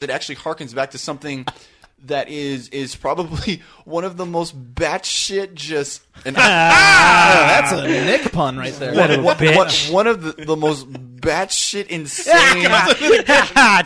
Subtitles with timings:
[0.00, 1.46] it actually harkens back to something
[2.06, 8.56] that is is probably one of the most batshit just and That's a Nick pun
[8.56, 8.92] right there.
[8.92, 9.92] Little one, one, bitch.
[9.92, 12.64] one of the, the most batshit insane.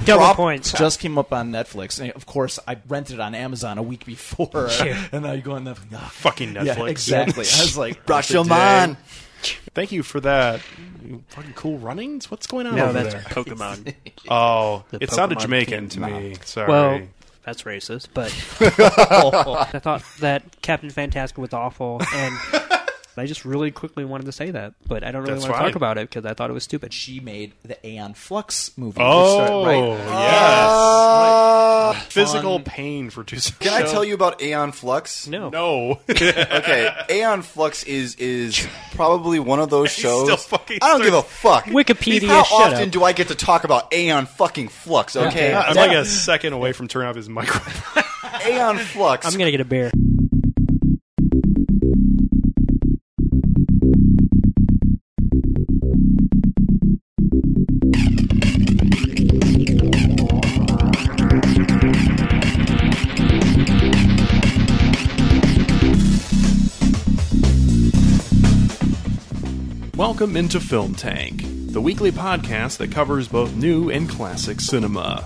[0.04, 0.70] Double points.
[0.72, 4.04] Just came up on Netflix, and of course, I rented it on Amazon a week
[4.06, 5.04] before, Yeah.
[5.10, 5.86] and now you go on Netflix.
[5.94, 6.64] ah, Fucking Netflix.
[6.76, 7.34] Yeah, exactly.
[7.44, 8.96] I was like, Rashomon.
[9.74, 10.60] Thank you for that.
[11.28, 12.30] Fucking cool runnings.
[12.30, 13.22] What's going on no, over that's there?
[13.22, 13.94] Pokemon.
[14.28, 16.36] Oh, The it sounded Pokemon Jamaican to me.
[16.44, 16.68] Sorry.
[16.68, 17.02] Well,
[17.44, 22.34] that's racist, but I thought that Captain Fantastic was awful, and
[23.16, 25.58] I just really quickly wanted to say that, but I don't really That's want to
[25.58, 25.68] fine.
[25.70, 26.92] talk about it because I thought it was stupid.
[26.92, 29.00] she made the Aeon Flux movie.
[29.00, 30.00] oh, which, right?
[30.10, 32.64] Uh, Physical Fun.
[32.64, 33.70] pain for two seconds.
[33.70, 35.26] Can I tell you about Aeon Flux?
[35.28, 36.00] No, No.
[36.08, 40.24] Okay, Aeon Flux is is probably one of those shows.
[40.24, 41.64] still fucking I don't give a fuck.
[41.66, 42.90] Wikipedia, How shut often up.
[42.92, 45.14] do I get to talk about Aeon fucking Flux?
[45.16, 48.02] Okay, I'm like a second away from turning off his microphone.
[48.46, 49.26] Aeon Flux.
[49.26, 49.90] I'm gonna get a beer.
[69.96, 75.24] Welcome into Film Tank, the weekly podcast that covers both new and classic cinema.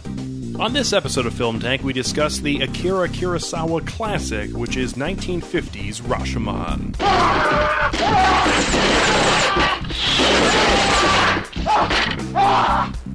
[0.60, 6.02] On this episode of Film Tank, we discuss the Akira Kurosawa classic, which is 1950's
[6.02, 6.94] Rashomon.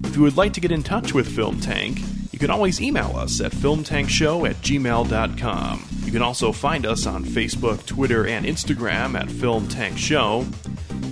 [0.06, 2.00] If you would like to get in touch with Film Tank,
[2.32, 5.86] you can always email us at filmtankshow at gmail.com.
[6.04, 10.48] You can also find us on Facebook, Twitter, and Instagram at Film Tank Show.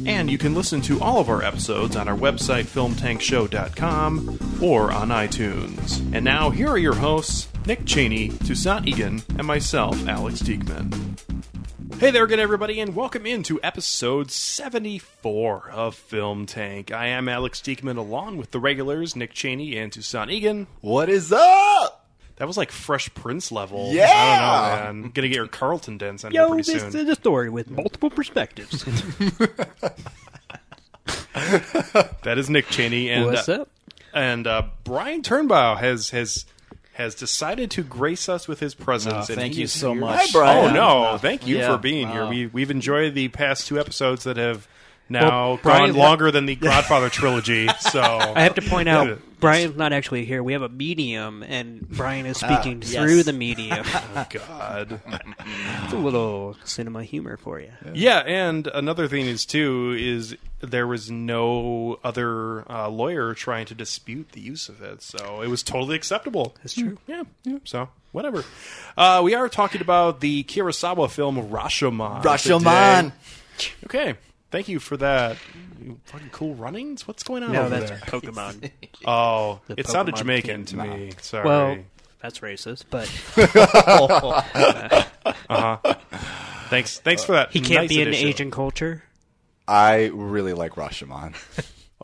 [0.05, 5.09] And you can listen to all of our episodes on our website, filmtankshow.com, or on
[5.09, 5.99] iTunes.
[6.13, 11.19] And now, here are your hosts, Nick Cheney, Toussaint Egan, and myself, Alex Diekman.
[11.99, 16.91] Hey there again, everybody, and welcome into episode 74 of Film Tank.
[16.91, 20.65] I am Alex Diekman, along with the regulars, Nick Cheney and Toussaint Egan.
[20.81, 22.00] what is up?
[22.41, 23.93] That was like Fresh Prince level.
[23.93, 24.07] Yeah!
[24.09, 24.87] I don't know, man.
[25.05, 27.01] I'm gonna get your Carlton dance on here Yo, pretty this soon.
[27.01, 28.83] is a story with multiple perspectives.
[32.23, 33.69] That is Nick Cheney, and What's uh, up?
[34.11, 36.47] and uh, Brian Turnbow has has
[36.93, 39.29] has decided to grace us with his presence.
[39.29, 40.01] Oh, and thank you so here.
[40.01, 40.19] much.
[40.19, 40.71] Hi, Brian.
[40.71, 42.25] Oh no, thank you Yeah, for being here.
[42.25, 44.67] We we've enjoyed the past two episodes that have
[45.11, 47.67] now Well, gone longer than the Godfather trilogy.
[47.79, 50.41] So I have to point out, Brian's not actually here.
[50.43, 52.93] We have a medium, and Brian is speaking yes.
[52.93, 53.85] through the medium.
[54.13, 54.99] Oh, God.
[55.83, 57.71] it's a little cinema humor for you.
[57.93, 63.75] Yeah, and another thing is too is there was no other uh, lawyer trying to
[63.75, 66.55] dispute the use of it, so it was totally acceptable.
[66.57, 66.97] That's true.
[67.07, 67.59] Yeah, yeah.
[67.63, 68.43] So whatever.
[68.97, 72.21] Uh, we are talking about the Kurosawa film Rashomon.
[72.23, 73.11] Rashomon.
[73.57, 73.73] today.
[73.85, 74.17] Okay.
[74.51, 75.37] Thank you for that.
[75.81, 77.07] You Fucking cool runnings.
[77.07, 77.99] What's going on No, over that's there?
[77.99, 78.69] Pokemon.
[79.05, 81.11] Oh, the it sounded Pokemon Jamaican to me.
[81.21, 81.45] Sorry.
[81.45, 81.77] Well,
[82.21, 83.07] that's racist, but
[86.69, 86.99] thanks.
[86.99, 87.51] Thanks for that.
[87.51, 88.27] he can't nice be in addition.
[88.27, 89.03] Asian culture.
[89.67, 91.35] I really like Rashomon.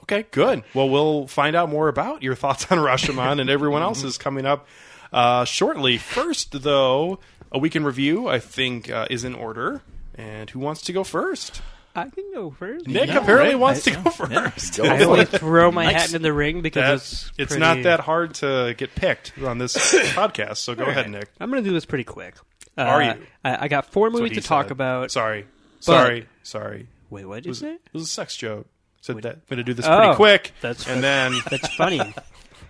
[0.04, 0.64] Okay, good.
[0.74, 4.68] Well, we'll find out more about your thoughts on Rashomon and everyone else's coming up
[5.12, 5.98] uh, shortly.
[5.98, 7.20] First, though,
[7.52, 9.82] a week in review, I think, uh, is in order.
[10.16, 11.62] And who wants to go first?
[11.98, 12.88] I can go first.
[12.88, 13.60] Nick Yeah, apparently right.
[13.60, 14.04] wants to Yeah.
[14.04, 14.80] go first.
[14.80, 16.06] I always throw my hat Nice.
[16.14, 19.58] into the ring because That- it's it's pretty- not that hard to get picked on
[19.58, 19.76] this
[20.14, 21.28] podcast, so go ahead, Nick.
[21.40, 22.36] I'm going to do this pretty quick.
[22.78, 23.14] Uh, Are you?
[23.44, 24.72] I, I got four That's what movies he to talk said.
[24.74, 25.10] about.
[25.12, 25.48] Sorry.
[25.80, 26.28] Sorry.
[26.44, 26.88] Sorry.
[27.10, 27.74] Wait, what did It you say?
[27.74, 28.68] it was a sex joke.
[29.02, 30.52] Said that I'm going to do this Oh, pretty quick.
[30.62, 32.14] that's- and then That's funny.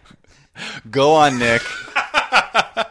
[0.90, 1.62] Go on, Nick.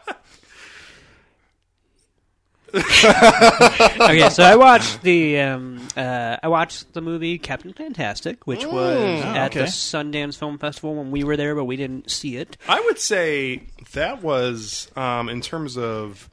[2.75, 9.23] okay, so I watched the um, uh, I watched the movie Captain Fantastic, which was
[9.23, 9.71] at the okay.
[9.71, 12.57] Sundance Film Festival when we were there, but we didn't see it.
[12.69, 13.63] I would say
[13.93, 16.29] that was, um, in terms of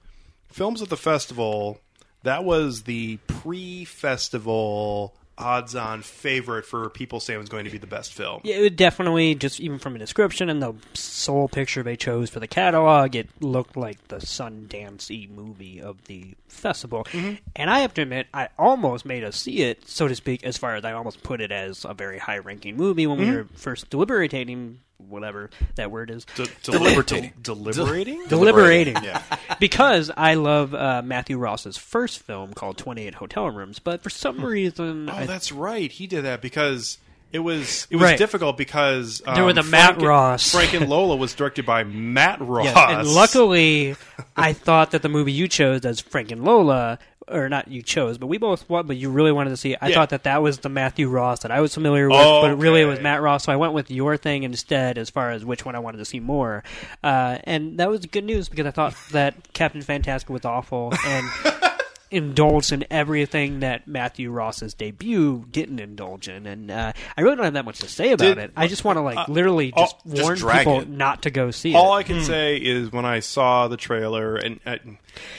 [0.48, 1.80] films at the festival,
[2.24, 7.88] that was the pre-festival odds-on favorite for people saying it was going to be the
[7.88, 8.42] best film.
[8.44, 12.40] Yeah, it definitely just even from a description and the sole picture they chose for
[12.40, 17.04] the catalog, it looked like the Sundance movie of the festival.
[17.06, 17.36] Mm-hmm.
[17.56, 20.58] And I have to admit, I almost made us see it, so to speak, as
[20.58, 23.36] far as I almost put it as a very high-ranking movie when we mm-hmm.
[23.36, 24.80] were first deliberating,
[25.10, 26.26] whatever that word is.
[26.36, 27.34] De- deliberating.
[27.42, 28.26] deliberating?
[28.28, 28.96] deliberating.
[29.04, 29.22] Yeah.
[29.60, 34.10] because I love uh, Matthew Ross's first film called Twenty Eight Hotel Rooms, but for
[34.10, 35.92] some reason, Oh, I, that's right.
[35.92, 36.98] He did that because
[37.32, 38.18] it was it was Right.
[38.18, 40.52] difficult because um, There were the Matt Frank- Ross.
[40.52, 42.66] Frank and Lola was directed by Matt Ross.
[42.66, 43.96] Yeah, and luckily,
[44.38, 48.18] I thought that the movie you chose as Frank and Lola, or not you chose,
[48.18, 49.76] but we both want, but you really wanted to see.
[49.82, 49.96] I Yeah.
[49.96, 52.82] thought that that was the Matthew Ross that I was familiar with, Oh, but really
[52.82, 53.00] it was.
[53.00, 53.44] Matt Ross.
[53.46, 56.06] So I went with your thing instead, as far as which one I wanted to
[56.06, 56.64] see more.
[57.04, 61.30] Uh, and that was good news because I thought that Captain Fantastic was awful and.
[62.14, 67.46] indulged in everything that Matthew Ross's debut didn't indulge in, and uh, I really don't
[67.46, 68.52] have that much to say about Did- it.
[68.56, 70.90] I just want to like uh, literally oh, just just warn drag people it.
[70.90, 71.88] not to go see All it.
[71.88, 74.78] All I can say is when I saw the trailer, and uh,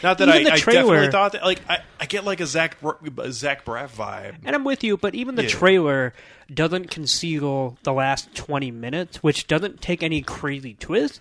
[0.03, 2.47] not that Even I, the I definitely thought that, like I, I get like a
[2.47, 4.37] Zach a Zach Braff vibe.
[4.45, 5.49] And I'm with you, but even the Yeah.
[5.49, 6.15] trailer
[6.53, 11.21] doesn't conceal the last 20 minutes, which doesn't take any crazy twist,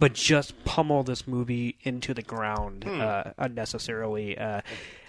[0.00, 3.00] but just pummel this movie into the ground Hmm.
[3.00, 4.36] uh, unnecessarily.
[4.36, 4.62] Uh,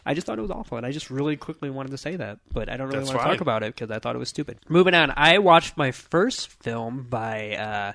[0.03, 2.39] I just thought it was awful, and I just really quickly wanted to say that,
[2.51, 3.33] but I don't really That's want to fine.
[3.35, 4.57] talk about it because I thought it was stupid.
[4.67, 7.93] Moving on, I watched my first film by uh,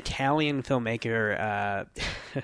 [0.00, 1.84] Italian filmmaker uh,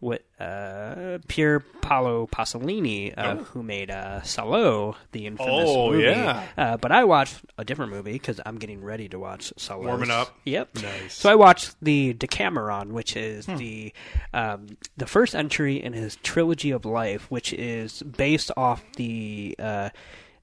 [0.00, 6.04] what uh, Pier Paolo Pasolini, uh, who made uh, Salo, the infamous Oh, movie.
[6.04, 6.42] yeah.
[6.56, 9.86] Uh, but I watched a different movie because I'm getting ready to watch Salo.
[9.86, 10.36] Warming up?
[10.44, 10.76] Yep.
[10.82, 11.14] Nice.
[11.14, 13.56] So I watched the Decameron, which is Hmm.
[13.56, 13.92] the
[14.32, 19.90] um, the first entry in his trilogy of life, which is based off the uh,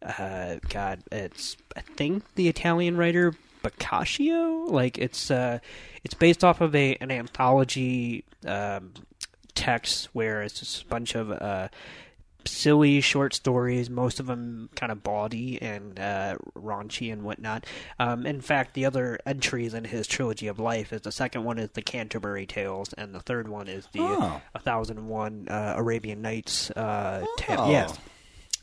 [0.01, 4.65] uh, God, it's I think the Italian writer Boccaccio.
[4.67, 5.59] Like it's uh,
[6.03, 8.93] it's based off of a an anthology um,
[9.55, 11.67] text where it's just a bunch of uh,
[12.45, 17.65] silly short stories, most of them kind of bawdy and uh, raunchy and whatnot.
[17.99, 21.59] Um, in fact, the other entries in his trilogy of life is the second one
[21.59, 24.41] is the Canterbury Tales, and the third one is the Oh.
[24.55, 27.61] A Thousand and One uh, Arabian Nights uh, tale.
[27.61, 27.71] Oh.
[27.71, 27.97] Yes.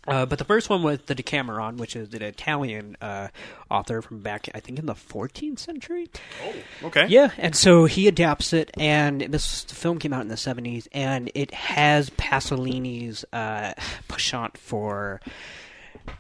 [0.09, 3.29] Uh, but the first one was the Decameron, which is an Italian uh,
[3.71, 6.09] author from back, I think, in the 14th century.
[6.45, 6.55] Oh,
[6.87, 7.07] okay.
[7.07, 10.89] Yeah, and so he adapts it, and this the film came out in the '70s,
[10.93, 13.75] and it has Pasolini's uh,
[14.09, 15.21] penchant for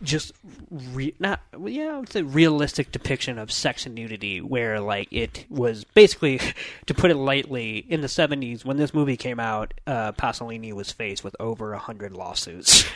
[0.02, 0.32] just
[0.70, 5.84] re- not yeah, it's a realistic depiction of sex and nudity, where like it was
[5.84, 6.40] basically,
[6.86, 10.92] to put it lightly, in the '70s when this movie came out, uh, Pasolini was
[10.92, 12.84] faced with over a hundred lawsuits.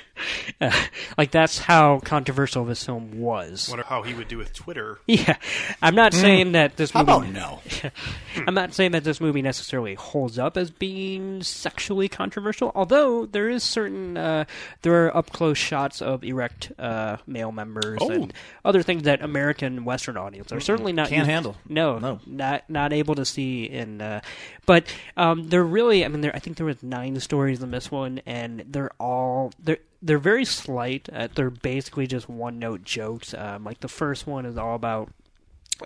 [0.61, 0.71] uh,
[1.19, 3.69] like that's how controversial this film was.
[3.69, 4.99] Wonder how he would do with Twitter.
[5.07, 5.37] Yeah,
[5.81, 7.31] I'm not saying that this How movie.
[7.31, 7.91] about no?
[8.47, 13.49] I'm not saying that this movie necessarily holds up as being sexually controversial, although there
[13.49, 14.45] is certain uh,
[14.83, 18.11] there are up close shots of erect uh, male members Oh.
[18.11, 18.33] and
[18.65, 21.57] other things that American Western audience are certainly not Can't used- handle.
[21.69, 22.21] No, No.
[22.27, 23.65] not not able to see.
[23.65, 24.21] In uh,
[24.67, 24.87] but
[25.17, 26.05] um, they're really.
[26.05, 26.35] I mean, there.
[26.35, 30.45] I think there was nine stories in this one, and they're all they're they're very
[30.45, 31.09] slight.
[31.13, 33.35] Uh, they're basically just one note jokes.
[33.35, 35.13] Um, like the first one is all about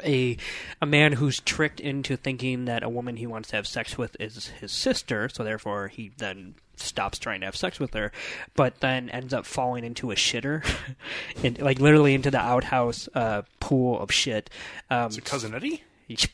[0.04, 0.36] a
[0.82, 4.16] a man who's tricked into thinking that a woman he wants to have sex with
[4.20, 8.12] is his sister, so therefore he then stops trying to have sex with her,
[8.54, 10.66] but then ends up falling into a shitter,
[11.44, 14.50] and like literally into the outhouse uh, pool of shit.
[14.90, 15.82] Um, So cousin Eddie.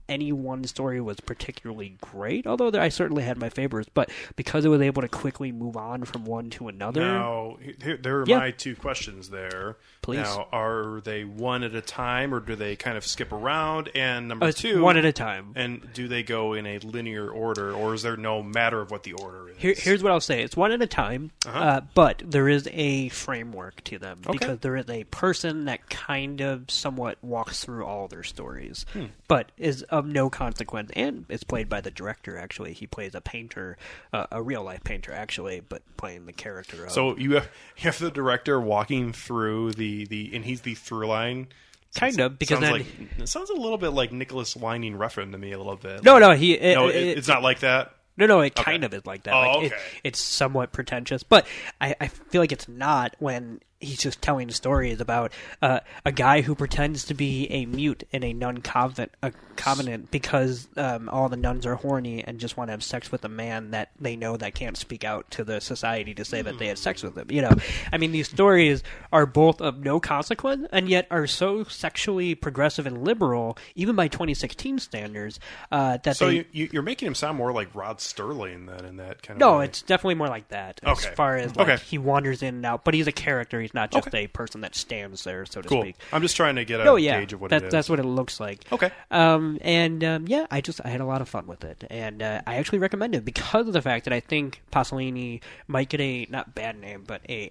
[0.10, 3.90] A- Any one story was particularly great, although I certainly had my favorites.
[3.94, 7.98] But because it was able to quickly move on from one to another, Now, here,
[7.98, 8.40] there are Yeah.
[8.40, 9.78] my two questions there.
[10.02, 10.18] Please.
[10.24, 13.90] Now, are they one at a time, or do they kind of skip around?
[13.96, 15.54] And number uh, two, one at a time.
[15.56, 19.04] and do they go in a linear order, or is there no matter of what
[19.04, 19.58] the order is?
[19.58, 21.60] Here, here's what I'll say: it's one at a time, Uh-huh.
[21.60, 24.38] uh, but there is a framework to them Okay.
[24.38, 29.06] because there is a person that kind of somewhat walks through all their stories, Hmm.
[29.28, 30.90] but is of no consequence.
[30.96, 32.38] And it's played by the director.
[32.38, 33.78] Actually, he plays a painter,
[34.12, 36.86] uh, a real life painter, actually, but playing the character.
[36.86, 40.76] Of, So you have, you have the director walking through the, the and he's the
[40.76, 41.48] through line.
[41.96, 45.32] kind of because sounds then like it sounds a little bit like Nicolas Winding Refn
[45.32, 46.04] to me a little bit.
[46.04, 47.94] no, no, he it, no, it- it, it's not like that.
[48.18, 49.34] No, no, it kind of is like that.
[49.34, 49.82] Oh, like, it- okay.
[50.04, 51.48] it's somewhat pretentious, but
[51.80, 55.32] I, I feel like it's not when he's just telling stories about
[55.62, 60.10] uh, a guy who pretends to be a mute in a nun convent, a covenant
[60.12, 63.30] because um, all the nuns are horny and just want to have sex with a
[63.30, 66.68] man that they know that can't speak out to the society to say that they
[66.68, 67.28] had sex with him.
[67.30, 67.52] You know,
[67.92, 72.86] I mean, these stories are both of no consequence and yet are so sexually progressive
[72.88, 75.40] and liberal, even by 2016 standards,
[75.72, 76.36] uh, that So they.
[76.38, 79.40] you, you, you're making him sound more like Rod Serling than in that kind of
[79.42, 79.66] no, way.
[79.66, 80.80] it's definitely more like that.
[80.86, 80.92] Okay.
[81.10, 81.84] As far as like Okay.
[81.86, 83.60] he wanders in and out, but he's a character.
[83.60, 84.26] He's not just Okay.
[84.26, 85.82] a person that stands there, so to cool.
[85.82, 85.96] speak.
[86.14, 87.72] I'm just trying to get a Oh yeah, gauge of what that, it is.
[87.72, 88.64] that's what it looks like.
[88.72, 88.92] Okay.
[89.12, 92.22] Um, and um, yeah, I just I had a lot of fun with it, and
[92.22, 96.02] uh, I actually recommend it because of the fact that I think Pasolini might get
[96.02, 97.50] a not bad name, but a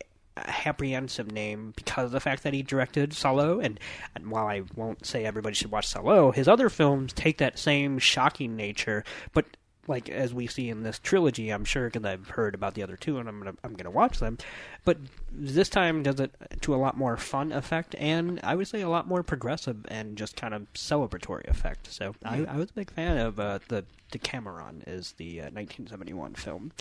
[0.64, 3.78] apprehensive name because of the fact that he directed Salo, and,
[4.14, 7.98] and while I won't say everybody should watch Salo, his other films take that same
[7.98, 9.46] shocking nature, but
[9.88, 12.96] like as we see in this trilogy, I'm sure because I've heard about the other
[12.96, 14.38] two and I'm gonna I'm gonna watch them,
[14.84, 14.98] but
[15.32, 18.88] this time does it to a lot more fun effect and I would say a
[18.88, 21.92] lot more progressive and just kind of celebratory effect.
[21.92, 26.34] So I, I was a big fan of uh, the Decameron is the uh, 1971
[26.34, 26.72] film.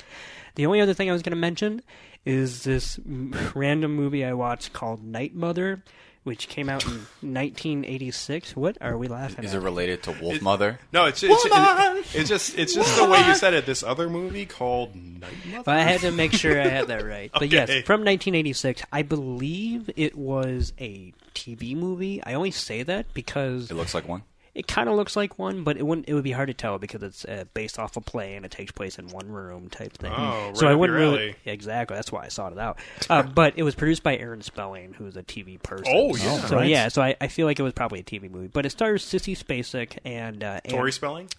[0.55, 1.81] The only other thing I was going to mention
[2.25, 2.99] is this
[3.55, 5.83] random movie I watched called Night Mother.
[6.27, 6.91] Which came out in
[7.21, 8.55] 1986.
[8.57, 9.45] What are we laughing at?
[9.45, 9.61] Is at?
[9.61, 10.77] it related to Wolf Mother?
[10.91, 13.65] no, it's it's, it's it's just it's just the way you said it.
[13.65, 15.63] This other movie called Night Mother.
[15.63, 17.31] But I had to make sure I had that right.
[17.31, 17.81] But yes, Okay.
[17.83, 22.21] from 1986, I believe it was a TV movie.
[22.23, 24.23] I only say that because It looks like one.
[24.57, 26.09] It kind of looks like one, but it wouldn't.
[26.09, 28.51] It would be hard to tell because it's uh, based off a play and it
[28.51, 30.11] takes place in one room type thing.
[30.15, 31.35] Oh, so right I wouldn't really alley.
[31.45, 31.95] exactly.
[31.95, 32.79] That's why I sought it out.
[33.09, 35.85] Uh, but it was produced by Aaron Spelling, who's a TV person.
[35.87, 36.39] Oh, yeah.
[36.39, 36.69] So Right.
[36.69, 39.05] yeah, so I, I feel like it was probably a TV movie, but it stars
[39.05, 41.29] Sissy Spacek and uh, Tori and, spelling.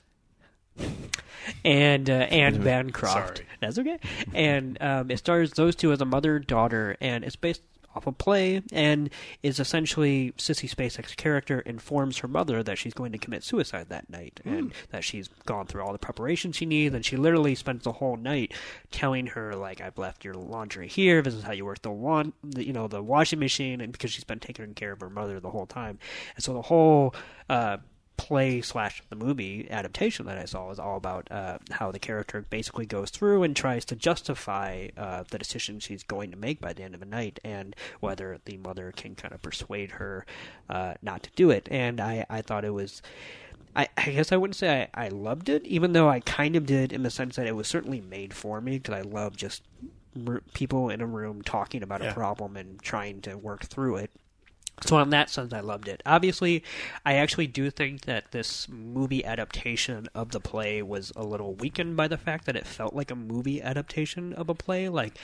[1.64, 3.38] and uh, Anne Bancroft.
[3.38, 3.48] Sorry.
[3.60, 3.98] That's okay.
[4.32, 7.62] And um, it stars those two as a mother daughter, and it's based
[7.98, 9.10] off a play, and
[9.42, 14.08] is essentially Sissy Spacek's character informs her mother that she's going to commit suicide that
[14.08, 17.82] night, and that she's gone through all the preparation she needs, and she literally spends
[17.82, 18.52] the whole night
[18.92, 21.20] telling her like, "I've left your laundry here.
[21.22, 24.12] This is how you work the one, the, you know, the washing machine," and because
[24.12, 25.98] she's been taking care of her mother the whole time,
[26.36, 27.14] and so the whole.
[27.50, 27.78] Uh,
[28.18, 32.44] play slash the movie adaptation that I saw was all about uh, how the character
[32.50, 36.74] basically goes through and tries to justify uh, the decisions she's going to make by
[36.74, 40.26] the end of the night, and whether the mother can kind of persuade her
[40.68, 41.68] uh, not to do it.
[41.70, 43.00] And I, I thought it was.
[43.76, 46.66] I, I guess I wouldn't say I, I loved it, even though I kind of
[46.66, 49.62] did in the sense that it was certainly made for me because I love just
[50.26, 52.10] r- people in a room talking about Yeah.
[52.10, 54.10] a problem and trying to work through it.
[54.86, 56.02] So in that sense, I loved it.
[56.06, 56.62] Obviously,
[57.04, 61.96] I actually do think that this movie adaptation of the play was a little weakened
[61.96, 64.88] by the fact that it felt like a movie adaptation of a play.
[64.88, 65.18] Like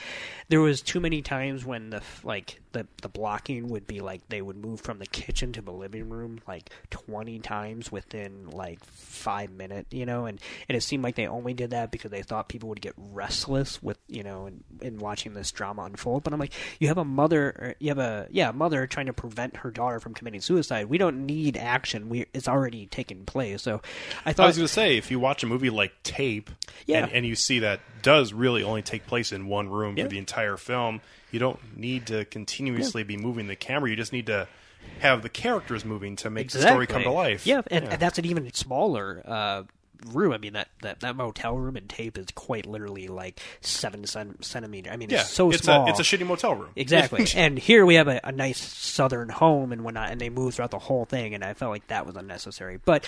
[0.49, 4.41] there was too many times when the like the the blocking would be like they
[4.41, 9.51] would move from the kitchen to the living room like twenty times within like five
[9.51, 12.49] minutes, you know, and and it seemed like they only did that because they thought
[12.49, 16.23] people would get restless with you know in, in watching this drama unfold.
[16.23, 19.13] But I'm like, you have a mother, you have a yeah a mother trying to
[19.13, 20.87] prevent her daughter from committing suicide.
[20.87, 22.09] We don't need action.
[22.09, 23.61] We it's already taken place.
[23.61, 23.81] So
[24.25, 26.49] I thought I was going to say, if you watch a movie like Tape,
[26.85, 27.03] Yeah.
[27.03, 30.03] and, and you see that does really only take place in one room Yeah.
[30.05, 33.89] for the entire film, you don't need to continuously be moving the camera.
[33.89, 34.47] You just need to
[34.99, 37.45] have the characters moving to make the story come to life.
[37.45, 39.63] Yeah, and, and that's an even smaller uh,
[40.07, 40.33] room.
[40.33, 44.41] I mean, that, that, that motel room in tape is quite literally like seven cen-
[44.41, 44.91] centimeter.
[44.91, 45.21] I mean, yeah.
[45.21, 45.87] it's so it's small.
[45.87, 46.69] A, it's a shitty motel room.
[46.85, 47.25] Exactly.
[47.35, 50.71] and here we have a, a nice southern home and whatnot, and they move throughout
[50.71, 52.79] the whole thing, and I felt like that was unnecessary.
[52.83, 53.07] But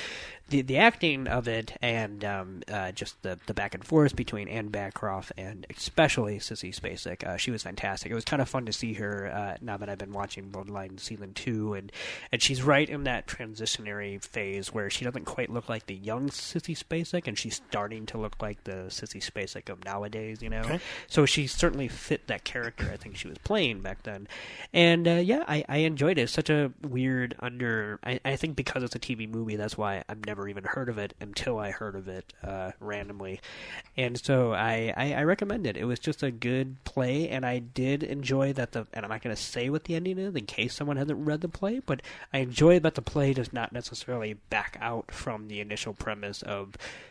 [0.49, 4.47] the the acting of it and um, uh, just the, the back and forth between
[4.47, 8.11] Anne Bancroft and especially Sissy Spacek, uh, she was fantastic.
[8.11, 10.99] It was kind of fun to see her uh, now that I've been watching Bloodline
[10.99, 11.91] season two, and,
[12.31, 16.29] and she's right in that transitionary phase where she doesn't quite look like the young
[16.29, 20.61] Sissy Spacek, and she's starting to look like the Sissy Spacek of nowadays, you know?
[20.61, 20.79] Okay.
[21.07, 24.27] So she certainly fit that character I think she was playing back then.
[24.73, 26.23] And uh, yeah, I, I enjoyed it.
[26.23, 27.99] It's such a weird under.
[28.03, 30.97] I, I think because it's a TV movie, that's why I've never even heard of
[30.97, 33.39] it until I heard of it uh, randomly.
[33.95, 35.77] And so I, I, I recommend it.
[35.77, 38.87] It was just a good play, and I did enjoy that the.
[38.93, 41.41] And I'm not going to say what the ending is in case someone hasn't read
[41.41, 42.01] the play, but
[42.33, 46.66] I enjoy that the play does not necessarily back out from the initial premise of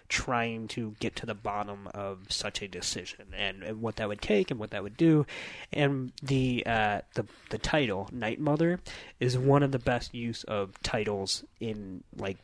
[0.08, 4.20] trying to get to the bottom of such a decision and, and what that would
[4.20, 5.26] take and what that would do.
[5.72, 8.80] And the uh, the the title Night Mother
[9.20, 12.38] is one of the best use of titles in like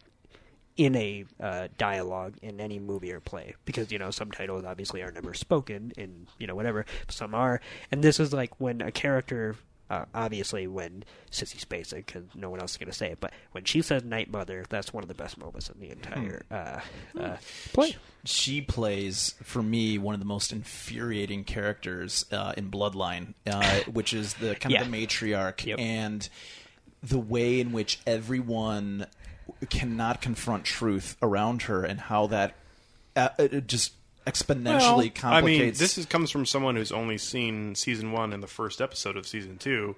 [0.77, 3.55] in a uh, dialogue in any movie or play.
[3.65, 6.85] Because you know some titles obviously are never spoken in you know whatever.
[7.09, 7.61] Some are.
[7.91, 9.57] And this is like when a character
[9.93, 13.33] uh, obviously when Sissy Spacek, because no one else is going to say it, but
[13.53, 16.81] when she says Night Mother, that's one of the best moments in the entire uh,
[17.21, 17.37] uh,
[17.73, 17.97] play.
[18.25, 24.15] she plays for me one of the most infuriating characters uh, in Bloodline, uh, which
[24.15, 24.83] is the kind Yeah.
[24.83, 25.79] of the matriarch Yep.
[25.79, 26.29] and
[27.03, 29.07] the way in which everyone
[29.69, 32.55] cannot confront truth around her and how that
[33.17, 33.93] uh, it just
[34.27, 35.59] exponentially I complicates.
[35.61, 39.17] mean, this is, comes from someone who's only seen season one and the first episode
[39.17, 39.97] of season two.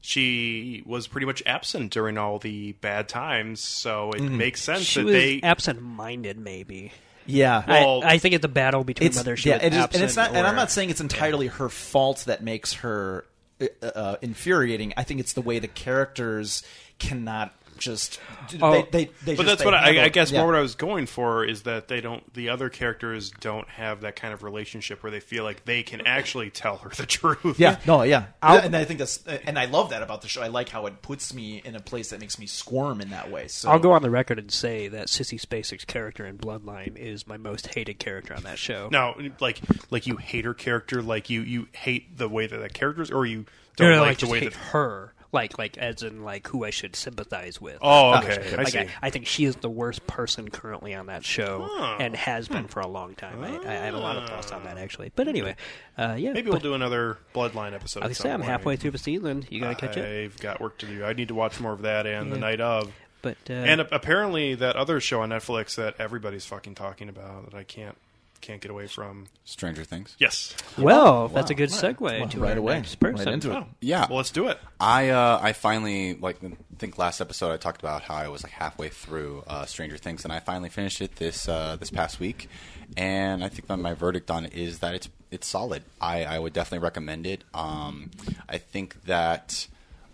[0.00, 5.00] She was pretty much absent during all the bad times, so it makes sense She
[5.00, 5.40] that was they.
[5.42, 6.92] absent-minded, maybe.
[7.26, 7.64] yeah.
[7.66, 9.78] Well, I, I think it's a battle between it's whether she yeah, was it is,
[9.78, 10.34] absent and it's not.
[10.34, 13.24] And I'm not saying it's entirely her fault that makes her
[13.60, 14.92] uh, uh, infuriating.
[14.96, 16.62] I think it's the way the characters
[17.00, 18.20] cannot just.
[18.60, 18.72] Oh.
[18.72, 20.40] they, uh, they, they but just- that's they what I, handle- I guess yeah.
[20.40, 22.32] more what I was going for is that they don't.
[22.34, 26.06] The other characters don't have that kind of relationship where they feel like they can
[26.06, 27.58] actually tell her the truth.
[27.58, 30.42] Yeah, no, yeah, I'll- and I think that's, and I love that about the show.
[30.42, 33.30] I like how it puts me in a place that makes me squirm in that
[33.30, 33.48] way.
[33.48, 37.26] So I'll go on the record and say that Sissy Spacek's character in Bloodline is
[37.26, 38.88] my most hated character on that show.
[38.92, 39.60] Now, like,
[39.90, 43.26] like you hate her character, like you you hate the way that that characters, or
[43.26, 44.58] you don't no, like like the just way hate that.
[44.58, 47.78] her, like like as in like who I should sympathize with.
[47.80, 48.78] Oh, okay, I like see.
[48.80, 52.52] I, I think she is the worst person currently on that show, and has Hmm.
[52.54, 53.42] been for a long time.
[53.42, 55.10] I, I have a lot of thoughts on that actually.
[55.16, 55.56] But anyway,
[55.98, 56.32] uh, yeah.
[56.32, 58.00] Maybe but we'll do another Bloodline episode.
[58.00, 59.44] I at would some say I'm halfway through the season.
[59.48, 60.04] You gotta catch up.
[60.04, 61.04] I've got work to do.
[61.04, 62.92] I need to watch more of that and the night of.
[63.22, 67.56] But uh, And apparently that other show on Netflix that everybody's fucking talking about that
[67.56, 67.96] I can't
[68.42, 69.28] can't get away from.
[69.44, 70.14] Stranger Things.
[70.18, 70.54] Yes.
[70.76, 72.74] well, that's a good segue to right our away.
[72.74, 73.24] next person.
[73.24, 73.54] Right into it.
[73.56, 74.06] Oh, Yeah.
[74.08, 74.58] Well, let's do it.
[74.78, 78.42] I uh, I finally like I think last episode I talked about how I was
[78.42, 82.20] like halfway through uh, Stranger Things and I finally finished it this uh, this past
[82.20, 82.48] week
[82.96, 85.82] and I think that my verdict on it is that it's it's solid.
[86.00, 87.42] I, I would definitely recommend it.
[87.54, 88.10] Um,
[88.48, 89.66] I think that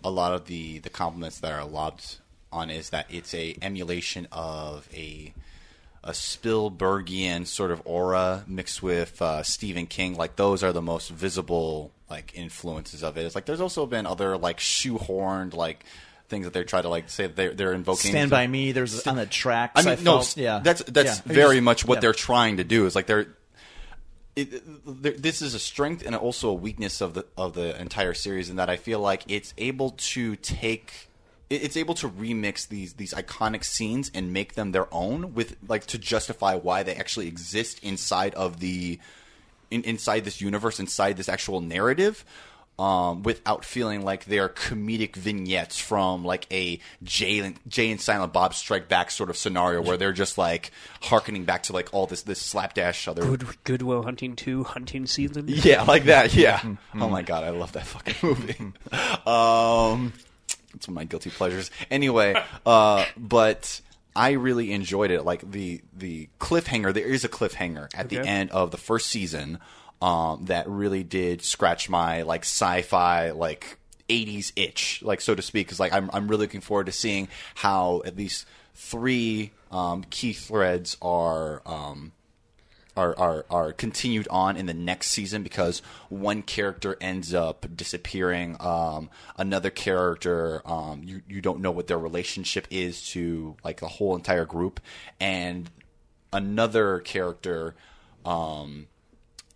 [0.04, 2.18] a lot of the the compliments that are lobbed
[2.52, 5.34] on is that it's a emulation of a
[6.04, 10.16] a Spielbergian sort of aura mixed with uh, Stephen King.
[10.16, 13.24] Like those are the most visible like influences of it.
[13.26, 15.84] It's like there's also been other like shoehorned like
[16.28, 18.10] things that they try to like say they're they're invoking.
[18.10, 18.72] Stand by Me.
[18.72, 19.72] There's on the track.
[19.74, 21.32] I mean, no, felt- yeah, that's that's Yeah.
[21.34, 22.00] very Just- much what yeah.
[22.00, 22.86] they're trying to do.
[22.86, 23.28] Is like they're.
[24.36, 24.62] It,
[25.02, 28.48] there- this is a strength and also a weakness of the of the entire series,
[28.50, 31.07] in that I feel like it's able to take,
[31.50, 35.86] it's able to remix these these iconic scenes and make them their own, with like
[35.86, 38.98] to justify why they actually exist inside of the,
[39.70, 42.24] in, inside this universe, inside this actual narrative
[42.78, 48.32] um, without feeling like they're comedic vignettes from like a Jay and, Jay and Silent
[48.32, 50.70] Bob Strike Back sort of scenario where they're just like
[51.02, 53.22] harkening back to like all this this slapdash other.
[53.22, 55.46] Good Goodwill Hunting Two hunting season.
[55.48, 56.34] Yeah, like that.
[56.34, 56.60] Yeah.
[56.94, 58.72] oh my god, I love that fucking movie.
[59.26, 60.12] um,
[60.74, 61.70] it's one of my guilty pleasures.
[61.90, 62.34] Anyway,
[62.66, 63.80] uh, but
[64.14, 65.24] I really enjoyed it.
[65.24, 66.92] Like the the cliffhanger.
[66.92, 69.58] There is a cliffhanger at the end of the first season
[70.02, 73.78] um, that really did scratch my like sci-fi like
[74.08, 75.66] 80s itch, like so to speak.
[75.66, 80.32] Because like I'm I'm really looking forward to seeing how at least three um, key
[80.32, 81.62] threads are.
[81.66, 82.12] Um,
[82.98, 88.56] are, are are continued on in the next season because one character ends up disappearing.
[88.58, 93.88] Um, another character, um, you you don't know what their relationship is to like the
[93.88, 94.80] whole entire group,
[95.20, 95.70] and
[96.32, 97.76] another character
[98.24, 98.88] um,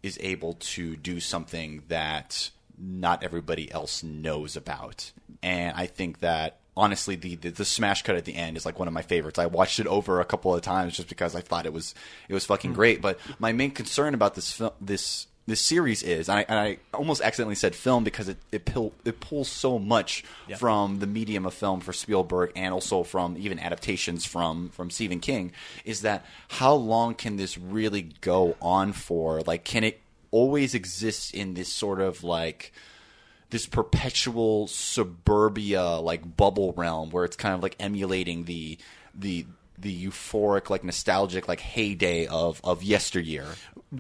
[0.03, 5.11] is able to do something that not everybody else knows about.
[5.43, 8.79] And I think that honestly, the, the the smash cut at the end is like
[8.79, 9.39] one of my favorites.
[9.39, 11.95] I watched it over a couple of times just because I thought it was
[12.29, 12.77] it was fucking hmm.
[12.77, 13.03] great.
[13.03, 16.79] But my main concern about this film, this this series is, and I, and I
[16.95, 20.25] almost accidentally said film because it it, pull, it pulls so much
[20.57, 25.21] from the medium of film for Spielberg and also from even adaptations from from Stephen
[25.21, 25.53] King.
[25.85, 29.43] Is that how long can this really go on for?
[29.43, 32.73] Like, can it always exist in this sort of like
[33.53, 38.79] this perpetual suburbia like bubble realm where it's kind of like emulating the
[39.15, 39.47] the
[39.79, 43.47] the euphoric like nostalgic like heyday of of yesteryear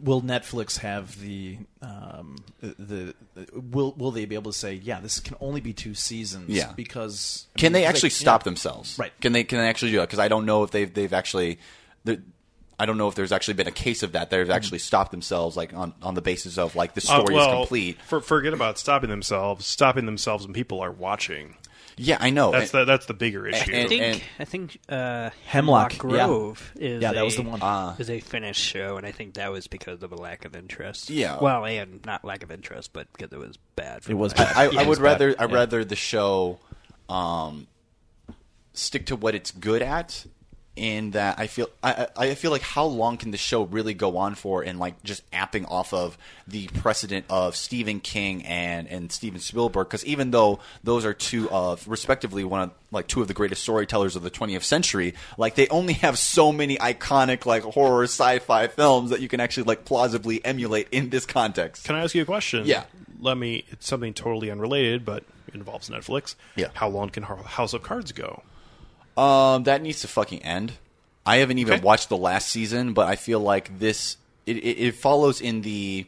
[0.02, 5.00] Will Netflix have the um, the, the will will they be able to say yeah
[5.00, 6.72] this can only be two seasons Yeah.
[6.74, 8.44] because I can mean, they actually stop yeah.
[8.44, 9.12] themselves Right.
[9.20, 11.58] can they can they actually do that because i don't know if they've they've actually
[12.04, 12.22] the-
[12.82, 14.30] I don't know if there's actually been a case of that.
[14.30, 17.50] They've actually stopped themselves, like on, on the basis of like the Uh, story well,
[17.50, 17.98] is complete.
[18.02, 19.64] For, forget about stopping themselves.
[19.66, 21.56] Stopping themselves when people are watching.
[21.96, 22.50] Yeah, I know.
[22.50, 23.70] That's And- the that's the bigger issue.
[23.72, 25.98] I And- think and- I think uh, Hemlock, yeah.
[25.98, 27.60] Grove is Yeah, that a, was the one.
[27.62, 27.94] Ah.
[27.98, 31.10] is a finished show, and I think that was because of a lack of interest.
[31.10, 31.38] Yeah.
[31.40, 34.02] well, and not lack of interest, but because it was bad.
[34.04, 34.56] For It was bad.
[34.56, 35.34] I, Yeah, I would was rather.
[35.38, 35.56] I'd Yeah.
[35.56, 36.58] rather the show
[37.10, 37.66] um,
[38.72, 40.24] stick to what it's good at.
[40.74, 44.16] In that I feel I, I feel like how long can the show really go
[44.16, 46.16] on for and like just apping off of
[46.48, 51.50] the precedent of Stephen King and and Steven Spielberg because even though those are two
[51.50, 55.56] of respectively one of like two of the greatest storytellers of the 20th century like
[55.56, 59.84] they only have so many iconic like horror sci-fi films that you can actually like
[59.84, 61.84] plausibly emulate in this context.
[61.84, 62.66] Can I ask you a question?
[62.66, 62.84] Yeah.
[63.20, 63.64] Let me.
[63.70, 66.34] It's something totally unrelated, but it involves Netflix.
[66.56, 66.68] Yeah.
[66.74, 68.42] How long can House of Cards go?
[69.16, 70.72] Um, that needs to fucking end.
[71.24, 71.82] I haven't even Okay.
[71.82, 76.06] watched the last season, but I feel like this it, it, it follows in the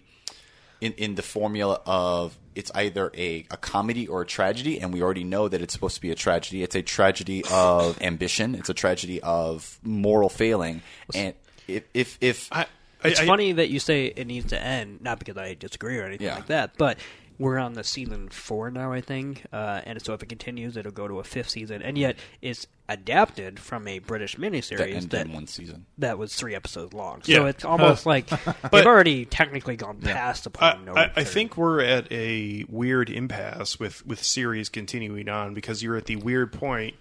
[0.81, 5.03] in in the formula of it's either a, a comedy or a tragedy, and we
[5.03, 6.63] already know that it's supposed to be a tragedy.
[6.63, 8.55] It's a tragedy of ambition.
[8.55, 10.83] It's a tragedy of moral failing,
[11.15, 11.35] and
[11.69, 12.67] if if, if I,
[13.05, 15.99] I, It's I- funny that you say it needs to end, not because I disagree
[15.99, 16.37] or anything Yeah.
[16.37, 16.99] like that, but
[17.39, 20.93] we're on the season four now, I think, uh, and so if it continues, it'll
[20.93, 25.11] go to a fifth season, and yet it's adapted from a British that miniseries ended
[25.11, 25.87] that in one season.
[25.99, 27.23] that was three episodes long.
[27.25, 27.39] Yeah.
[27.39, 28.27] So it's almost like
[28.73, 30.89] they've already technically gone past the point.
[30.89, 35.83] of I, I think we're at a weird impasse with, with series continuing on because
[35.83, 36.95] you're at the weird point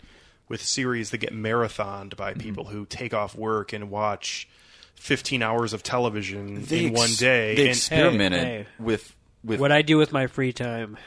[0.47, 4.47] with series that get marathoned by people who take off work and watch
[4.95, 7.55] 15 hours of television They in one ex- day.
[7.55, 8.65] They and, experimented hey.
[8.79, 10.97] with with what I do with my free time.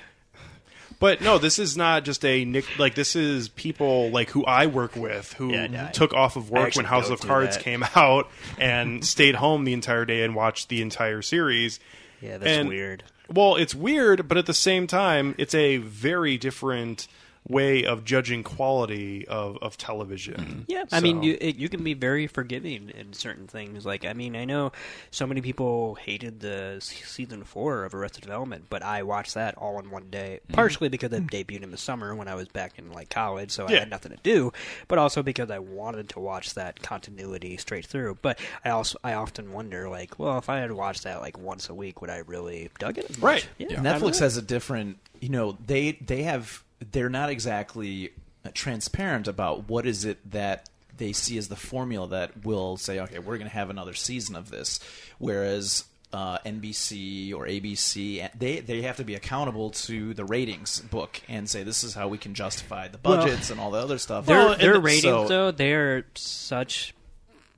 [0.98, 2.78] but no, this is not just a nick.
[2.78, 6.36] Like this is people like who I work with who Yeah, no, I- took off
[6.36, 7.62] of work when House of Cards that.
[7.64, 11.80] came out and stayed home the entire day and watched the entire series.
[12.20, 13.04] Yeah, that's And- weird.
[13.28, 17.08] Well, it's weird, but at the same time, it's a very different
[17.48, 20.34] way of judging quality of, of television.
[20.34, 20.60] Mm-hmm.
[20.66, 23.86] Yeah, I mean, you it, you can be very forgiving in certain things.
[23.86, 24.72] Like, I mean, I know
[25.10, 29.78] so many people hated the season four of Arrested Development, but I watched that all
[29.78, 30.40] in one day.
[30.44, 30.54] Mm-hmm.
[30.54, 33.66] Partially because it debuted in the summer when I was back in like college, so
[33.66, 34.52] I had nothing to do.
[34.88, 38.18] But also because I wanted to watch that continuity straight through.
[38.22, 41.68] But I also I often wonder, like, well, if I had watched that like once
[41.68, 43.16] a week, would I really dug it?
[43.20, 43.46] Right.
[43.58, 43.68] Yeah.
[43.70, 48.10] I don't Netflix has a different, you know, they they have they're not exactly
[48.44, 52.98] uh, transparent about what is it that they see as the formula that will say,
[53.00, 54.80] okay, we're going to have another season of this,
[55.18, 55.84] whereas.
[56.12, 61.50] Uh, NBC or ABC, they they have to be accountable to the ratings book and
[61.50, 64.24] say this is how we can justify the Well, budgets and all the other stuff.
[64.24, 66.94] Their, Well, and their it- ratings, so- though, they're such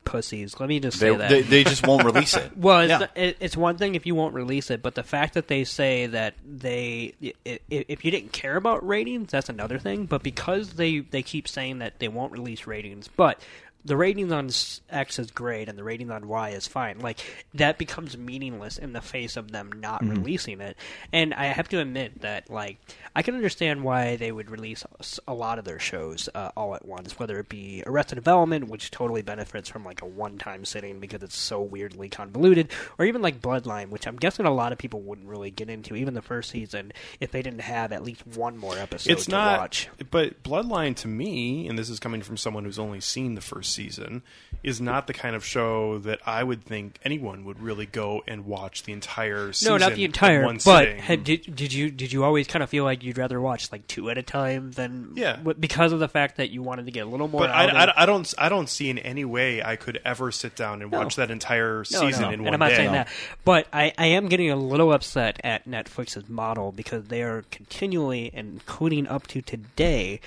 [0.09, 0.59] pussies.
[0.59, 1.29] Let me just say they, that.
[1.31, 2.57] they they just won't release it.
[2.57, 2.99] Well, it's, Yeah.
[2.99, 5.65] not- it, it's one thing if you won't release it, but the fact that they
[5.65, 10.07] say that they, i- i- if you didn't care about ratings, that's another thing.
[10.07, 13.41] But because they they keep saying that they won't release ratings, but
[13.89, 14.51] the ratings on
[14.91, 17.01] X is great and the rating on Y is fine.
[17.01, 17.19] Like
[17.55, 20.77] that becomes meaningless in the face of them not releasing it.
[21.13, 22.79] And I have to admit that like
[23.17, 24.85] I can understand why they would release
[25.27, 28.91] a lot of their shows uh, all at once, whether it be Arrested Development, which
[28.91, 33.41] totally benefits from like a one-time sitting because it's so weirdly convoluted, or even like
[33.41, 36.51] Bloodline, which I'm guessing a lot of people wouldn't really get into, even the first
[36.51, 39.89] season, if they didn't have at least one more episode it's to not watch.
[40.11, 43.73] but bloodline to me and this is coming from someone who's only seen the first
[43.79, 44.23] season
[44.63, 48.45] is not the kind of show that i would think anyone would really go and
[48.45, 50.45] watch the entire season No, not the entire.
[50.45, 53.41] one But had, did did you did you always kind of feel like you'd rather
[53.41, 55.37] watch like two at a time than Yeah.
[55.37, 57.43] w- because of the fact that you wanted to get a little more.
[57.43, 60.33] but I, of- I, I don't I don't see in any way I could ever
[60.33, 60.99] sit down and No.
[60.99, 62.29] watch that entire No, season no.
[62.29, 62.77] in and one I'm not day.
[62.77, 63.09] saying that,
[63.45, 68.31] but I, I am getting a little upset at Netflix's model because they are continually,
[68.35, 70.21] including up to today,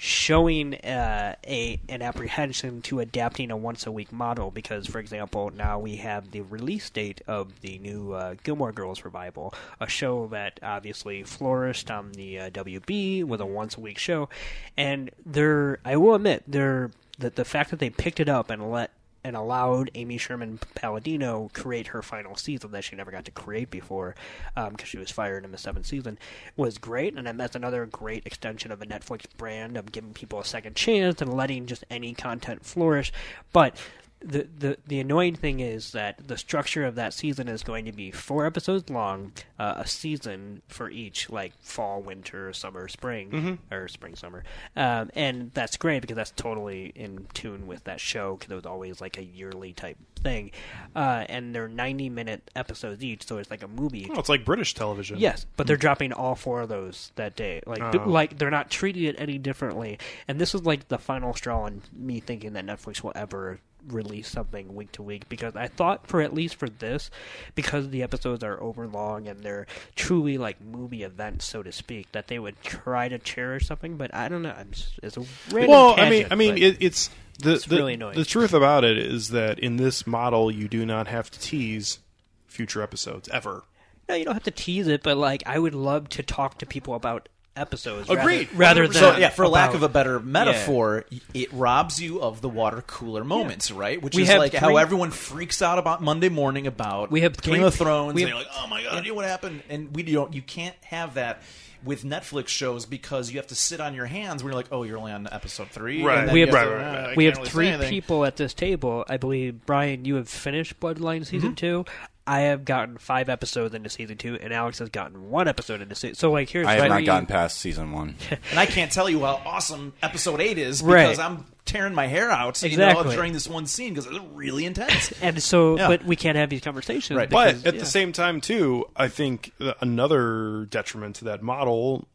[0.00, 4.50] showing uh, a an apprehension to adapting a once a week model.
[4.52, 9.04] Because, for example, now we have the release date of the new uh, Gilmore Girls
[9.04, 13.98] revival, a show that obviously flourished on the uh, WB with a once a week
[13.98, 14.28] show,
[14.76, 18.70] and they're I will admit they're that the fact that they picked it up and
[18.70, 18.92] let
[19.24, 23.70] and allowed Amy Sherman Palladino create her final season that she never got to create
[23.70, 24.14] before
[24.56, 26.18] um, because she was fired in the seventh season
[26.56, 30.44] was great, and that's another great extension of a Netflix brand of giving people a
[30.44, 33.12] second chance and letting just any content flourish.
[33.52, 33.76] But
[34.20, 37.92] the, the the annoying thing is that the structure of that season is going to
[37.92, 43.86] be four episodes long, uh, a season for each, like fall, winter, summer, spring, or
[43.88, 44.42] spring, summer,
[44.76, 48.66] um, and that's great because that's totally in tune with that show because it was
[48.66, 50.50] always like a yearly type thing,
[50.96, 54.08] uh, and they're ninety minute episodes each, so it's like a movie.
[54.12, 55.18] Oh, it's like British television.
[55.18, 57.60] Yes, but they're dropping all four of those that day.
[57.66, 58.08] Like, th- Oh.
[58.10, 59.98] like they're not treating it any differently.
[60.26, 63.60] And this is like the final straw on me thinking that Netflix will ever
[63.92, 67.10] release something week to week because I thought for at least for this,
[67.54, 72.12] because the episodes are over long and they're truly like movie events, so to speak,
[72.12, 73.96] that they would try to cherish something.
[73.96, 74.54] But I don't know.
[74.70, 78.16] Just, it's a Well, I mean, I mean, it, it's the It's the, really annoying.
[78.16, 82.00] the truth about it is that in this model, you do not have to tease
[82.46, 83.62] future episodes ever.
[84.08, 86.66] No, you don't have to tease it, but like I would love to talk to
[86.66, 88.08] people about episodes.
[88.08, 88.48] Agreed.
[88.52, 92.40] Rather, rather than So yeah, for lack of a better metaphor, it robs you of
[92.40, 94.00] the water cooler moments, right?
[94.00, 97.36] Which We is have like how everyone freaks out about Monday morning about We have
[97.40, 98.14] Game three- of Thrones.
[98.14, 99.62] we and have- you're like, oh my god, you know what happened?
[99.68, 100.32] And we don't.
[100.34, 101.42] You can't have that
[101.84, 104.82] with Netflix shows because you have to sit on your hands when you're like, oh,
[104.82, 106.02] you're only on episode three.
[106.02, 106.18] Right.
[106.18, 107.10] And then We you have- to- right, right, uh, right.
[107.10, 109.04] I we have really three people at this table.
[109.08, 111.84] I believe Brian, you have finished Bloodline season two.
[112.28, 115.94] I have gotten five episodes into season two, and Alex has gotten one episode into
[115.94, 116.14] season.
[116.14, 118.16] So like, here's I have not gotten past season one.
[118.50, 121.04] And I can't tell you how awesome episode eight is Right.
[121.04, 123.04] because I'm tearing my hair out you Exactly.
[123.04, 125.12] know, during this one scene because it's really intense.
[125.22, 125.88] and so, Yeah.
[125.88, 127.16] but we can't have these conversations.
[127.16, 127.28] Right.
[127.28, 127.80] because- But at yeah.
[127.80, 132.06] the same time, too, I think another detriment to that model,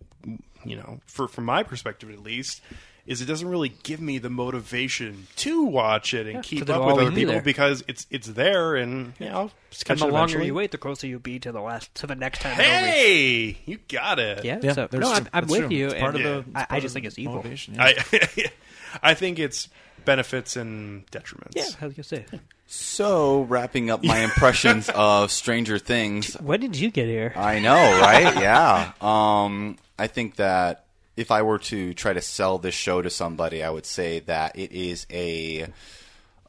[0.65, 2.61] you know, for from my perspective at least,
[3.05, 6.81] is it doesn't really give me the motivation to watch it and keep 'cause it'll
[6.83, 7.41] up with other be people there.
[7.41, 10.45] because it's it's there and you know, just and catch the it longer eventually.
[10.47, 12.53] you wait, the closer you'll be to the last to the next time.
[12.59, 14.45] it'll Hey, you got it.
[14.45, 14.59] yeah.
[14.61, 15.69] Yeah, so, there's no, I'm, I'm with true.
[15.69, 15.85] you.
[15.87, 17.35] It's part and of the- I- I, just of think it's evil.
[17.35, 17.83] motivation, yeah.
[18.11, 18.47] I
[19.03, 19.67] I think it's
[20.05, 21.51] benefits and detriments.
[21.55, 22.25] Yeah, how was gonna say.
[22.67, 27.33] So, wrapping up my impressions of Stranger Things, When did you get here?
[27.35, 28.35] I know, right?
[28.41, 28.93] yeah.
[29.01, 33.63] Um, I think that if I were to try to sell this show to somebody,
[33.63, 35.67] I would say that it is a,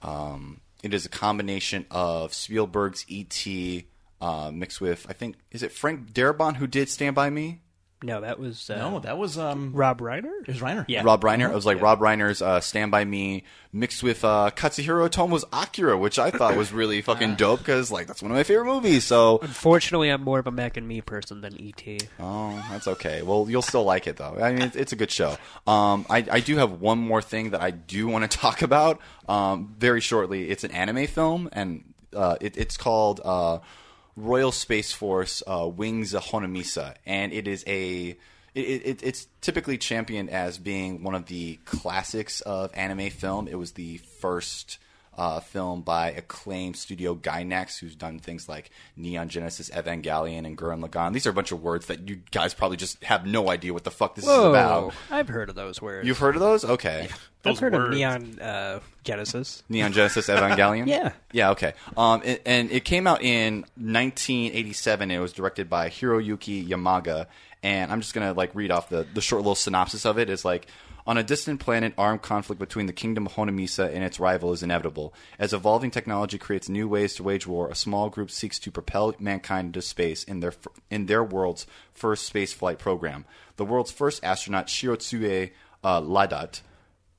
[0.03, 3.87] um, it is a combination of Spielberg's E.T.
[4.21, 7.61] Uh, mixed with I think is it Frank Darabont who did Stand by Me?
[8.05, 10.31] No, that was uh, no, that was um, Rob Reiner.
[10.43, 10.85] it was Reiner.
[10.87, 11.03] Yeah.
[11.03, 11.51] Rob Reiner.
[11.51, 15.97] It was like Rob Reiner's uh, Stand by Me mixed with uh, Katsuhiro Otomo's Akira,
[15.99, 19.05] which I thought was really fucking dope because like that's one of my favorite movies.
[19.05, 22.09] So Unfortunately, I'm more of a Mac and Me person than E ET.
[22.21, 23.23] Oh, that's okay.
[23.23, 24.37] Well, you'll still like it though.
[24.41, 25.37] I mean, it's, it's a good show.
[25.67, 29.01] Um, I, I do have one more thing that I do want to talk about
[29.29, 30.51] um, very shortly.
[30.51, 33.59] It's an anime film, and uh, it, it's called uh,
[34.17, 38.17] Royal Space Force uh, Wings of Honnêamise, and it is a
[38.55, 43.49] it, it, it's typically championed as being one of the classics of anime film.
[43.49, 44.79] It was the first
[45.17, 50.85] uh, film by acclaimed studio Gainax, who's done things like Neon Genesis Evangelion and Gurren
[50.87, 51.13] Lagann.
[51.13, 53.85] These are a bunch of words that you guys probably just have no idea what
[53.85, 54.95] the fuck this is about.
[55.11, 56.07] I've heard of those words.
[56.07, 56.65] You've heard of those?
[56.65, 57.09] Okay.
[57.11, 57.89] I've Those heard words.
[57.89, 59.63] of Neon uh, Genesis.
[59.69, 60.87] Neon Genesis Evangelion?
[60.87, 61.13] Yeah.
[61.33, 61.75] Yeah, okay.
[61.97, 65.11] Um, it, and it came out in 1987.
[65.11, 67.27] It was directed by Hiroyuki Yamaga.
[67.63, 70.29] And I'm just going to like read off the, the short little synopsis of it.
[70.31, 70.67] It's like,
[71.07, 74.63] on a distant planet, armed conflict between the kingdom of Honnêamise and its rival is
[74.63, 75.13] inevitable.
[75.39, 79.15] As evolving technology creates new ways to wage war, a small group seeks to propel
[79.19, 80.55] mankind into space in their
[80.91, 83.25] in their world's first space flight program.
[83.57, 85.51] The world's first astronaut, Shirotsugh
[85.83, 86.61] uh, Lhadatt,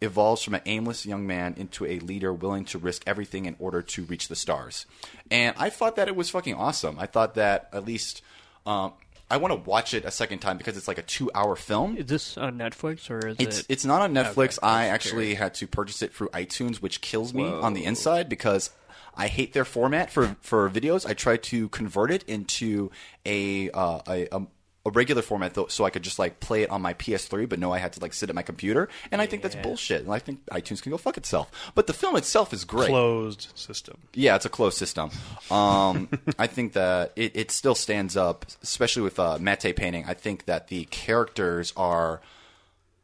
[0.02, 3.82] evolves from an aimless young man into a leader willing to risk everything in order
[3.82, 4.86] to reach the stars.
[5.30, 6.98] And I thought that it was fucking awesome.
[7.00, 8.21] I thought that at least
[8.65, 8.93] um,
[9.29, 11.97] I want to watch it a second time because it's like a two-hour film.
[11.97, 13.65] Is this on Netflix or is It's it?
[13.69, 14.59] it's not on Netflix.
[14.59, 18.29] Okay, I actually had to purchase it through iTunes, which kills me on the inside
[18.29, 18.69] because
[19.15, 21.07] I hate their format for for videos.
[21.07, 22.91] I tried to convert it into
[23.25, 24.47] a uh, a, a
[24.86, 27.60] a regular format though, so I could just like play it on my PS3, but
[27.60, 30.04] no, I had to like sit at my computer, and I think that's bullshit.
[30.04, 31.52] And I think iTunes can go fuck itself.
[31.74, 32.89] But the film itself is great.
[32.89, 33.98] Closed system.
[34.13, 35.10] Yeah, it's a closed system.
[35.50, 40.06] Um, I think that it, it still stands up, especially with uh, matte painting.
[40.08, 42.21] I think that the characters are.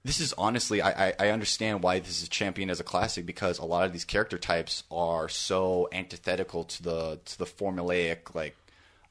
[0.03, 3.59] This is honestly, I, I, I understand why this is championed as a classic because
[3.59, 8.55] a lot of these character types are so antithetical to the to the formulaic like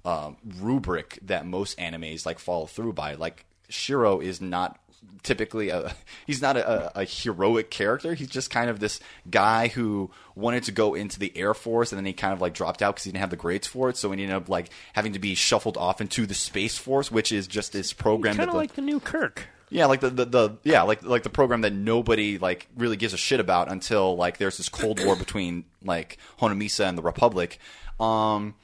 [0.05, 3.15] um, rubric that most animes like follow through by.
[3.15, 4.79] Like Shiro is not
[5.23, 5.95] typically a
[6.27, 8.15] he's not a, a, heroic character.
[8.15, 11.99] He's just kind of this guy who wanted to go into the Air Force and
[11.99, 13.97] then he kind of like dropped out because he didn't have the grades for it.
[13.97, 17.33] So he ended up like having to be shuffled off into the Space Force, which
[17.33, 18.37] is just this program.
[18.37, 19.47] kind of like the new Kirk.
[19.73, 23.15] Yeah, like the, the, the yeah, like like the program that nobody like really gives
[23.15, 27.61] a shit about until like there's this cold war between like Honnêamise and the Republic.
[28.01, 28.57] Um,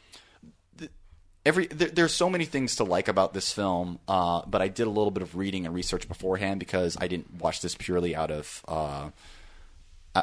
[1.46, 4.87] every there, there's so many things to like about this film, uh, but I did
[4.87, 8.30] a little bit of reading and research beforehand because I didn't watch this purely out
[8.30, 8.62] of.
[8.68, 9.11] Uh,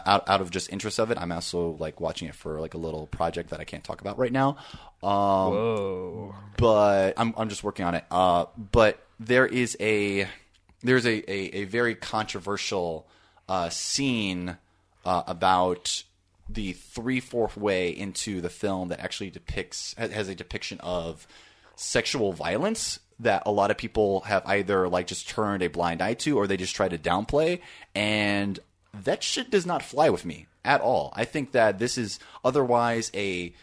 [0.05, 2.79] out, out of just interest of it, I'm also like watching it for like a
[2.79, 4.57] little project that I can't talk about right now.
[5.03, 6.36] Um, Whoa.
[6.57, 8.03] but I'm I'm just working on it.
[8.09, 10.27] Uh, but there is a
[10.81, 13.07] there's a a, a very controversial
[13.47, 14.57] uh, scene
[15.05, 16.03] uh, about
[16.49, 21.27] the three fourth way into the film that actually depicts has- a depiction of
[21.75, 26.13] sexual violence that a lot of people have either like just turned a blind eye
[26.13, 27.60] to or they just try to downplay
[27.95, 28.60] and
[29.03, 31.12] that shit does not fly with me at all.
[31.15, 33.53] I think that this is otherwise a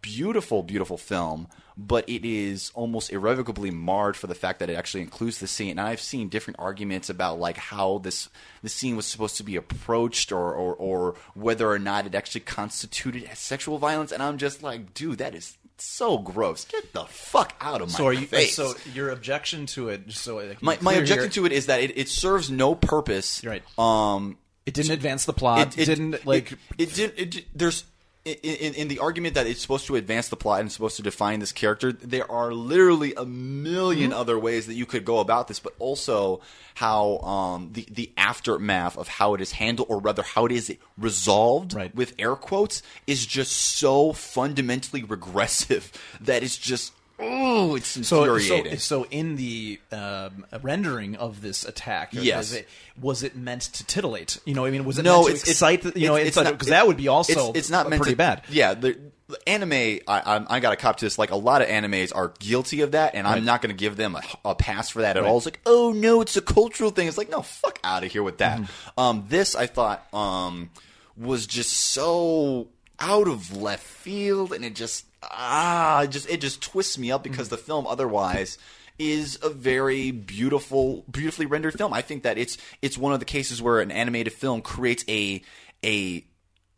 [0.00, 5.00] beautiful, beautiful film, but it is almost irrevocably marred for the fact that it actually
[5.02, 5.70] includes the scene.
[5.70, 8.28] And I've seen different arguments about like how this
[8.62, 12.42] the scene was supposed to be approached, or or, or whether or not it actually
[12.42, 14.12] constituted sexual violence.
[14.12, 16.64] And I'm just like, dude, that is so gross.
[16.64, 18.54] Get the fuck out of my So, are you, face.
[18.54, 20.12] so your objection to it?
[20.12, 23.42] So it my my objection here, to it is that it, it serves no purpose.
[23.44, 23.62] Right.
[23.78, 25.76] Um, it didn't advance the plot.
[25.78, 26.52] It, didn't like.
[26.52, 27.84] it, it did it, there's
[28.24, 31.02] in, in, in the argument that it's supposed to advance the plot and supposed to
[31.02, 34.12] define this character there are literally a 1000000 Mm-hmm.
[34.12, 36.40] other ways that you could go about this but also
[36.74, 40.74] how um, the the aftermath of how it is handled or rather how it is
[40.98, 41.94] resolved Right.
[41.94, 48.34] with air quotes is just so fundamentally regressive that it's just oh it's so, so,
[48.34, 52.36] infuriating so in the um, rendering of this attack, Yes.
[52.36, 52.68] was it,
[53.00, 54.40] was it meant to titillate?
[54.44, 55.82] You know, I mean, was it no, meant to it's excite?
[55.82, 58.18] the, you know, it's, because that would be also it's, it's not meant pretty to,
[58.18, 58.42] bad.
[58.48, 58.98] Yeah, the,
[59.28, 59.72] the anime.
[59.72, 61.18] I, I I got to cop to this.
[61.18, 63.96] Like a lot of animes are guilty of that, and I'm not going to give
[63.96, 65.36] them a, a pass for that at all.
[65.38, 67.08] It's like, oh no, it's a cultural thing.
[67.08, 68.60] It's like, no, fuck out of here with that.
[68.60, 69.00] Mm-hmm.
[69.00, 70.70] Um, this I thought um
[71.16, 72.68] was just so
[73.00, 77.22] out of left field, and it just ah, it just it just twists me up
[77.22, 78.58] because the film otherwise
[78.98, 81.92] is a very beautiful, beautifully rendered film.
[81.92, 85.42] I think that it's it's one of the cases where an animated film creates a
[85.84, 86.24] a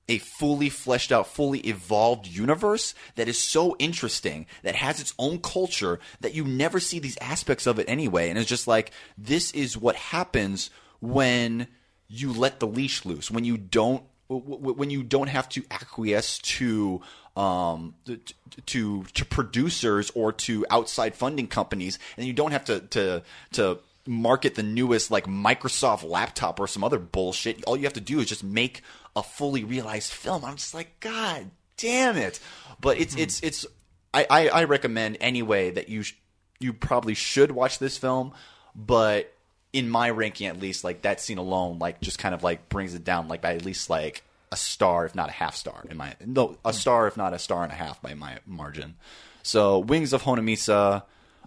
[0.08, 5.40] a fully fleshed out, fully evolved universe that is so interesting, that has its own
[5.40, 8.30] culture, that you never see these aspects of it anyway.
[8.30, 11.66] And it's just like, this is what happens when
[12.08, 14.02] you let the leash loose, when you don't.
[14.28, 17.00] When you don't have to acquiesce to
[17.36, 18.18] um, to
[18.66, 23.22] to to producers or to outside funding companies, and you don't have to to
[23.52, 27.62] to market the newest like Microsoft laptop or some other bullshit.
[27.64, 28.82] All you have to do is just make
[29.14, 30.44] a fully realized film.
[30.44, 32.40] I'm just like, God damn it!
[32.80, 33.66] But it's it's it's.
[34.14, 36.16] I, I, I recommend anyway that you sh-
[36.58, 38.32] you probably should watch this film,
[38.74, 39.30] but
[39.74, 42.94] in my ranking at least, like that scene alone, like just kind of like brings
[42.94, 45.84] it down like by at least like a star, if not a half star.
[45.90, 48.94] In my no, a star, if not a star and a half by my margin.
[49.42, 51.02] So Wings of Honnêamise,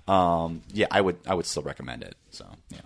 [0.08, 2.16] um, yeah, I would I would still recommend it.
[2.32, 2.82] So yeah.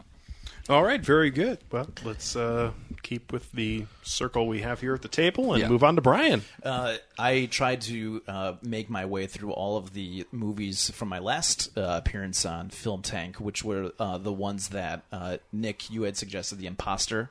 [0.69, 1.58] All right, very good.
[1.71, 2.71] Well, let's uh,
[3.02, 5.67] keep with the circle we have here at the table and Yeah.
[5.67, 6.41] move on to Brian.
[6.63, 11.19] Uh, I tried to uh, make my way through all of the movies from my
[11.19, 16.04] last uh, appearance on Film Tank, which were uh, the ones that uh, Nick you
[16.04, 17.30] had suggested, The Imposter.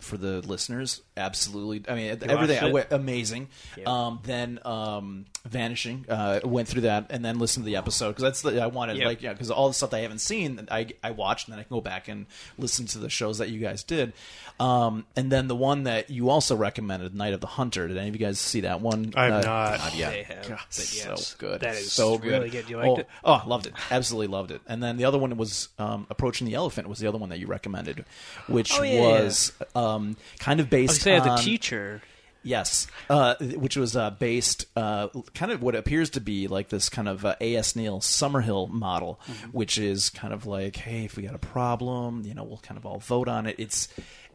[0.00, 1.82] For the listeners, absolutely.
[1.90, 2.72] I mean, everything I it?
[2.72, 3.48] went, amazing.
[3.86, 8.22] Um, then um, Vanishing, uh, went through that, and then listened to the episode because
[8.22, 9.06] that's the, I wanted Yep.
[9.06, 11.62] like yeah because all the stuff I haven't seen I I watched, and then I
[11.62, 12.26] can go back and
[12.58, 14.12] listen to the shows that you guys did.
[14.60, 17.88] Um, and then the one that you also recommended, Night of the Hunter.
[17.88, 19.12] Did any of you guys see that one?
[19.16, 19.94] I'm Uh, not.
[19.96, 20.10] Yeah.
[20.10, 21.60] They have, God, but so good.
[21.60, 22.30] That is so good.
[22.32, 22.68] really good.
[22.70, 23.08] You liked oh, it?
[23.24, 23.74] Oh, loved it.
[23.90, 24.60] Absolutely loved it.
[24.66, 27.38] And then the other one was um, Approaching the Elephant was the other one that
[27.38, 28.04] you recommended,
[28.48, 32.02] which Oh, yeah, was um, kind of I based saying, as on a teacher,
[32.46, 36.88] Yes, uh, which was uh, based uh, kind of what appears to be like this
[36.88, 37.74] kind of uh, A.S.
[37.74, 39.18] Neill Summerhill model,
[39.50, 42.78] which is kind of like, hey, if we got a problem, you know, we'll kind
[42.78, 43.56] of all vote on it.
[43.58, 43.88] It's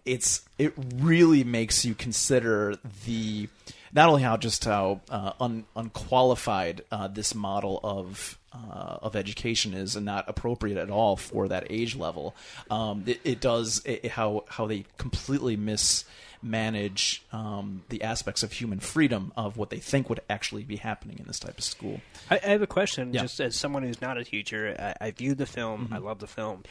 [0.04, 3.48] it's it really makes you consider the
[3.94, 9.74] not only how just how uh, un, unqualified uh, this model of uh, of education
[9.74, 12.36] is and not appropriate at all for that age level.
[12.70, 18.80] Um, it, it does it, how how they completely mismanage um, the aspects of human
[18.80, 22.02] freedom of what they think would actually be happening in this type of school.
[22.30, 23.14] I, I have a question.
[23.14, 23.22] Yeah.
[23.22, 25.90] Just as someone who's not a teacher, I, I viewed the film.
[25.92, 26.64] I love the film.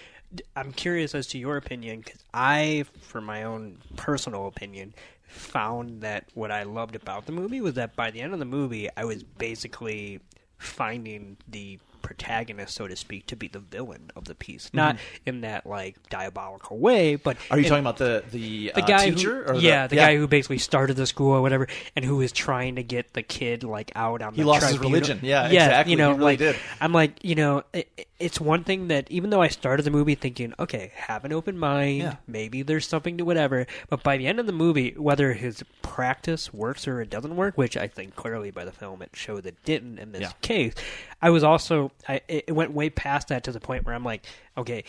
[0.54, 4.94] I'm curious as to your opinion because I, for my own personal opinion,
[5.26, 8.44] found that what I loved about the movie was that by the end of the
[8.44, 10.20] movie, I was basically
[10.60, 14.70] finding the protagonist, so to speak, to be the villain of the piece.
[14.72, 14.96] Not
[15.26, 18.86] in that like diabolical way, but Are you in- talking about the the, the uh,
[18.86, 19.44] guy teacher?
[19.44, 22.32] who, or yeah, the guy who basically started the school or whatever, and who is
[22.32, 24.34] trying to get the kid like out on.
[24.34, 25.20] He the lost his religion.
[25.22, 25.90] Yeah, yeah, exactly.
[25.92, 26.56] You know, He really like, did.
[26.80, 30.14] I'm like, you know, it, it's one thing that even though I started the movie
[30.14, 32.16] thinking, okay, have an open mind, Yeah.
[32.26, 36.52] maybe there's something to whatever, but by the end of the movie, whether his practice
[36.52, 39.62] works or it doesn't work, which I think clearly by the film it showed that
[39.64, 40.32] didn't in this Yeah.
[40.42, 40.74] case,
[41.22, 44.04] I was also, I it it went way past that to the point where I'm
[44.04, 44.24] like,
[44.56, 44.84] okay.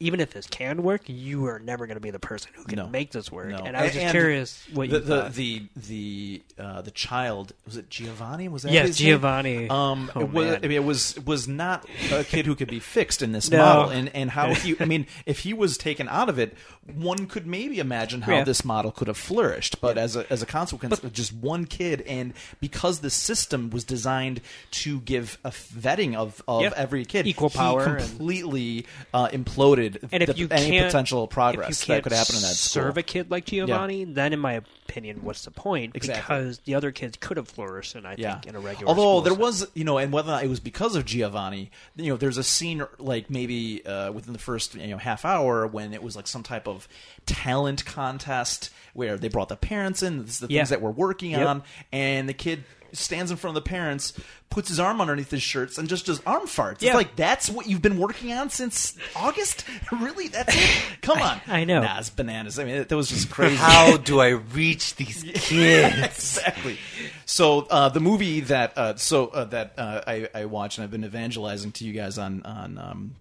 [0.00, 2.76] Even if this can work, you are never going to be the person who can
[2.78, 2.86] No.
[2.86, 3.48] make this work.
[3.48, 3.56] No.
[3.58, 5.34] And I was just And curious what the you the thought.
[5.34, 8.46] the the, uh, the child was it Giovanni?
[8.48, 9.06] Was that Yes, his name?
[9.08, 9.68] Giovanni.
[9.68, 10.54] Um, Oh, it was, man.
[10.56, 13.58] I mean, it was was not a kid who could be fixed in this No.
[13.58, 14.76] model, and and how he.
[14.80, 16.56] I mean, if he was taken out of it,
[16.94, 18.44] one could maybe imagine how Yeah.
[18.44, 19.80] this model could have flourished.
[19.80, 23.82] But as a as a consequence of just one kid, and because the system was
[23.82, 24.40] designed
[24.70, 26.74] to give a vetting of of Yep.
[26.76, 29.87] every kid, Equal he power and- completely uh, imploded.
[30.12, 32.82] And if the- you any potential progress that could happen in that school.
[32.84, 35.94] serve a kid like Giovanni, then in my opinion, what's the point?
[35.96, 36.20] Exactly.
[36.20, 38.92] Because the other kids could have flourished, and I think in a regular.
[38.92, 38.98] Way.
[39.00, 42.10] Although there was, you know, and whether or not it was because of Giovanni, you
[42.10, 45.94] know, there's a scene like maybe uh, within the first you know half hour when
[45.94, 46.88] it was like some type of
[47.26, 50.60] talent contest where they brought the parents in, this is the Yeah.
[50.60, 51.46] things that we're working Yep.
[51.46, 51.62] on,
[51.92, 54.12] and the kid stands in front of the parents,
[54.50, 56.80] puts his arm underneath his shirts, and just does arm farts.
[56.80, 56.90] Yeah.
[56.90, 59.64] It's like that's what you've been working on since August.
[59.92, 60.28] really?
[60.28, 61.00] That's it?
[61.02, 61.40] Come on.
[61.46, 61.82] I know.
[61.82, 62.58] Nah, it's bananas.
[62.58, 63.56] I mean, that was just crazy.
[63.58, 66.04] How do I reach these kids?
[66.04, 66.78] exactly.
[67.26, 70.90] So uh, the movie that uh, so uh, that uh, I, I watched and I've
[70.90, 73.14] been evangelizing to you guys on on um,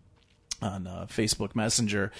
[0.61, 2.11] on uh, Facebook Messenger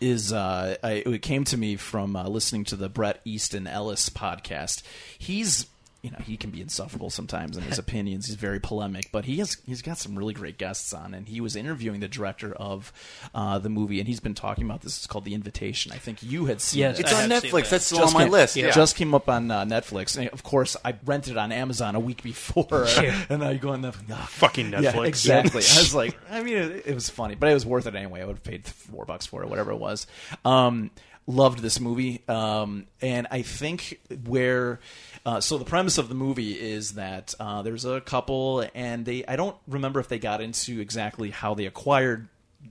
[0.00, 4.08] is uh, I, it came to me from uh, listening to the Bret Easton Ellis
[4.08, 4.82] podcast.
[5.18, 5.66] He's
[6.02, 8.26] you know he can be insufferable sometimes in his opinions.
[8.26, 11.40] He's very polemic, but he has he's got some really great guests on, and he
[11.40, 12.92] was interviewing the director of
[13.34, 14.96] uh, the movie, and he's been talking about this.
[14.98, 15.90] It's called The Invitation.
[15.92, 17.02] I think you had seen Yes, it.
[17.06, 17.50] It's I on Netflix.
[17.64, 17.70] that.
[17.70, 18.56] That's still on my came, list.
[18.56, 18.70] Yeah.
[18.70, 20.16] Just came up on uh, Netflix.
[20.16, 22.66] And of course, I rented it on Amazon a week before,
[23.02, 23.24] Yeah.
[23.28, 25.06] and now you go on the ah, Fucking Yeah, Netflix.
[25.06, 25.62] exactly.
[25.64, 28.20] I was like, I mean, it, it was funny, but it was worth it anyway.
[28.22, 30.06] I would have paid four bucks for it, whatever it was.
[30.44, 30.90] Um,
[31.28, 34.80] loved this movie, um, and I think where.
[35.26, 39.24] Uh, so the premise of the movie is that uh, there's a couple, and they
[39.26, 42.28] I don't remember if they got into exactly how they acquired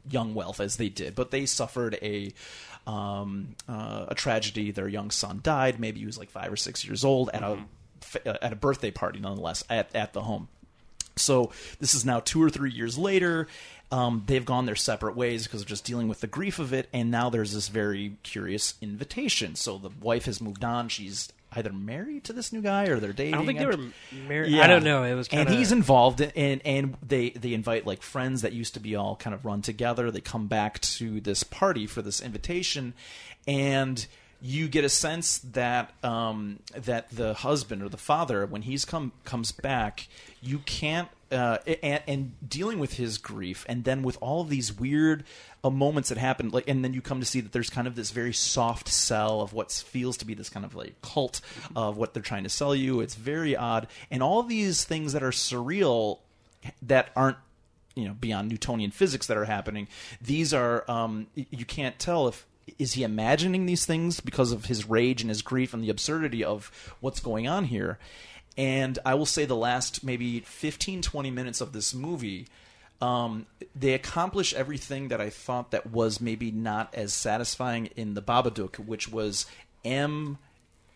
[0.10, 2.34] young wealth as they did, but they suffered a
[2.88, 4.72] um, uh, a tragedy.
[4.72, 5.80] Their young son died.
[5.80, 7.60] Maybe he was like five or six years old at a
[8.44, 10.48] at a birthday party, nonetheless, at at the home.
[11.16, 13.48] So this is now two or three years later.
[13.90, 16.90] Um, they've gone their separate ways because of just dealing with the grief of it,
[16.92, 19.56] and now there's this very curious invitation.
[19.56, 23.14] So the wife has moved on; she's either married to this new guy or they're
[23.14, 23.34] dating.
[23.34, 23.90] I don't think they were
[24.28, 24.60] married.
[24.60, 25.04] I don't know.
[25.04, 28.54] It was kind and he's involved, in, and and they they invite like friends that
[28.54, 30.12] used to be all kind of run together.
[30.12, 32.94] They come back to this party for this invitation,
[33.48, 34.06] and
[34.42, 39.12] you get a sense that um, that the husband or the father, when he's come
[39.24, 40.08] comes back,
[40.42, 41.10] you can't.
[41.30, 45.26] Uh, and, and dealing with his grief, and then with all of these weird
[45.62, 47.96] uh, moments that happen, like, and then you come to see that there's kind of
[47.96, 51.42] this very soft sell of what feels to be this kind of like cult
[51.76, 53.02] of what they're trying to sell you.
[53.02, 56.20] It's very odd, and all these things that are surreal
[56.82, 57.38] that aren't
[57.98, 59.88] you know beyond Newtonian physics that are happening.
[60.22, 62.46] These are um, you can't tell if
[62.78, 66.44] is he imagining these things because of his rage and his grief and the absurdity
[66.44, 67.98] of what's going on here.
[68.58, 72.48] And I will say the last maybe 15, 20 minutes of this movie,
[73.02, 73.46] um,
[73.76, 78.78] they accomplish everything that I thought that was maybe not as satisfying in the Babadook,
[78.80, 79.46] which was
[79.86, 80.40] am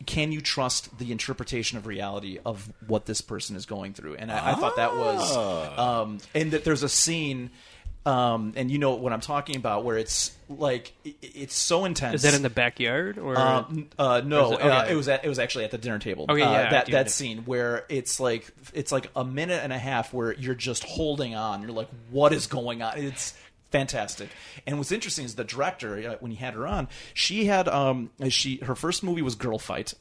[0.07, 4.15] can you trust the interpretation of reality of what this person is going through?
[4.15, 6.01] And I, I thought that was, Ah.
[6.01, 7.51] um, and that there's a scene,
[8.05, 12.15] um, and you know what I'm talking about, where it's like it, it's so intense.
[12.15, 13.37] Is that in the backyard or?
[13.37, 15.77] Um, uh, no, Or is it- uh, it was at, it was actually at the
[15.77, 16.25] dinner table.
[16.29, 19.71] Okay, uh, yeah, I that that scene where it's like it's like a minute and
[19.71, 21.61] a half where you're just holding on.
[21.61, 22.97] You're like, what is going on?
[22.97, 23.33] It's
[23.71, 24.29] fantastic.
[24.67, 28.09] And what's interesting is the director uh, when he had her on, she had um
[28.29, 29.93] she her first movie was Girlfight.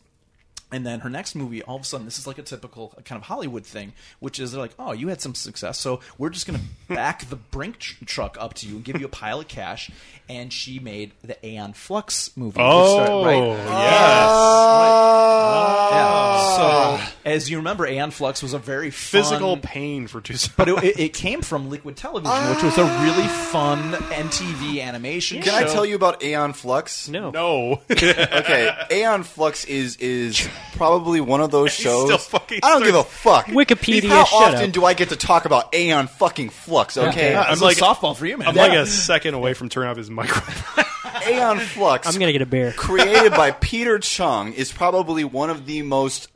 [0.73, 3.21] And then her next movie, all of a sudden, this is like a typical kind
[3.21, 6.47] of Hollywood thing, which is they're like, "Oh, you had some success, so we're just
[6.47, 6.59] going
[6.89, 9.49] to back the Brink tr- truck up to you and give you a pile of
[9.49, 9.91] cash."
[10.29, 12.63] And she made the Aeon Flux movie.
[12.63, 13.59] which started- Oh, right?
[13.59, 15.91] yes.
[15.93, 16.57] Yeah.
[16.57, 20.35] So as as you remember, Aeon Flux was a very fun, Physical pain for two.
[20.57, 25.41] but it, it, it came from Liquid Television, which was a really fun MTV animation.
[25.43, 27.09] Can I tell you about Aeon Flux?
[27.09, 27.31] No.
[27.31, 27.81] no.
[27.91, 30.47] Okay, Aeon Flux is is
[30.77, 32.05] probably one of those shows.
[32.07, 33.47] still fucking I don't give a fuck.
[33.47, 34.73] Wikipedia, How shut often up.
[34.73, 36.97] do I get to talk about Aeon fucking Flux?
[36.97, 38.49] Okay, Yeah, I'm it's like- a softball for you, man.
[38.49, 40.85] I'm like a second away from turning off his microphone.
[41.29, 42.07] Aeon Flux.
[42.07, 42.73] I'm gonna get a beer.
[42.73, 46.29] created by Peter Chung is probably one of the most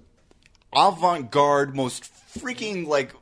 [0.74, 3.14] avant-garde, most freaking like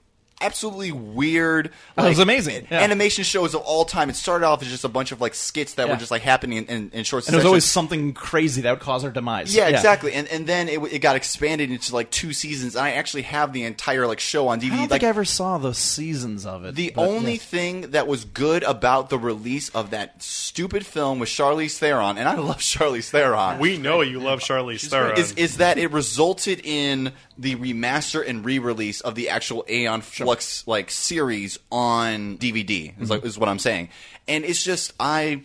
[0.43, 1.71] absolutely weird.
[1.97, 2.67] Oh, it was amazing.
[2.71, 2.81] Yeah.
[2.81, 4.11] Animation shows of all time.
[4.11, 5.93] It started off as just a bunch of like skits that Yeah.
[5.95, 8.71] were just like happening in, in, in short and it was always something crazy that
[8.73, 9.55] would cause our demise.
[9.55, 10.13] Yeah, exactly.
[10.13, 12.75] And and then it, it got expanded into like two seasons.
[12.77, 14.65] And I actually have the entire like show on DVD.
[14.65, 16.75] I don't like think I ever saw the seasons of it.
[16.75, 17.39] the but, only yeah.
[17.39, 22.29] thing that was good about the release of that stupid film with Charlize Theron, and
[22.29, 23.59] I love Charlize Theron.
[23.59, 25.19] we know you love Charlize Theron.
[25.19, 30.01] is, is that it resulted in the remaster and re-release of the actual Aeon
[30.33, 32.99] Flux like series on DVD.
[33.01, 33.27] Is like mm-hmm.
[33.29, 33.91] is what I'm saying,
[34.27, 35.43] and it's just I.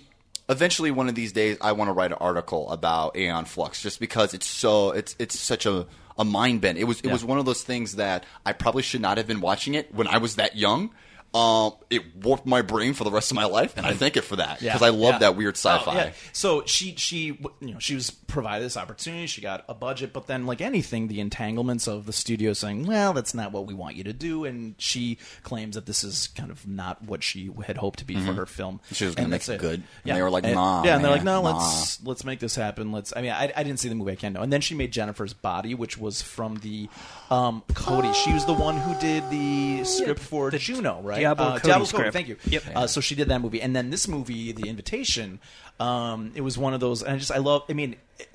[0.49, 3.99] Eventually, one of these days, I want to write an article about Aeon Flux, just
[3.99, 6.77] because it's so it's it's such a a mind bend.
[6.77, 9.41] It was it was one of those things that I probably should not have been
[9.41, 10.91] watching it when I was that young.
[11.37, 14.23] Um, it warped my brain for the rest of my life, and I thank it
[14.23, 15.17] for that Yeah, because I love yeah.
[15.19, 15.91] that weird sci-fi.
[15.91, 16.11] Oh, yeah.
[16.33, 19.27] So she she you know she was provided this opportunity.
[19.27, 23.13] She got a budget, but then like anything, the entanglements of the studio saying, "Well,
[23.13, 26.49] that's not what we want you to do," and she claims that this is kind
[26.51, 28.79] of not what she had hoped to be for her film.
[28.91, 29.75] She was gonna make it good.
[29.81, 32.23] And Yeah, they were like, And- "Nah, Yeah, and they're like, "No, nah." let's let's
[32.25, 33.13] make this happen." Let's.
[33.15, 34.11] I mean, I, I didn't see the movie.
[34.13, 34.41] I can't know.
[34.41, 36.89] And then she made Jennifer's Body, which was from the
[37.29, 38.11] um, Cody.
[38.13, 41.26] She was the one who did the script for the Juno, right?
[41.35, 42.13] Diablo Uh, Cody Diablo script.
[42.13, 42.37] Thank you.
[42.45, 42.63] Yep.
[42.75, 45.39] Uh, so she did that movie, and then this movie, The Invitation,
[45.79, 47.01] um, it was one of those.
[47.03, 47.63] And I just, I love.
[47.69, 48.29] I mean, it-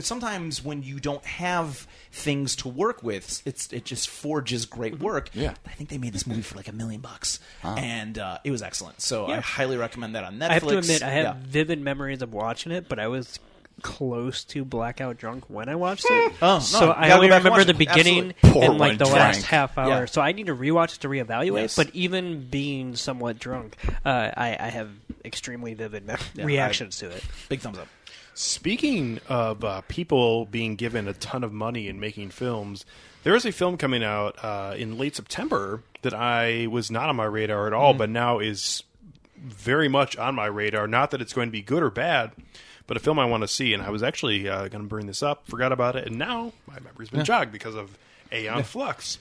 [0.00, 5.28] sometimes when you don't have things to work with, it's it just forges great work.
[5.34, 5.54] Yeah.
[5.66, 8.62] I think they made this movie for like a million bucks, and uh, it was
[8.62, 9.00] excellent.
[9.00, 10.50] So I highly recommend that on Netflix.
[10.50, 11.34] I have to admit, I have Yeah.
[11.46, 13.40] vivid memories of watching it, but I was
[13.82, 16.32] close to blackout drunk when I watched it.
[16.42, 17.78] Oh, no, so I gotta only go back and remember watch the it.
[17.78, 18.60] beginning Absolutely.
[18.66, 19.44] and Poor like the one last drank.
[19.46, 19.88] half hour.
[19.88, 20.04] Yeah.
[20.06, 21.60] So I need to rewatch it to reevaluate.
[21.62, 21.76] Yes.
[21.76, 24.90] But even being somewhat drunk, uh, I, I have
[25.24, 27.22] extremely vivid mem- reactions to it.
[27.48, 27.88] Big thumbs up.
[28.34, 32.84] Speaking of uh, people being given a ton of money and making films,
[33.24, 37.16] there is a film coming out uh, in late September that I was not on
[37.16, 38.84] my radar at all, but now is
[39.36, 40.86] very much on my radar.
[40.86, 42.30] Not that it's going to be good or bad,
[42.88, 43.72] but a film I want to see.
[43.72, 46.52] And I was actually uh, going to bring this up, forgot about it, and now
[46.66, 47.96] my memory's been jogged because of
[48.32, 49.18] Aeon Flux.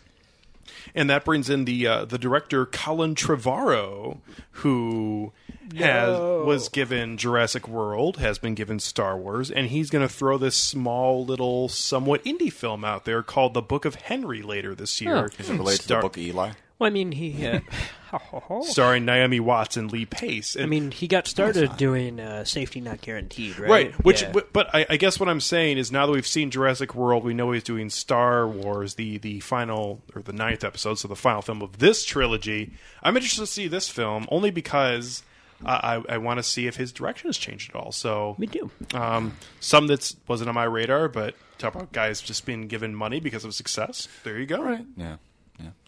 [0.95, 4.17] And that brings in the uh, the director Colin Trevorrow,
[4.51, 5.31] who
[5.75, 10.37] has was given Jurassic World, has been given Star Wars, and he's going to throw
[10.37, 14.99] this small little, somewhat indie film out there called The Book of Henry later this
[15.01, 15.29] year.
[15.37, 16.51] Is it related to the Book of Eli?
[16.79, 17.45] Well, I mean, he.
[17.45, 17.59] Uh,
[18.63, 20.55] starring Naomi Watts and Lee Pace.
[20.57, 23.69] I mean, he got started doing uh, Safety Not Guaranteed, right?
[23.69, 24.31] Right, which, Yeah.
[24.31, 27.23] but, but I, I guess what I'm saying is now that we've seen Jurassic World,
[27.23, 31.15] we know he's doing Star Wars, the the final or the ninth episode, so the
[31.15, 32.71] final film of this trilogy.
[33.03, 35.23] I'm interested to see this film only because
[35.65, 37.91] uh, I, I want to see if his direction has changed at all.
[37.91, 38.71] So Me too.
[38.93, 43.19] Um, some that wasn't on my radar, but talk about guys just being given money
[43.19, 44.07] because of success.
[44.23, 44.61] There you go.
[44.63, 44.85] Right.
[44.95, 45.15] Yeah, yeah,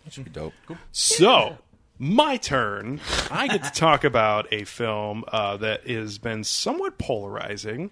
[0.10, 0.54] that should be dope.
[0.92, 1.60] So,
[2.00, 3.00] my turn.
[3.30, 7.92] I get to talk about a film uh, that has been somewhat polarizing,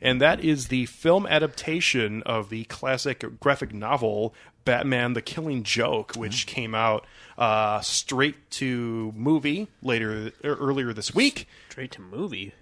[0.00, 4.32] and that is the film adaptation of the classic graphic novel
[4.64, 7.04] Batman: The Killing Joke, which came out
[7.36, 11.48] uh, straight to movie later er, earlier this week.
[11.70, 12.54] Straight to movie.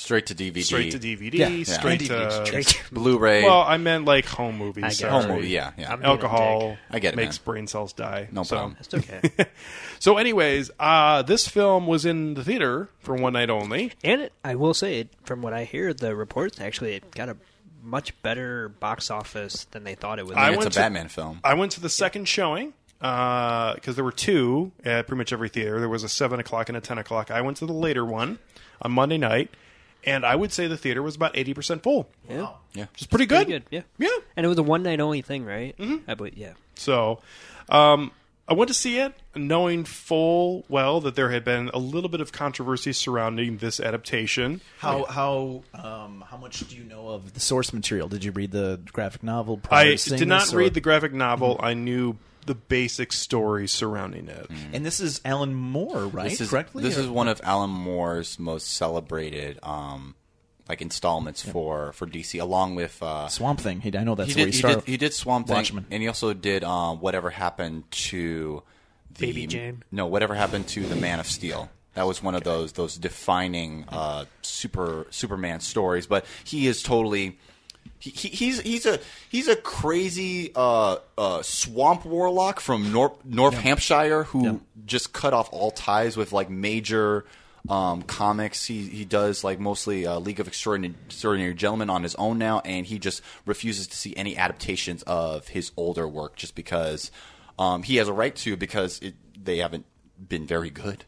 [0.00, 0.62] Straight to DVD.
[0.64, 1.34] Straight to DVD.
[1.34, 1.62] Yeah.
[1.64, 2.44] Straight to.
[2.46, 3.42] Straight to Bluray.
[3.44, 4.84] Well, I meant like home movies.
[4.84, 5.12] I get sorry.
[5.24, 5.48] home movie.
[5.48, 5.92] Yeah, yeah.
[5.92, 6.78] I'm Alcohol.
[6.90, 7.44] I get it, makes man.
[7.44, 8.28] brain cells die.
[8.32, 8.76] no So- problem.
[8.80, 9.46] That's okay.
[9.98, 13.92] So, anyways, uh, this film was in the theater for one night only.
[14.02, 17.28] and it, I will say, it, from what I hear, the reports actually it got
[17.28, 17.36] a
[17.82, 20.38] much better box office than they thought it would.
[20.38, 21.40] I it's went a to- Batman film.
[21.44, 25.78] I went to the second showing because there were two at pretty much every theater.
[25.80, 27.30] There was a seven o'clock and a ten o'clock.
[27.30, 28.38] I went to the later one
[28.80, 29.50] on Monday night,
[30.04, 32.48] and I would say the theater was about eighty percent full, yeah.
[32.72, 32.86] yeah.
[32.92, 33.46] which is pretty good.
[33.46, 33.82] Pretty good, yeah.
[33.98, 34.18] Yeah.
[34.36, 35.76] And it was a one night only thing, right?
[35.76, 36.10] Mm-hmm.
[36.10, 36.52] I believe, yeah.
[36.76, 37.20] So,
[37.68, 38.10] um,
[38.48, 42.20] I went to see it knowing full well that there had been a little bit
[42.20, 44.60] of controversy surrounding this adaptation.
[44.78, 48.08] How how um, how much do you know of the source material?
[48.08, 49.58] Did you read the graphic novel?
[49.58, 51.60] Prior I to did not this, or- read the graphic novel.
[51.62, 52.16] I knew
[52.46, 54.50] the basic story surrounding it.
[54.72, 56.28] And this is Alan Moore, right?
[56.30, 56.82] This is Correctly?
[56.82, 60.14] this Or- is one of Alan Moore's most celebrated um,
[60.68, 63.80] like installments for for DC, along with uh, Swamp Thing.
[63.80, 64.84] He, I know that's he where did, he he started.
[64.84, 65.86] did he did Swamp Thing, Watchmen.
[65.90, 68.62] and he also did um, whatever happened to
[69.18, 69.82] the, Baby Jane?
[69.90, 71.68] No, whatever happened to the Man of Steel.
[71.94, 76.06] That was one of those those defining uh, super Superman stories.
[76.06, 77.38] But he is totally.
[78.00, 78.98] He, he- he's he's a
[79.28, 85.48] he's a crazy uh, uh, swamp warlock from North North Hampshire who just cut off
[85.52, 87.24] all ties with like major
[87.68, 88.64] um, comics.
[88.64, 92.60] He he does like mostly uh, League of Extraordinary, Extraordinary Gentlemen on his own now,
[92.64, 97.10] and he just refuses to see any adaptations of his older work just because
[97.58, 99.84] um, he has a right to because it, they haven't
[100.26, 101.04] been very good.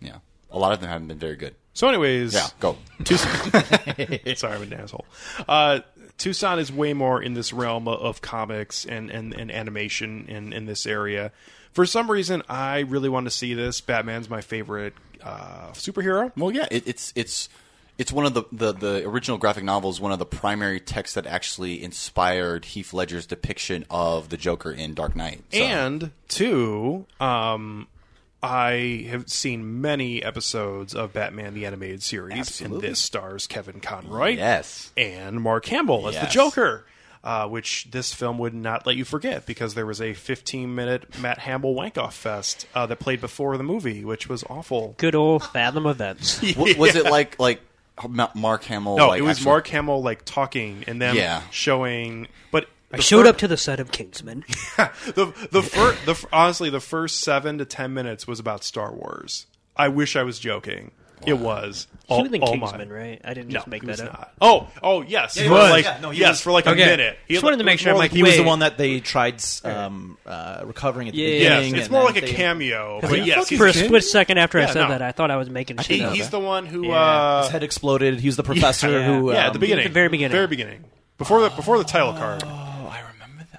[0.00, 0.18] Yeah,
[0.50, 1.56] a lot of them haven't been very good.
[1.72, 2.76] So, anyways, Yeah, go.
[4.34, 5.04] Sorry, I'm an asshole.
[5.48, 5.80] Uh,
[6.20, 10.66] Toussaint is way more in this realm of, comics and, and, and animation in, in
[10.66, 11.32] this area.
[11.72, 13.80] For some reason, I really want to see this.
[13.80, 14.92] Batman's my favorite
[15.22, 16.30] uh, superhero.
[16.36, 17.48] Well, yeah, it, it's it's
[17.96, 20.00] it's one of the, the the original graphic novels.
[20.00, 24.94] One of the primary texts that actually inspired Heath Ledger's depiction of the Joker in
[24.94, 25.42] Dark Knight.
[25.52, 27.86] So- And two, um,
[28.42, 32.76] I have seen many episodes of Batman the Animated Series, Absolutely.
[32.76, 36.86] and this stars Kevin Conroy yes, and Mark Hamill as the Joker.
[37.22, 41.18] Uh, which this film would not let you forget because there was a 15 minute
[41.20, 44.94] Mark Hamill wank off fest uh, that played before the movie, which was awful.
[44.96, 46.40] Good old Fathom events.
[46.54, 47.60] W- was it like like
[48.34, 48.96] Mark Hamill?
[48.96, 51.42] No, like, it was actually- Mark Hamill like talking and then Yeah.
[51.50, 52.26] showing.
[52.50, 54.44] But I showed fir- up to the set of Kingsman.
[54.76, 59.46] the the fir- the honestly the first seven to ten minutes was about Star Wars.
[59.76, 60.90] I wish I was joking.
[61.26, 61.86] It was.
[62.08, 62.84] He Oh, was in oh my.
[62.86, 63.20] Right?
[63.22, 64.12] I didn't No, make he that was up.
[64.12, 64.32] not.
[64.40, 65.70] Oh, oh yes, he for was.
[65.70, 66.40] like Yeah, no, he yes was.
[66.40, 66.86] for like a Okay.
[66.86, 67.18] minute.
[67.28, 68.78] He Just wanted to make was sure I'm like- like, He was the one that
[68.78, 71.38] they tried um, uh, recovering at the Yeah.
[71.58, 71.74] beginning.
[71.74, 73.00] Yes, it's more like a they- cameo.
[73.02, 74.88] For But yes, For a split second after I said no.
[74.88, 76.14] that, I thought I was making he- shit up.
[76.14, 76.86] he's the one who.
[76.86, 76.94] Yeah.
[76.94, 78.18] Uh, His head exploded.
[78.20, 79.30] He was the professor who.
[79.30, 80.32] yeah, um, at the beginning, the very beginning.
[80.32, 80.84] very beginning,
[81.18, 82.42] before the before the title card.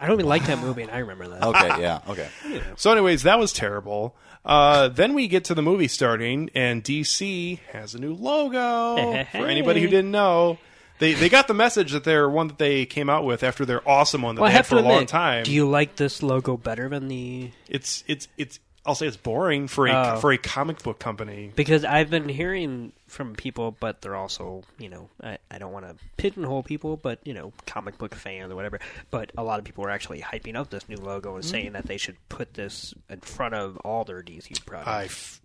[0.01, 1.43] I don't even like that movie, and I remember that.
[1.43, 2.27] Okay, yeah, okay.
[2.75, 4.15] So, anyways, that was terrible.
[4.43, 9.23] Uh, then we get to the movie starting, and DC has a new logo.
[9.31, 10.57] For anybody who didn't know,
[10.97, 13.87] they they got the message that they're one that they came out with after their
[13.87, 15.43] awesome one that Well, I they had have for to a long admit, time.
[15.43, 17.51] do you like this logo better than the?
[17.69, 18.59] it's it's it's.
[18.85, 20.19] I'll say it's boring for a Oh.
[20.19, 21.51] for a comic book company.
[21.55, 25.85] Because I've been hearing from people, but they're also, you know, I, I don't want
[25.87, 28.79] to pigeonhole people, but you know, comic book fans or whatever.
[29.11, 31.49] But a lot of people are actually hyping up this new logo and hmm.
[31.51, 34.87] saying that they should put this in front of all their DC products.
[34.87, 35.41] I f-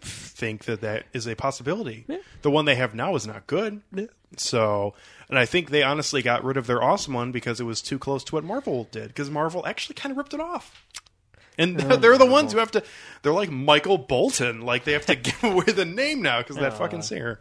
[0.00, 2.06] think that that is a possibility.
[2.42, 3.82] The one they have now is not good.
[4.36, 4.94] So,
[5.28, 7.98] and I think they honestly got rid of their awesome one because it was too
[7.98, 9.08] close to what Marvel did.
[9.08, 10.84] Because Marvel actually kind of ripped it off.
[11.58, 12.82] And they're the ones who have to.
[13.22, 14.62] They're like Michael Bolton.
[14.62, 17.40] Like they have to give away the name now because that fucking singer.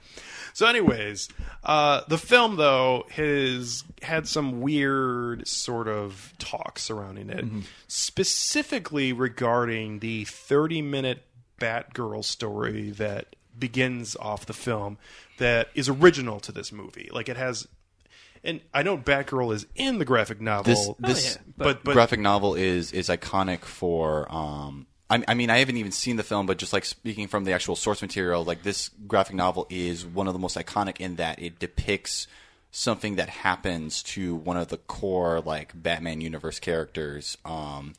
[0.53, 1.30] So, anyways,
[1.63, 7.45] uh, the film though has had some weird sort of talk surrounding it,
[7.88, 11.22] specifically regarding the thirty-minute
[11.59, 14.97] Batgirl story that begins off the film
[15.38, 17.09] that is original to this movie.
[17.11, 17.68] Like it has,
[18.47, 20.95] and I know Batgirl is in the graphic novel.
[20.99, 24.25] This this yeah, but but graphic novel is is iconic for.
[24.33, 27.43] Um, I, I mean, I haven't even seen the film, but just like speaking from
[27.43, 31.17] the actual source material, like this graphic novel is one of the most iconic in
[31.17, 32.27] that it depicts
[32.71, 37.37] something that happens to one of the core like Batman universe characters.
[37.43, 37.93] Um,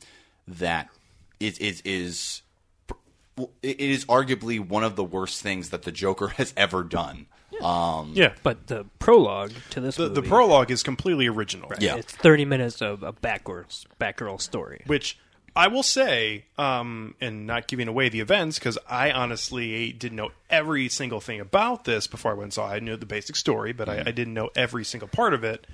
[0.47, 0.89] that
[1.39, 2.41] is is is
[3.61, 7.27] it is arguably one of the worst things that the Joker has ever done.
[7.61, 11.71] Um, yeah, but the prologue to this the, the prologue is completely original.
[11.79, 11.95] Yeah.
[11.95, 14.83] it's thirty minutes of a Batgirl Batgirl story.
[14.85, 15.17] which
[15.55, 20.31] I will say, um, and not giving away the events, because I honestly didn't know
[20.49, 22.71] every single thing about this before I went and saw.
[22.71, 22.75] it.
[22.75, 25.65] I knew the basic story, but I, I didn't know every single part of it.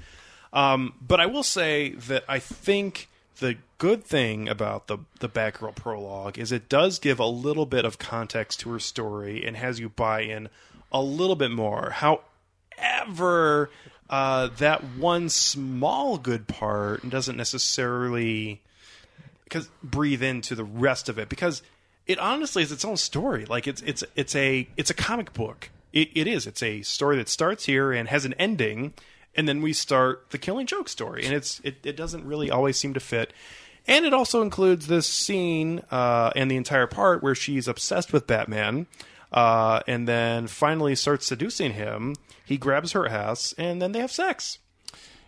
[0.53, 3.09] Um, but I will say that I think
[3.39, 7.83] the good thing about the the Batgirl prologue is it does give a little bit
[7.83, 10.47] of context to her story and has you buy in
[10.95, 11.89] a little bit more.
[11.91, 13.69] However,
[14.09, 18.61] uh, that one small good part doesn't necessarily
[19.43, 21.61] because breathe into the rest of it because
[22.07, 23.45] it honestly is its own story.
[23.45, 25.69] Like it's it's it's a it's a comic book.
[25.91, 26.47] It, it is.
[26.47, 28.93] It's a story that starts here and has an ending,
[29.35, 32.77] and then we start the Killing Joke story, and it's it, it doesn't really always
[32.77, 33.33] seem to fit.
[33.85, 38.25] And it also includes this scene uh, and the entire part where she's obsessed with
[38.25, 38.87] Batman,
[39.35, 42.15] uh, and then finally starts seducing him.
[42.45, 44.57] He grabs her ass, and then they have sex.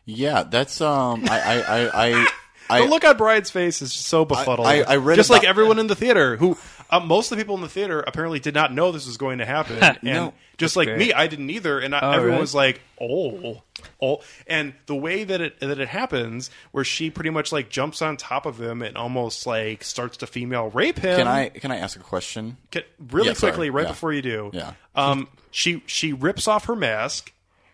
[0.06, 2.08] yeah, that's um, I I I.
[2.08, 2.28] I
[2.70, 4.68] I, the look on Brian's face is so befuddled.
[4.68, 6.58] I- I read just like everyone in the theater who
[6.90, 9.38] Uh, most of the people in the theater apparently did not know this was going
[9.38, 10.34] to happen, and No.
[10.58, 11.00] just like great.
[11.00, 11.80] me, I didn't either.
[11.80, 12.42] And I, Oh, everyone really?
[12.42, 13.62] was like, "Oh,
[14.02, 18.02] oh!" And the way that it that it happens, where she pretty much like jumps
[18.02, 21.18] on top of him and almost like starts to female rape him.
[21.18, 22.58] Can I can I ask a question?
[22.72, 23.52] Can- really Yeah, sorry.
[23.54, 23.92] quickly right Yeah.
[23.92, 24.52] before you do?
[24.54, 24.74] Yeah.
[24.96, 27.32] Um, she she rips off her mask,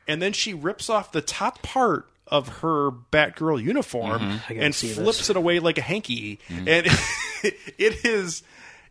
[0.07, 4.59] and then she rips off the top part of her Batgirl uniform Mm-hmm.
[4.61, 4.97] And see this.
[4.97, 6.67] flips it away like a hanky, and
[7.43, 8.43] it is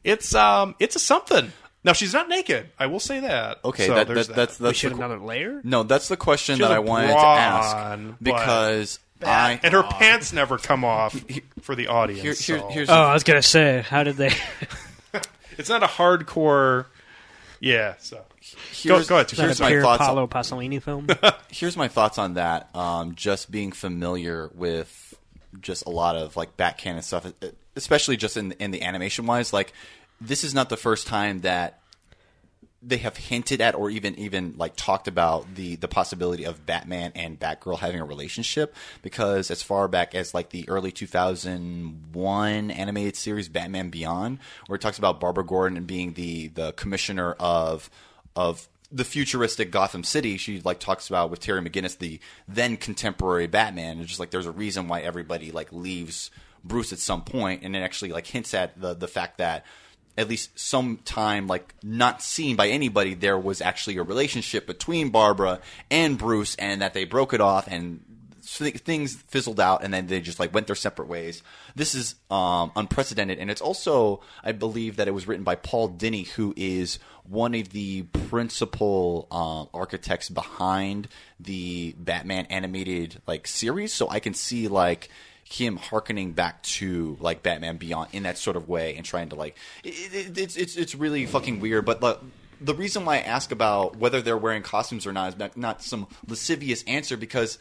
[0.05, 1.53] it's um it's a something.
[1.85, 2.69] Now she's not naked.
[2.79, 3.59] I will say that.
[3.65, 5.61] Okay, So that, there's that, that's that's should the, have another layer.
[5.65, 10.33] no, that's the question that I wanted to ask on, because I and her pants
[10.33, 11.21] never come off
[11.61, 12.23] for the audience.
[12.23, 12.69] here, here, so.
[12.69, 14.31] here's Oh, I was gonna say, how did they?
[15.59, 16.87] it's not a hardcore.
[17.61, 17.95] Yeah.
[17.99, 19.31] So go, here's, go ahead.
[19.31, 20.05] Here's that a my Pier thoughts.
[20.05, 21.07] Paolo Pasolini film?
[21.51, 22.75] here's my thoughts on that.
[22.75, 25.15] Um, just being familiar with
[25.61, 27.33] just a lot of like back canon stuff,
[27.77, 29.53] especially just in in the animation wise.
[29.53, 29.73] Like
[30.27, 31.81] this is not the first time that
[32.85, 37.13] they have hinted at or even even like talked about the the possibility of Batman
[37.15, 43.17] and Batgirl having a relationship because as far back as like the early 2001 animated
[43.17, 47.89] series Batman Beyond where it talks about Barbara Gordon being the the commissioner of
[48.35, 53.47] of the futuristic Gotham City she like talks about with Terry McGinnis the then contemporary
[53.47, 53.99] Batman.
[53.99, 56.31] And just like there's a reason why everybody like leaves
[56.65, 57.63] Bruce at some point.
[57.63, 59.65] And it actually like hints at the the fact that
[60.17, 65.11] at least some time like not seen by anybody there was actually a relationship between
[65.11, 65.61] Barbara
[65.91, 68.01] and Bruce and that they broke it off and
[68.45, 71.43] things fizzled out and then they just like went their separate ways.
[71.75, 75.91] This is um, unprecedented and it's also I believe that it was written by Paul
[75.91, 81.09] Dini who is one of the principal um, architects behind
[81.39, 83.95] the Batman animated like series.
[83.95, 85.09] So I can see like
[85.53, 89.37] him harkening back to like Batman Beyond in that sort of way and trying to
[89.37, 91.85] like it, it, it's it's it's really fucking weird.
[91.85, 92.19] But the
[92.61, 95.83] the reason why I ask about whether they're wearing costumes or not is not, not
[95.83, 97.59] some lascivious answer because.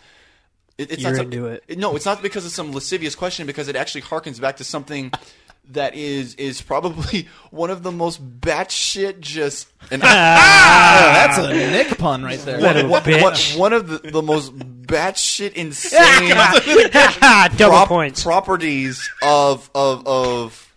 [0.77, 1.77] It, it's You're not some- into it.
[1.77, 3.45] No, it's not because of some lascivious question.
[3.45, 5.11] Because it actually harkens back to something
[5.69, 10.99] that is is probably one of the most batshit just and ah!
[10.99, 12.59] oh, That's a Nick pun right there.
[12.59, 13.53] What one, bitch.
[13.53, 16.29] one, one of the, the most batshit insane
[17.57, 18.23] Double prop- points.
[18.23, 20.67] properties of of of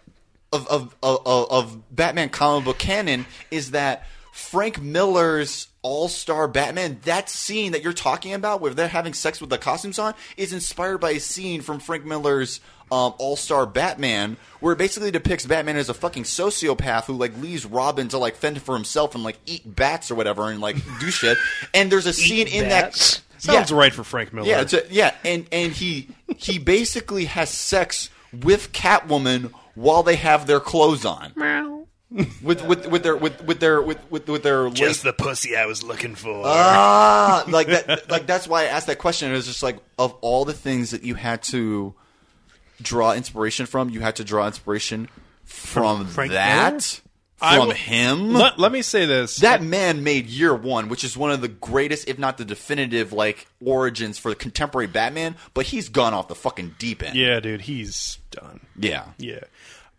[0.53, 6.49] of of, of, of, of Batman comic book canon is that Frank Miller's All Star
[6.49, 10.15] Batman, that scene that you're talking about where they're having sex with the costumes on,
[10.37, 12.61] is inspired by a scene from Frank Miller's
[12.93, 17.37] um, All Star Batman, where it basically depicts Batman as a fucking sociopath who like
[17.39, 20.77] leaves Robin to like fend for himself and like eat bats or whatever and like
[21.01, 21.39] do shit.
[21.73, 23.17] And there's a scene in bats?
[23.19, 23.77] that Sounds Yeah.
[23.77, 24.49] right for Frank Miller.
[24.49, 28.09] Yeah, it's a, yeah, and and he he basically has sex
[28.43, 31.33] with Catwoman while they have their clothes on.
[32.43, 35.67] With with with their with with their with with, with their lace- the pussy I
[35.67, 36.43] was looking for.
[36.47, 39.31] ah like that like that's why I asked that question.
[39.31, 41.95] It was just like of all the things that you had to
[42.83, 45.09] draw inspiration from, you had to draw inspiration
[45.45, 47.01] from Frank that
[47.41, 48.33] I from will- him.
[48.33, 49.37] let, let me say this.
[49.37, 53.13] That man made Year One, which is one of the greatest, if not the definitive,
[53.13, 55.37] like origins for the contemporary Batman.
[55.53, 57.17] But he's gone off the fucking deep end.
[57.17, 58.61] yeah, dude, he's done.
[58.79, 59.07] yeah.
[59.19, 59.41] Yeah.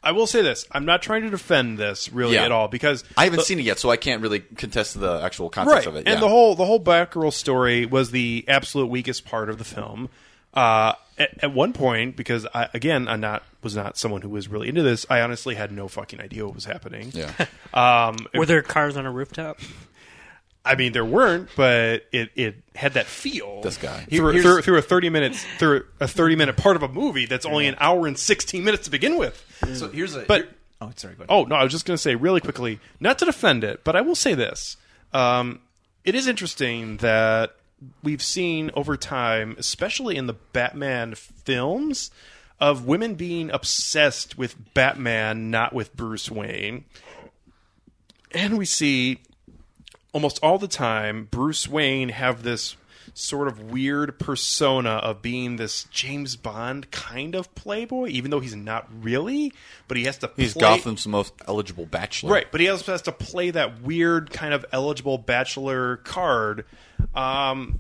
[0.01, 0.67] I will say this.
[0.71, 2.45] I'm not trying to defend this really Yeah.
[2.45, 5.19] at all because I haven't the- seen it yet, so I can't really contest the
[5.23, 5.87] actual context right.
[5.87, 5.99] of it.
[6.07, 6.19] And yeah.
[6.19, 10.09] the whole the whole Batgirl story was the absolute weakest part of the film.
[10.53, 14.47] Uh, at, at one point, because I, again, I'm not was not someone who was
[14.47, 15.05] really into this.
[15.09, 17.11] I honestly had no fucking idea what was happening.
[17.13, 17.31] yeah.
[17.73, 19.59] Um, Were there cars on a rooftop?
[20.63, 23.61] I mean, there weren't, but it, it had that feel.
[23.61, 24.05] This guy.
[24.05, 27.45] through, through, through a thirty minutes through a thirty minute part of a movie that's
[27.45, 29.43] only an hour and sixteen minutes to begin with.
[29.73, 30.21] So here's a.
[30.21, 31.15] But- here- oh, sorry.
[31.15, 31.27] Go ahead.
[31.29, 33.95] Oh no, I was just going to say really quickly, not to defend it, but
[33.97, 34.77] I will say this:
[35.13, 35.59] um,
[36.05, 37.55] it is interesting that
[38.03, 42.11] we've seen over time, especially in the Batman films,
[42.59, 46.85] of women being obsessed with Batman, not with Bruce Wayne,
[48.31, 49.19] and we see
[50.13, 52.77] almost all the time Bruce Wayne have this
[53.17, 58.55] sort of weird persona of being this James Bond kind of playboy, even though he's
[58.55, 59.53] not really.
[59.87, 60.31] But he has to.
[60.35, 62.33] He's play, Gotham's most eligible bachelor.
[62.33, 66.65] Right, but he also has to play that weird kind of eligible bachelor card.
[67.15, 67.79] Um,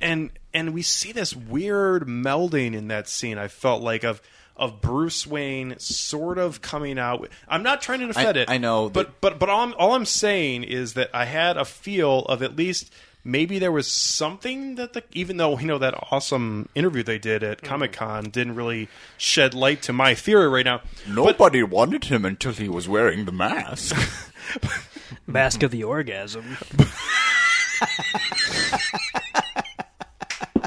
[0.00, 3.36] and and we see this weird melding in that scene.
[3.36, 4.22] I felt like of
[4.56, 7.28] of Bruce Wayne sort of coming out.
[7.48, 8.50] I'm not trying to defend I- it.
[8.50, 11.64] I know but but but all I'm, all I'm saying is that I had a
[11.64, 12.92] feel of at least
[13.24, 17.42] maybe there was something that the even though you know that awesome interview they did
[17.42, 20.80] at Comic Con didn't really shed light to my theory right now.
[21.06, 23.96] Nobody wanted him until he was wearing the mask.
[25.26, 26.56] Mask of the Orgasm.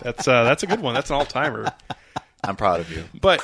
[0.04, 0.94] That's uh, that's a good one.
[0.94, 1.72] That's an all timer.
[2.44, 3.04] I'm proud of you.
[3.20, 3.44] But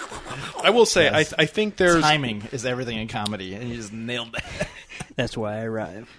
[0.64, 3.94] I will say, I, I think there's Timing is everything in comedy, and you just
[3.94, 4.68] nailed that.
[5.16, 6.10] That's why I arrive.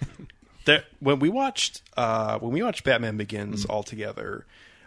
[0.69, 4.45] There, when we watched uh, when we watched Batman Begins all together.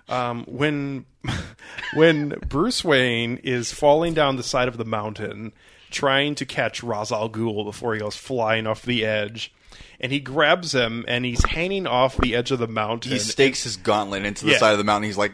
[0.10, 1.06] Um, when
[1.94, 5.54] when Bruce Wayne is falling down the side of the mountain
[5.90, 9.54] trying to catch Ra's al Ghul before he goes flying off the edge,
[10.00, 13.12] and he grabs him and he's hanging off the edge of the mountain.
[13.12, 14.58] He stakes his gauntlet into the Yeah.
[14.58, 15.08] side of the mountain.
[15.08, 15.34] He's like,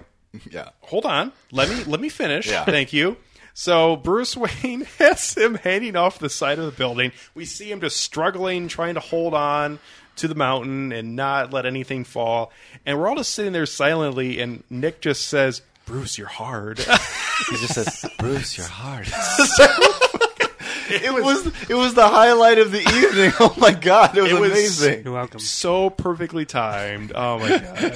[0.52, 0.70] yeah.
[0.82, 2.64] hold on let me let me finish Yeah.
[2.66, 3.18] thank you
[3.56, 7.80] so bruce wayne has him hanging off the side of the building we see him
[7.82, 9.80] just struggling trying to hold on
[10.18, 12.51] to the mountain and not let anything fall
[12.86, 17.55] and we're all just sitting there silently and nick just says bruce you're hard He
[17.57, 19.05] just says, Bruce, you're hard.
[20.89, 23.32] it was it was the highlight of the evening.
[23.39, 25.03] Oh my god, it was, It was- amazing.
[25.05, 25.39] You're welcome.
[25.39, 27.93] so perfectly timed oh my god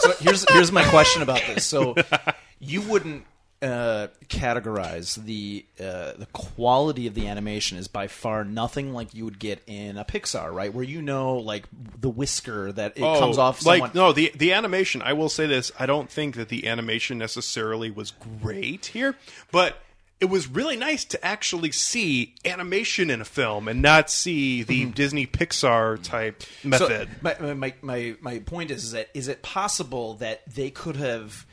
[0.00, 1.64] So here's here's my question about this.
[1.64, 1.94] So
[2.60, 3.24] you wouldn't
[3.62, 9.24] uh, categorize the uh, the quality of the animation is by far nothing like you
[9.24, 10.72] would get in a Pixar, right?
[10.72, 11.66] Where you know, like
[12.00, 13.60] the whisker that it comes off.
[13.60, 13.80] Someone.
[13.80, 16.66] Oh, like no the the animation i will say this i don't think that the
[16.66, 19.16] animation necessarily was great here
[19.50, 19.76] but
[20.20, 24.84] it was really nice to actually see animation in a film and not see the
[24.84, 27.08] Disney Pixar type method.
[27.08, 30.94] So my, my my my point is, is that is it possible that they could
[30.94, 31.44] have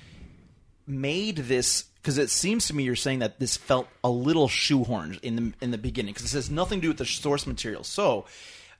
[0.86, 5.20] made this because it seems to me you're saying that this felt a little shoehorned
[5.22, 7.84] in the in the beginning because it has nothing to do with the source material.
[7.84, 8.26] So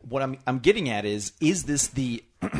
[0.07, 2.24] what I'm I'm getting at is is this the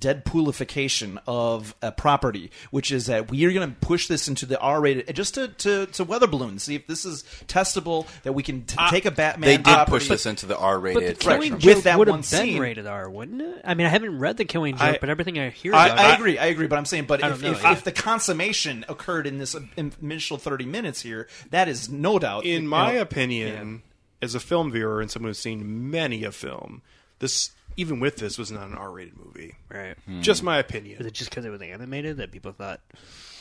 [0.00, 4.58] Deadpoolification of a property, which is that we are going to push this into the
[4.58, 8.06] R-rated, eh, just to, to, to weather balloon, see if this is testable.
[8.22, 9.46] That we can t- ah, take a Batman.
[9.48, 11.24] They did property- push this into the R-rated But the.
[11.24, 13.60] Killing With Joke that would one have been scene- rated R, wouldn't it?
[13.64, 15.98] I mean, I haven't read the Killing Joke, I- but everything I hear I, about
[15.98, 17.50] I it, agree, I agree, but I'm saying, but if, know.
[17.52, 22.18] if, I- if the consummation occurred in this initial 30 minutes here, that is no
[22.18, 22.44] doubt.
[22.44, 23.82] in my know, opinion,
[24.22, 26.82] as a film viewer and someone who's seen many a film,
[27.20, 29.54] this even with this was not an R-rated movie.
[29.68, 29.96] right?
[30.06, 30.20] Hmm.
[30.20, 30.92] Just my opinion.
[30.98, 31.08] Was opinion.
[31.08, 32.80] it just because it was animated that people thought?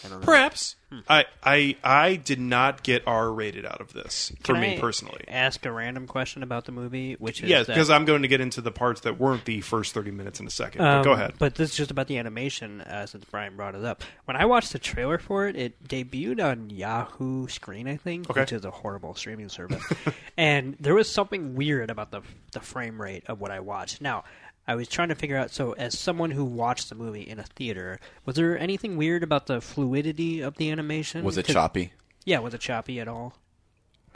[0.04, 0.26] I don't know.
[0.26, 0.76] Perhaps
[1.08, 5.24] I, I I did not get R-rated out of this for Can me I personally.
[5.28, 8.28] Ask a random question about the movie, which is Yes, that- because I'm going to
[8.28, 10.80] get into the parts that weren't the first 30 minutes in a second.
[10.80, 11.34] but Um, go ahead.
[11.38, 14.04] But this is just about the animation, uh, since Brian brought it up.
[14.26, 18.40] When I watched the trailer for it, it debuted on Yahoo Screen, I think, Okay.
[18.42, 19.84] which is a horrible streaming service.
[20.38, 22.22] and there was something weird about the
[22.52, 24.02] the frame rate of what I watched.
[24.02, 24.24] Now,
[24.70, 25.50] I was trying to figure out.
[25.52, 29.48] So, as someone who watched the movie in a theater, was there anything weird about
[29.48, 31.24] the fluidity of the animation?
[31.26, 31.92] Was it choppy?
[32.24, 33.34] Yeah, was it choppy at all?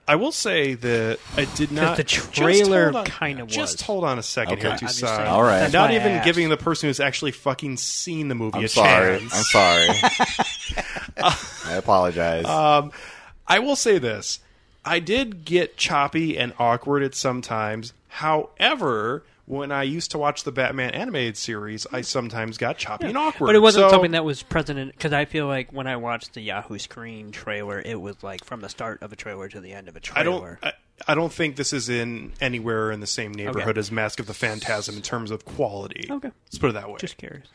[0.08, 1.96] I will say that I did not.
[1.98, 3.56] the trailer kinda was.
[3.56, 4.62] Just hold on a second Okay.
[4.64, 5.18] here, I'm just Toussaint.
[5.18, 5.30] saying.
[5.30, 5.60] All right.
[5.62, 6.26] That's Not why I even asked.
[6.26, 9.20] giving the person who's actually fucking seen the movie I'm a sorry.
[9.20, 9.34] chance.
[9.34, 9.88] I'm sorry.
[11.66, 12.46] I apologize.
[12.46, 12.92] Um,
[13.48, 14.40] I will say this:
[14.86, 17.94] I did get choppy and awkward at some times.
[18.10, 23.18] However, when I used to watch the Batman animated series, I sometimes got choppy and
[23.18, 23.48] awkward.
[23.48, 26.34] But it wasn't So- something that was present because I feel like when I watched
[26.34, 29.74] the Yahoo Screen trailer, it was like from the start of a trailer to the
[29.74, 30.60] end of a trailer.
[30.62, 30.74] I don't.
[31.08, 33.80] I, I don't think this is in anywhere in the same neighborhood Okay.
[33.80, 36.08] as Mask of the Phantasm in terms of quality.
[36.10, 36.32] Okay.
[36.46, 36.98] let's put it that way.
[37.00, 37.48] Just curious.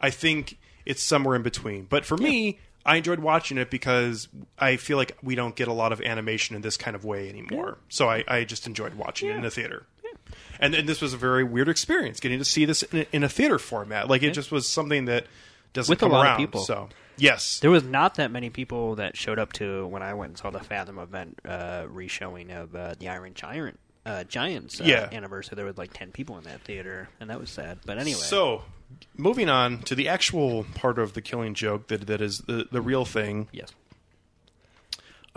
[0.00, 1.84] I think it's somewhere in between.
[1.84, 4.26] But for me, I enjoyed watching it because
[4.58, 7.28] I feel like we don't get a lot of animation in this kind of way
[7.28, 7.76] anymore.
[7.90, 9.84] So I, I just enjoyed watching it in the theater.
[10.60, 13.22] And, and this was a very weird experience getting to see this in a, in
[13.22, 14.08] a theater format.
[14.08, 15.26] Like it just was something that
[15.72, 16.36] doesn't With a come lot of around.
[16.38, 16.60] people.
[16.62, 20.30] So yes, There was not that many people that showed up to when I went
[20.30, 24.84] and saw the Fathom event uh, re-showing of uh, the Iron Giant uh, Giants uh,
[24.84, 25.08] Yeah.
[25.12, 25.54] anniversary.
[25.54, 27.78] There was like ten people in that theater, and that was sad.
[27.86, 28.62] But anyway, So
[29.16, 32.80] moving on to the actual part of the Killing Joke that that is the the
[32.80, 33.46] real thing.
[33.52, 33.72] yes,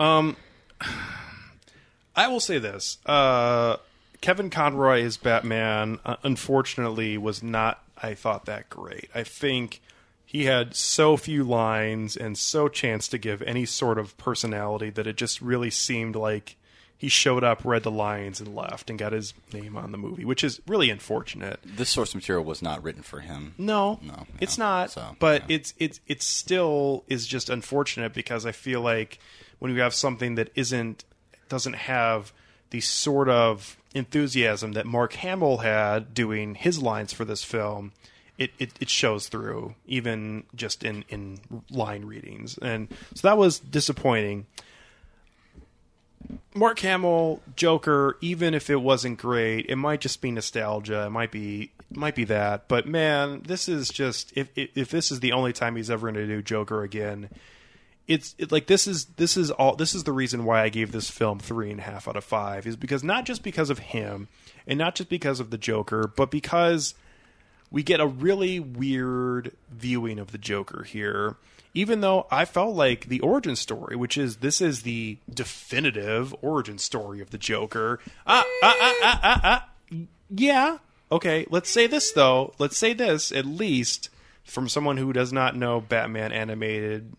[2.14, 3.76] I will say this: uh,
[4.22, 7.82] Kevin Conroy as Batman, uh, unfortunately, was not.
[8.00, 9.10] I thought that great.
[9.14, 9.82] I think
[10.24, 15.06] he had so few lines and so chance to give any sort of personality that
[15.06, 16.56] it just really seemed like
[16.96, 20.24] he showed up, read the lines, and left, and got his name on the movie,
[20.24, 21.58] which is really unfortunate.
[21.64, 23.54] this source material was not written for him.
[23.58, 24.64] No, No, it's yeah.
[24.64, 24.90] not.
[24.92, 25.56] So, but yeah.
[25.56, 29.18] it's it's it still is just unfortunate because I feel like
[29.58, 31.04] when you have something that isn't
[31.48, 32.32] doesn't have
[32.70, 37.92] the sort of enthusiasm that Mark Hamill had doing his lines for this film,
[38.38, 41.40] it, it, it shows through even just in in
[41.70, 44.46] line readings, and so that was disappointing.
[46.54, 51.06] Mark Hamill Joker, even if it wasn't great, it might just be nostalgia.
[51.06, 52.68] It might be it might be that.
[52.68, 56.10] But man, this is just if if, if this is the only time he's ever
[56.10, 57.28] going to do Joker again,
[58.08, 60.92] it's it, like this is this is all this is the reason why I gave
[60.92, 63.78] this film three and a half out of five is because not just because of
[63.78, 64.28] him
[64.66, 66.94] and not just because of the Joker, but because
[67.70, 71.36] we get a really weird viewing of the Joker here.
[71.74, 76.76] Even though I felt like the origin story, which is this is the definitive origin
[76.76, 77.98] story of the Joker.
[78.26, 79.68] Ah, ah, ah, ah, ah, ah.
[80.28, 80.78] Yeah.
[81.10, 82.52] Okay, let's say this though.
[82.58, 84.10] Let's say this at least
[84.44, 87.14] from someone who does not know Batman animated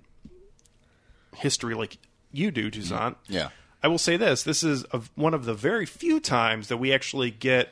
[1.36, 1.98] history like
[2.32, 3.18] you do, Toussaint.
[3.28, 3.50] Yeah.
[3.82, 6.94] I will say this: this is a, one of the very few times that we
[6.94, 7.70] actually get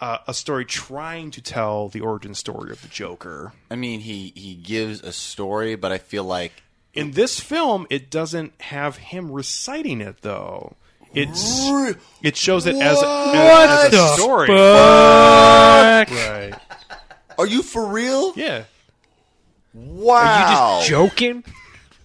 [0.00, 3.52] uh, a story trying to tell the origin story of the Joker.
[3.70, 6.52] I mean, he he gives a story, but I feel like
[6.94, 10.74] In this film, it doesn't have him reciting it though.
[11.14, 11.60] It's
[12.22, 14.48] it shows it as, a- as, a story.
[14.50, 16.52] Right.
[17.38, 18.32] Are you for real?
[18.36, 18.64] Yeah.
[19.74, 20.16] Wow.
[20.16, 21.44] Are you just joking?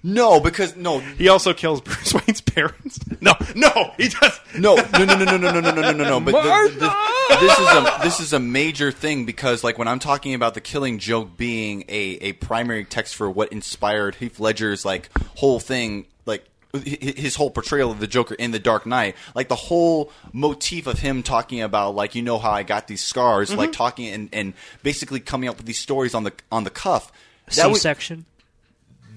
[0.08, 2.99] No, because no, He also kills Bruce Wayne's parents.
[3.20, 4.39] No, no, he does.
[4.58, 6.20] no, no, no, no, no, no, no, no, no, no, no, no.
[6.22, 9.99] But the, the, this is a this is a major thing because like when I'm
[9.99, 14.86] talking about the Killing Joke being a a primary text for what inspired Heath Ledger's
[14.86, 19.49] like whole thing, like his whole portrayal of the Joker in The Dark Knight, like
[19.49, 23.53] the whole motif of him talking about like you know how I got these scars,
[23.53, 24.53] like talking and and
[24.84, 27.12] basically coming up with these stories on the on the cuff.
[27.55, 28.26] That was, C-section?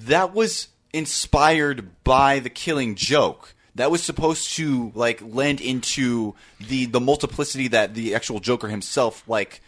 [0.02, 6.86] that was inspired by the killing joke that was supposed to like lend into the
[6.86, 9.60] the multiplicity that the actual joker himself like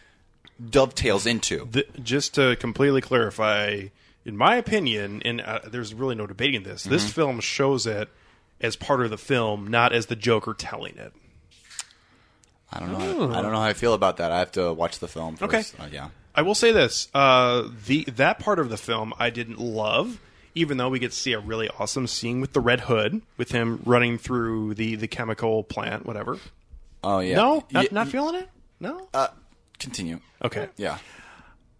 [0.70, 3.87] dovetails into The, just to completely clarify,
[4.25, 8.09] in my opinion, and uh, there's really no debating this, this film shows it
[8.61, 11.12] as part of the film, not as the Joker telling it.
[12.73, 14.99] i don't know i don't know how i feel about that i have to watch
[14.99, 15.75] the film first.
[15.75, 15.85] Okay.
[15.85, 19.59] Uh, yeah I will say this: uh, the that part of the film I didn't
[19.61, 20.18] love,
[20.55, 23.53] even though we get to see a really awesome scene with the Red Hood, with
[23.53, 26.39] him running through the the chemical plant, whatever.
[27.05, 28.49] oh yeah No, not, Yeah, not feeling it.
[28.81, 29.09] No.
[29.15, 29.29] uh,
[29.79, 30.69] continue Okay.
[30.77, 30.99] yeah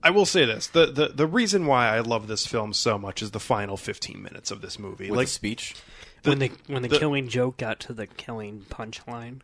[0.05, 3.23] I will say this: the, the the reason why I love this film so much
[3.23, 5.09] is the final 15 minutes of this movie.
[5.11, 5.75] with like the speech
[6.25, 9.41] when the when the, the- killing joke got to the killing punchline.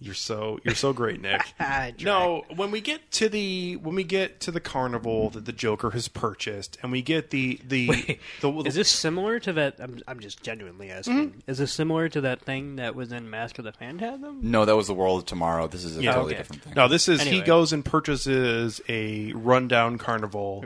[0.00, 1.40] You're so you're so great, Nick.
[2.00, 5.90] No, when we get to the when we get to the carnival that the Joker
[5.90, 9.76] has purchased, and we get the the, Wait, the, is this similar to that?
[9.80, 11.30] I'm, I'm just genuinely asking.
[11.30, 11.50] Mm-hmm.
[11.50, 14.38] Is this similar to that thing that was in Mask of the Phantasm?
[14.42, 16.12] no that was the world of tomorrow this is a Yeah.
[16.12, 16.38] totally Okay.
[16.42, 16.86] different thing no?
[16.86, 20.64] This is he goes and purchases a rundown carnival,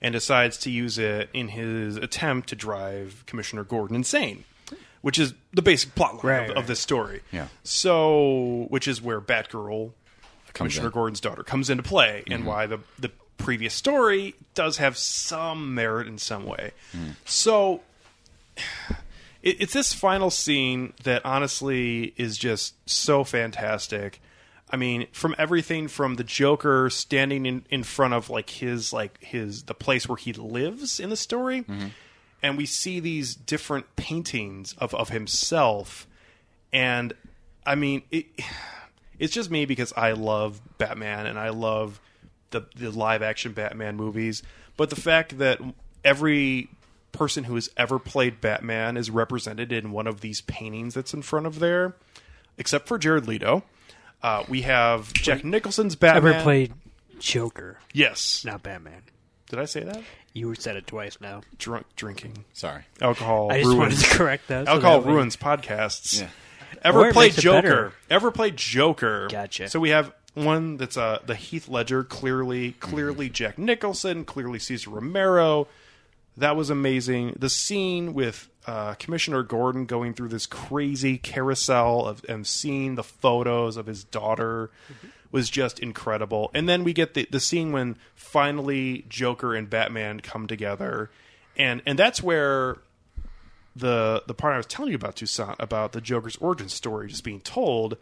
[0.00, 4.44] and decides to use it in his attempt to drive Commissioner Gordon insane,
[5.02, 6.56] which is the basic plot line Right, of, right.
[6.58, 7.22] of this story.
[7.32, 7.48] Yeah.
[7.64, 9.92] So, which is where Batgirl,
[10.54, 10.92] Commissioner in.
[10.92, 12.48] Gordon's daughter, comes into play, and Mm-hmm.
[12.48, 16.72] why the the previous story does have some merit in some way.
[16.96, 17.14] Mm.
[17.24, 17.82] So,
[19.42, 24.20] it, it's this final scene that honestly is just so fantastic.
[24.70, 29.22] I mean, from everything from the Joker standing in, in front of like his like
[29.22, 31.64] his the place where he lives in the story,
[32.42, 36.06] and we see these different paintings of of himself,
[36.72, 37.12] and
[37.66, 38.26] I mean it.
[39.18, 41.98] It's just me because I love Batman and I love
[42.50, 44.44] the the live action Batman movies,
[44.76, 45.58] but the fact that
[46.04, 46.68] every
[47.10, 51.22] person who has ever played Batman is represented in one of these paintings that's in
[51.22, 51.96] front of there,
[52.58, 53.64] except for Jared Leto.
[54.22, 56.34] Uh, we have Jack Nicholson's Batman.
[56.34, 56.72] Ever played
[57.18, 58.44] Joker, Yes.
[58.44, 59.02] not Batman?
[59.50, 60.00] Did I say that?
[60.38, 61.42] You said it twice now.
[61.58, 62.44] Drunk drinking.
[62.52, 64.66] sorry Alcohol I just wanted to correct that.
[64.66, 66.20] so Alcohol that way- ruins podcasts.
[66.20, 66.28] Yeah.
[66.84, 67.62] Ever Or it played makes it Joker?
[67.62, 67.92] better.
[68.10, 69.26] Ever play Joker?
[69.30, 69.68] Gotcha.
[69.68, 74.90] So we have one that's uh, the Heath Ledger, clearly, clearly Jack Nicholson, clearly Cesar
[74.90, 75.66] Romero.
[76.36, 77.34] That was amazing.
[77.36, 83.02] The scene with uh, Commissioner Gordon going through this crazy carousel of and seeing the
[83.02, 84.70] photos of his daughter
[85.30, 86.50] was just incredible.
[86.54, 91.10] And then we get the the scene when finally Joker and Batman come together,
[91.56, 92.78] and and that's where
[93.74, 97.24] the the part I was telling you about Toussaint about the Joker's origin story just
[97.24, 97.96] being told,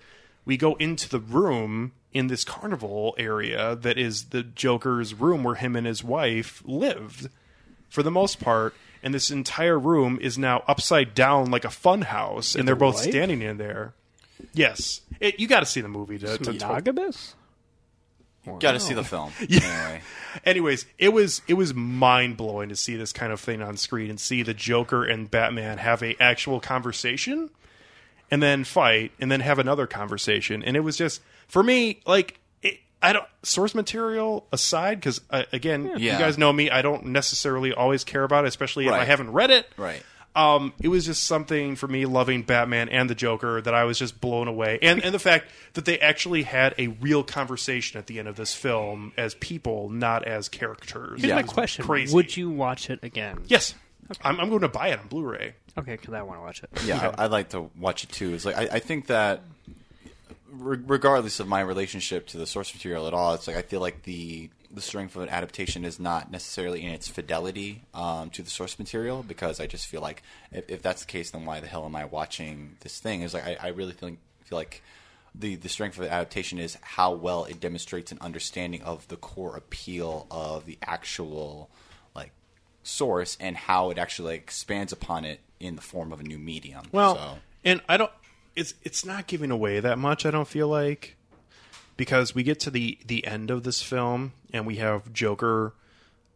[0.44, 5.56] we go into the room in this carnival area that is the Joker's room where
[5.56, 7.28] him and his wife lived
[7.90, 8.74] for the most part.
[9.02, 12.96] And this entire room is now upside down like a fun house, and they're both
[12.98, 13.94] standing in there.
[14.54, 17.34] Yes, it, you got to see the movie to, to, to Monogamous?
[18.60, 19.32] Got to see the film.
[19.40, 20.02] Anyway.
[20.44, 24.10] Anyways, it was it was mind blowing to see this kind of thing on screen
[24.10, 27.48] and see the Joker and Batman have a actual conversation,
[28.30, 32.38] and then fight, and then have another conversation, and it was just for me like.
[32.62, 36.14] It, I don't source material aside because uh, again, Yeah.
[36.14, 36.70] you guys know me.
[36.70, 39.68] I don't necessarily always care about it, especially if I haven't read it.
[39.76, 40.02] Right.
[40.36, 43.98] Um, it was just something for me loving Batman and the Joker that I was
[43.98, 48.06] just blown away, and and the fact that they actually had a real conversation at
[48.06, 51.20] the end of this film as people, not as characters.
[51.22, 51.36] Here's Yeah.
[51.36, 52.14] my question: Crazy.
[52.14, 53.38] Would you watch it again?
[53.46, 53.74] Yes,
[54.22, 55.54] I'm, I'm going to buy it on Blu-ray.
[55.78, 56.70] Okay, because I want to watch it.
[56.84, 58.34] Yeah, I, I'd like to watch it too.
[58.34, 59.40] It's like I, I think that,
[60.52, 63.80] re- regardless of my relationship to the source material at all, it's like I feel
[63.80, 68.42] like the the strength of an adaptation is not necessarily in its fidelity um, to
[68.42, 70.22] the source material because I just feel like
[70.52, 73.22] if, if that's the case, then why the hell am I watching this thing?
[73.22, 74.10] It's like I, I really feel,
[74.44, 74.82] feel like
[75.34, 79.16] the the strength of the adaptation is how well it demonstrates an understanding of the
[79.16, 81.70] core appeal of the actual
[82.14, 82.32] like
[82.82, 86.38] source and how it actually like, expands upon it in the form of a new
[86.38, 86.84] medium.
[86.92, 87.38] Well, so.
[87.64, 88.12] and I don't.
[88.54, 90.26] It's it's not giving away that much.
[90.26, 91.16] I don't feel like
[91.96, 95.74] because we get to the the end of this film and we have Joker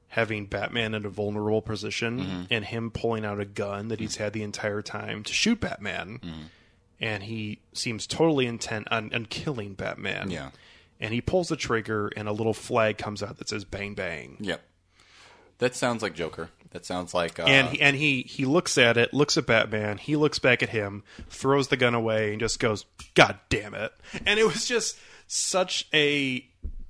[0.09, 4.33] having Batman in a vulnerable position and him pulling out a gun that he's had
[4.33, 6.21] the entire time to shoot Batman,
[7.01, 10.31] and he seems totally intent on, on killing Batman.
[10.31, 10.51] Yeah.
[10.99, 14.37] and he pulls the trigger and a little flag comes out that says "Bang Bang."
[14.41, 14.61] Yep.
[15.59, 16.49] That sounds like Joker.
[16.73, 19.99] That sounds like uh, and he, and he he looks at it, looks at Batman,
[19.99, 22.85] he looks back at him, throws the gun away, and just goes,
[23.15, 23.93] "God damn it!"
[24.25, 24.97] And it was just
[25.33, 26.45] such a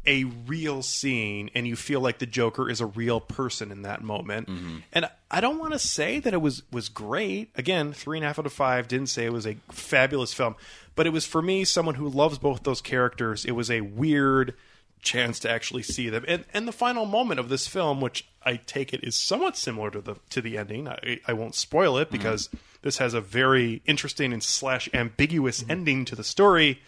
[0.06, 4.02] a real scene, and you feel like the Joker is a real person in that
[4.02, 4.48] moment.
[4.48, 4.78] Mm-hmm.
[4.94, 7.50] And I don't want to say that it was was great.
[7.54, 8.88] Again, three and a half out of five.
[8.88, 10.56] Didn't say it was a fabulous film,
[10.94, 13.44] but it was for me, someone who loves both those characters.
[13.44, 14.54] It was a weird
[15.02, 16.24] chance to actually see them.
[16.26, 19.90] And and the final moment of this film, which I take it is somewhat similar
[19.90, 20.88] to the to the ending.
[20.88, 22.16] I, I won't spoil it mm-hmm.
[22.16, 22.48] because
[22.80, 25.72] this has a very interesting and slash ambiguous mm-hmm.
[25.72, 26.80] ending to the story.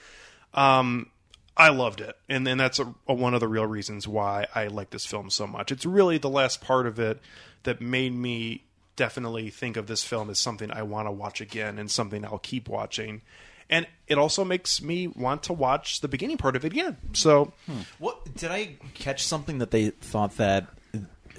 [0.54, 1.08] Um,
[1.56, 4.68] I loved it, and and that's a, a, one of the real reasons why I
[4.68, 5.70] like this film so much.
[5.70, 7.20] It's really the last part of it
[7.64, 8.64] that made me
[8.96, 12.38] definitely think of this film as something I want to watch again and something I'll
[12.38, 13.22] keep watching.
[13.70, 16.96] And it also makes me want to watch the beginning part of it again.
[17.14, 17.80] So, hmm.
[17.98, 20.66] What did I catch something that they thought that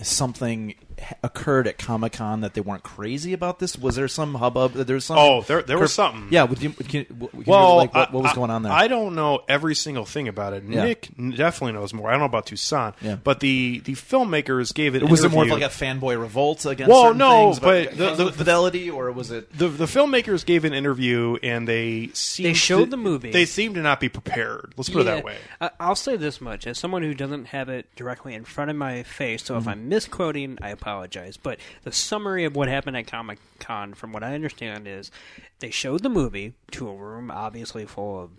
[0.01, 0.75] something
[1.23, 3.77] occurred at Comic Con that they weren't crazy about this?
[3.77, 4.73] Was there some hubbub?
[4.73, 5.17] There was some.
[5.17, 6.27] Oh, there- there was something.
[6.29, 8.71] Yeah, would you, can, can you- well, like, what, what was I- going on there?
[8.71, 10.63] I don't know every single thing about it.
[10.67, 10.83] Yeah.
[10.85, 12.09] Nick definitely knows more.
[12.09, 13.15] I don't know about Toussaint, Yeah.
[13.15, 15.03] but the the filmmakers gave it.
[15.03, 17.57] an was it more of like a fanboy revolt against Well, certain no, things?
[17.59, 19.57] about but the- the- fidelity, or was it?
[19.57, 23.31] the the filmmakers gave an interview and they seemed They showed to- the movie.
[23.31, 24.73] They seemed to not be prepared.
[24.77, 25.37] Let's put it that way.
[25.61, 28.77] I- I'll say this much: as someone who doesn't have it directly in front of
[28.77, 29.61] my face, so Mm-hmm.
[29.61, 30.92] if I'm misquoting, I apologize.
[31.41, 35.11] But the summary of what happened at Comic Con, from what I understand, is
[35.59, 38.29] they showed the movie to a room obviously full of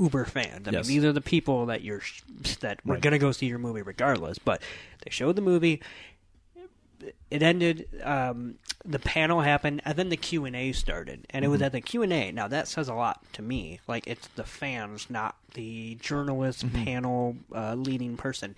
[0.00, 0.66] uber fans.
[0.66, 0.88] I Yes.
[0.88, 2.02] mean, these are the people that you're
[2.60, 3.02] that were Right.
[3.02, 4.38] gonna go see your movie regardless.
[4.38, 4.62] But
[5.04, 5.80] they showed the movie.
[7.30, 7.88] It ended.
[8.04, 11.72] Um, the panel happened, and then the Q and A started, and it was at
[11.72, 12.30] the Q and A.
[12.30, 13.80] Now that says a lot to me.
[13.88, 18.54] Like it's the fans, not the journalist panel uh, leading person.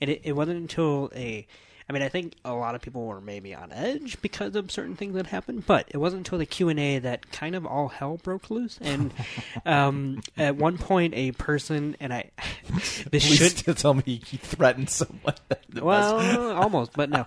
[0.00, 1.46] And it, it wasn't until a.
[1.88, 4.96] I mean, I think a lot of people were maybe on edge because of certain
[4.96, 7.88] things that happened, but it wasn't until the Q and A that kind of all
[7.88, 8.78] hell broke loose.
[8.82, 9.12] And
[9.66, 12.30] um, at one point, a person and I,
[12.74, 15.34] this Please should tell me he threatened someone.
[15.68, 17.24] The well, almost, but no.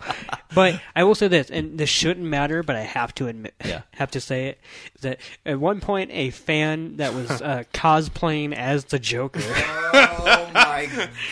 [0.54, 3.84] But I will say this, and this shouldn't matter, but I have to admit, Yeah.
[3.92, 4.60] have to say it
[5.02, 9.42] that at one point a fan that was uh, cosplaying as the Joker.
[9.44, 10.90] oh my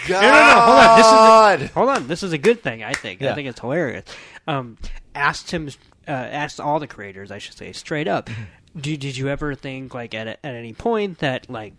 [0.08, 0.22] god!
[0.22, 0.98] no, no, hold on.
[0.98, 2.08] This is a, hold on.
[2.08, 2.84] This is a good thing.
[2.84, 3.17] I think.
[3.22, 3.36] I Yeah.
[3.36, 4.04] think it's hilarious.
[4.48, 4.78] Um,
[5.16, 5.70] asked him,
[6.08, 8.30] uh, asked all the creators, I should say, straight up.
[8.80, 11.74] Do, did you ever think, like, at at any point that like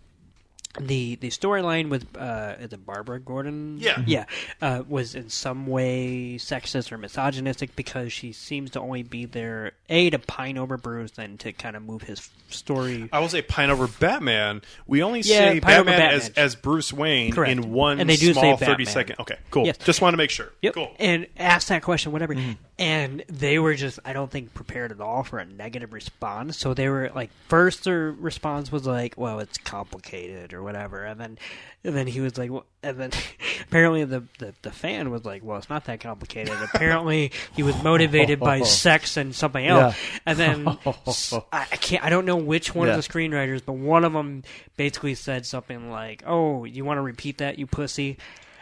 [0.79, 3.77] the the storyline with uh, is it Barbara Gordon?
[3.79, 4.03] Yeah.
[4.05, 4.25] yeah,
[4.61, 9.71] uh, was in some way sexist or misogynistic because she seems to only be there
[9.89, 13.09] a to pine over Bruce and to kind of move his story.
[13.11, 14.61] I will say pine over Batman.
[14.85, 16.11] We only Yeah, see Batman, Batman.
[16.13, 17.51] as as Bruce Wayne Correct.
[17.51, 18.69] in one And they do say small Batman.
[18.69, 19.15] thirty second.
[19.21, 19.65] Okay, cool.
[19.65, 19.77] Yes.
[19.79, 20.51] Just want to make sure.
[20.61, 20.73] Yep.
[20.75, 20.91] Cool.
[20.99, 22.35] And ask that question, whatever.
[22.79, 26.57] And they were just, I don't think, prepared at all for a negative response.
[26.57, 31.03] So they were like, first their response was like, well, it's complicated or whatever.
[31.03, 31.37] And then,
[31.83, 33.11] and then he was like, well, and then
[33.67, 36.55] apparently the, the, the fan was like, well, it's not that complicated.
[36.73, 39.93] apparently he was motivated by sex and something else.
[39.95, 40.19] Yeah.
[40.25, 40.67] And then
[41.51, 42.95] I can't, I don't know which one Yeah.
[42.95, 44.43] of the screenwriters, but one of them
[44.77, 48.17] basically said something like, oh, you want to repeat that, you pussy?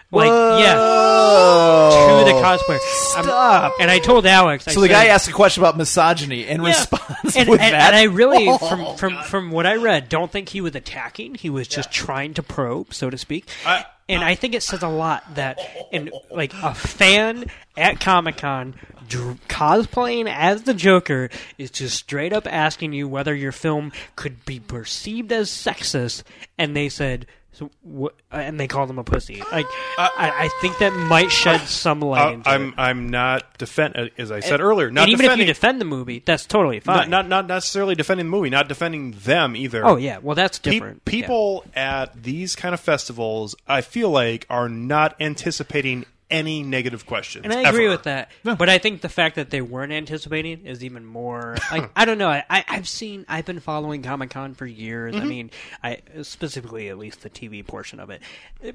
[0.09, 2.79] Like, yeah, to the cosplayer.
[3.17, 3.73] I'm- Stop.
[3.79, 4.67] and I told Alex.
[4.67, 6.69] I So the said- guy asked a question about misogyny and Yeah.
[6.69, 7.93] responds and, with and, that.
[7.93, 11.35] and I really, oh from from from what I read, don't think he was attacking.
[11.35, 13.47] He was just trying to probe, so to speak.
[13.65, 15.59] I- and I think it says a lot that,
[15.91, 18.75] in like a fan at Comic Con
[19.09, 24.45] dr- cosplaying as the Joker is just straight up asking you whether your film could
[24.45, 26.23] be perceived as sexist,
[26.57, 27.27] and they said.
[27.57, 29.41] So what, and they called him a pussy.
[29.51, 29.65] Like
[29.97, 32.73] uh, I, I think that might shed uh, some uh, light Uh, into I'm it.
[32.77, 34.91] I'm not defend as I said earlier.
[34.91, 37.09] Not and even if defending, you defend the movie, that's totally fine.
[37.09, 39.83] not not necessarily defending the movie, not defending them either.
[39.83, 41.01] oh yeah, well that's Pe- different.
[41.05, 41.09] Yeah.
[41.11, 47.45] people at these kind of festivals, I feel like, are not anticipating any negative questions.
[47.45, 47.93] And I agree ever.
[47.93, 48.31] with that.
[48.43, 52.17] But I think the fact that they weren't anticipating is even more like I don't
[52.17, 52.29] know.
[52.29, 55.15] I, I I've seen I've been following Comic Con for years.
[55.15, 55.23] Mm-hmm.
[55.23, 55.51] I mean,
[55.83, 58.21] I specifically at least the TV portion of it.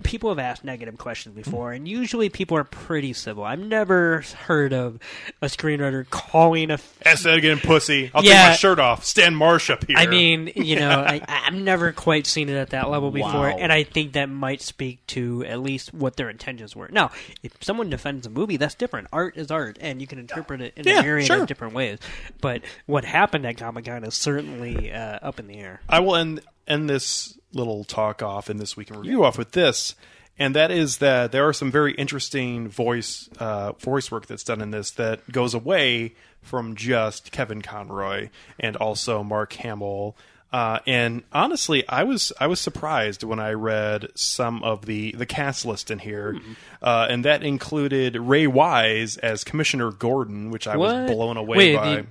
[0.03, 3.45] People have asked negative questions before, and usually people are pretty civil.
[3.45, 4.99] I've never heard of
[5.43, 6.79] a screenwriter calling a.
[7.05, 8.11] Ask that again, pussy.
[8.15, 9.05] I'll take my shirt off.
[9.05, 9.97] Stan Marsh up here.
[9.99, 13.57] I mean, you know, I, I've never quite seen it at that level before, Wow.
[13.59, 16.89] and I think that might speak to at least what their intentions were.
[16.91, 17.11] Now,
[17.43, 19.09] if someone defends a movie, that's different.
[19.13, 21.43] Art is art, and you can interpret it in Yeah, a myriad sure.
[21.43, 21.99] of different ways.
[22.41, 25.81] But what happened at Comic Con is certainly uh, up in the air.
[25.89, 29.53] I will end end this little talk off and this week in review off with
[29.53, 29.95] this,
[30.39, 34.61] and that is that there are some very interesting voice uh, voice work that's done
[34.61, 38.29] in this that goes away from just Kevin Conroy
[38.59, 40.17] and also Mark Hamill.
[40.53, 45.25] Uh, and honestly, I was I was surprised when I read some of the the
[45.25, 46.39] cast list in here,
[46.83, 51.77] uh, and that included Ray Wise as Commissioner Gordon, which I was blown away Wait,
[51.77, 51.87] by.
[51.89, 52.07] have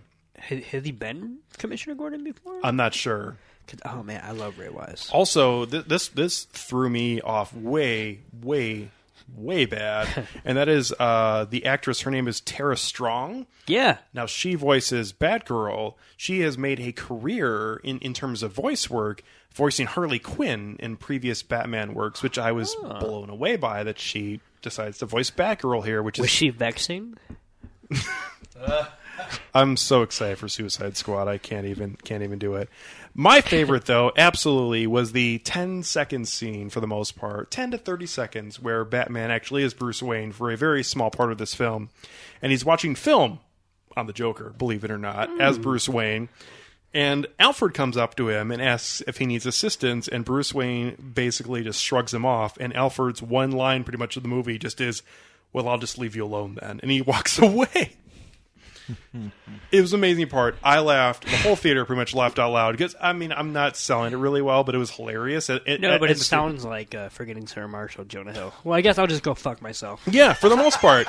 [0.48, 2.60] he, ha- has he been Commissioner Gordon before?
[2.64, 3.38] I'm not sure.
[3.86, 5.10] oh man, I love Ray Wise.
[5.14, 8.90] Also, th- this this threw me off way, way,
[9.36, 12.02] way bad, and that is uh, the actress.
[12.02, 13.46] Her name is Tara Strong.
[13.68, 15.96] Yeah, Now she voices Batgirl.
[16.18, 20.98] She has made a career in in terms of voice work, voicing Harley Quinn in
[20.98, 23.84] previous Batman works, which I was blown away by.
[23.84, 27.18] That she decides to voice Batgirl here, which was is she vexing?
[29.54, 31.28] I'm so excited for Suicide Squad.
[31.28, 32.70] I can't even can't even do it.
[33.14, 37.78] My favorite though, absolutely, was the 10 second scene for the most part, 10 to
[37.78, 41.54] 30 seconds, where Batman actually is Bruce Wayne for a very small part of this
[41.54, 41.90] film,
[42.42, 43.40] and he's watching film
[43.98, 45.42] on the Joker, believe it or not, hmm.
[45.42, 46.30] as Bruce Wayne.
[46.94, 51.12] And Alfred comes up to him and asks if he needs assistance, and Bruce Wayne
[51.14, 52.58] basically just shrugs him off.
[52.60, 55.02] And Alfred's one line, pretty much of the movie, just is,
[55.54, 57.96] "Well, I'll just leave you alone then," and he walks away
[59.72, 60.56] it was an amazing part.
[60.64, 61.24] I laughed.
[61.26, 64.18] The whole theater pretty much laughed out loud because I mean I'm not selling it
[64.18, 65.50] really well, but it was hilarious.
[65.50, 68.54] It, it- No, but it sounds like uh, forgetting Sarah Marshall, Jonah Hill.
[68.64, 70.02] Well, I guess I'll just go fuck myself.
[70.10, 71.08] yeah, for the most part.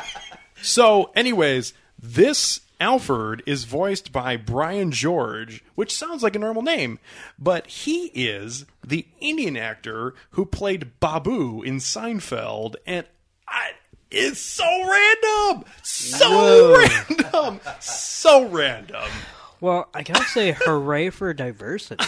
[0.62, 6.98] So, anyways, this Alfred is voiced by Brian George, which sounds like a normal name,
[7.38, 13.06] but he is the Indian actor who played Babu in Seinfeld, and
[13.46, 13.70] I.
[14.14, 19.10] It's so random, so random, so random.
[19.58, 22.04] Well, I gotta say, hooray for diversity.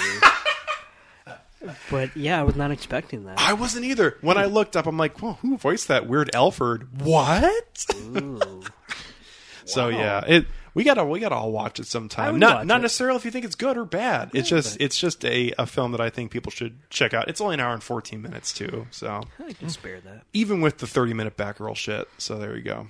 [1.91, 3.41] but yeah, I was not expecting that.
[3.41, 4.19] I wasn't either.
[4.21, 7.01] When I looked up, I'm like, well, who voiced that weird Alfred?
[7.01, 7.79] What?
[9.65, 12.39] so yeah, it we gotta we gotta all watch it sometime.
[12.39, 12.83] Not not it.
[12.83, 14.31] necessarily if you think it's good or bad.
[14.35, 17.29] It's just it's just a, a film that I think people should check out.
[17.29, 18.87] It's only an hour and 14 minutes too.
[18.91, 20.23] So I can spare that.
[20.33, 22.09] even with the 30 minute Batgirl shit.
[22.19, 22.89] So there you go.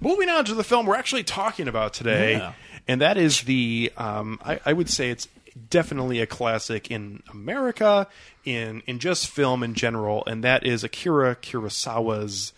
[0.00, 2.52] Moving on to the film we're actually talking about today, Yeah.
[2.86, 5.26] and that is the um, I, I would say it's
[5.70, 8.06] definitely a classic in America,
[8.44, 12.52] in in just film in general, and that is Akira Kurosawa's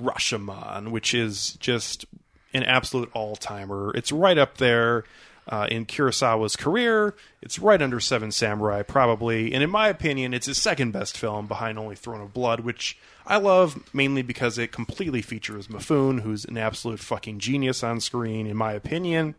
[0.00, 2.04] Rashomon, which is just
[2.52, 3.92] an absolute all timer.
[3.94, 5.04] It's right up there.
[5.48, 10.46] Uh, in Kurosawa's career, it's right under Seven Samurai, probably, and in my opinion, it's
[10.46, 12.96] his second best film behind only Throne of Blood, which
[13.26, 18.46] I love mainly because it completely features Mifune, who's an absolute fucking genius on screen,
[18.46, 19.34] in my opinion.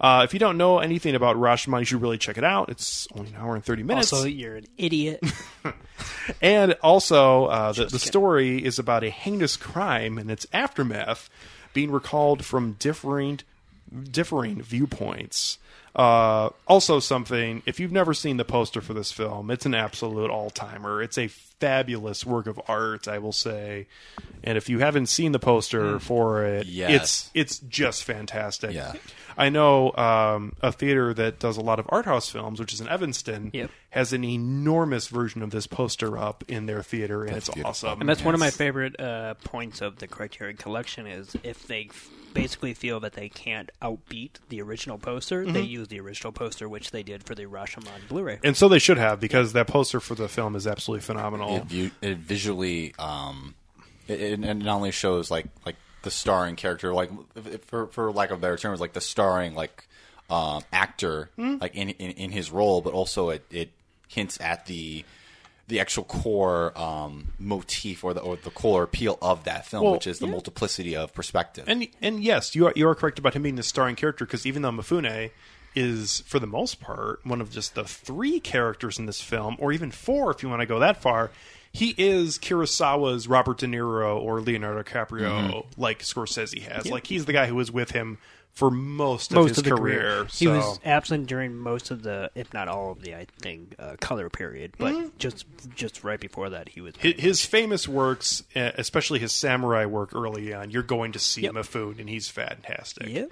[0.00, 2.68] Uh, if you don't know anything about Rashomon, you should really check it out.
[2.68, 4.12] It's only an hour and thirty minutes.
[4.12, 5.24] Also, you're an idiot.
[6.40, 11.28] And also, uh, the, the story is about a heinous crime and its aftermath
[11.72, 13.40] being recalled from differing,
[14.10, 15.58] differing viewpoints.
[15.94, 20.30] Uh, also, something, if you've never seen the poster for this film, it's an absolute
[20.30, 21.02] all timer.
[21.02, 23.86] It's a fabulous work of art, I will say.
[24.42, 26.90] And if you haven't seen the poster for it, Yes.
[26.90, 28.72] it's it's just fantastic.
[28.72, 28.94] Yeah.
[29.36, 32.80] I know um, a theater that does a lot of art house films, which is
[32.80, 33.70] in Evanston, Yep.
[33.90, 37.70] has an enormous version of this poster up in their theater, and it's beautiful.
[37.70, 38.00] awesome.
[38.00, 41.88] And that's one of my favorite uh, points of the Criterion Collection is if they
[41.90, 46.68] f- basically feel that they can't outbeat the original poster, they use the original poster,
[46.68, 48.38] which they did for the Rashomon Blu-ray.
[48.42, 51.66] and so they should have because that poster for the film is absolutely phenomenal.
[51.70, 53.54] it, it visually um
[54.08, 57.10] it, it, it not only shows like like the starring character like
[57.66, 59.86] for for lack of a better term like the starring like
[60.30, 63.70] um actor like in, in in his role but also it it
[64.08, 65.04] hints at the
[65.68, 69.92] the actual core um, motif or the or the core appeal of that film, Well,
[69.94, 71.64] which is the multiplicity of perspective.
[71.66, 74.44] And and yes, you are you are correct about him being the starring character because
[74.44, 75.30] even though Mifune
[75.74, 79.72] is for the most part one of just the three characters in this film, or
[79.72, 81.30] even four if you want to go that far,
[81.72, 86.86] he is Kurosawa's Robert De Niro or Leonardo DiCaprio, like Scorsese has.
[86.90, 88.18] Like he's the guy who was with him
[88.52, 90.00] for most, of most his of the career.
[90.00, 90.26] career.
[90.30, 93.96] He was absent during most of the, if not all of the, I think, uh,
[94.00, 94.74] color period.
[94.76, 96.94] But just just right before that, he was.
[96.98, 101.42] His, his famous works, uh, especially his samurai work early on, you're going to see
[101.42, 101.54] Yep.
[101.54, 103.08] Mifune, and he's fantastic.
[103.08, 103.24] yeah.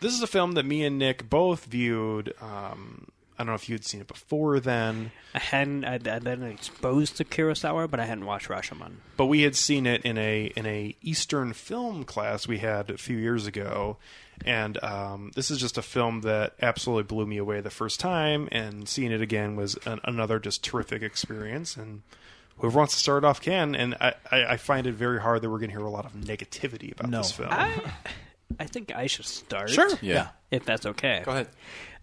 [0.00, 2.34] This is a film that me and Nick both viewed.
[2.40, 3.06] Um,
[3.38, 5.84] I don't know if you'd seen it before then, I hadn't.
[5.84, 8.94] I'd, I'd been exposed to Kurosawa, but I hadn't watched Rashomon.
[9.16, 12.96] but we had seen it in a in a Eastern film class we had a
[12.98, 13.96] few years ago,
[14.44, 18.48] and um, this is just a film that absolutely blew me away the first time,
[18.52, 21.76] and seeing it again was an, another just terrific experience.
[21.76, 22.02] And
[22.58, 23.74] whoever wants to start off can.
[23.74, 26.06] And I, I, I find it very hard that we're going to hear a lot
[26.06, 27.18] of negativity about No.
[27.18, 27.48] this film.
[27.50, 27.80] I,
[28.58, 29.70] I think I should start.
[29.70, 29.90] Sure.
[30.00, 30.28] yeah.
[30.50, 31.22] If that's okay.
[31.24, 31.48] Go ahead.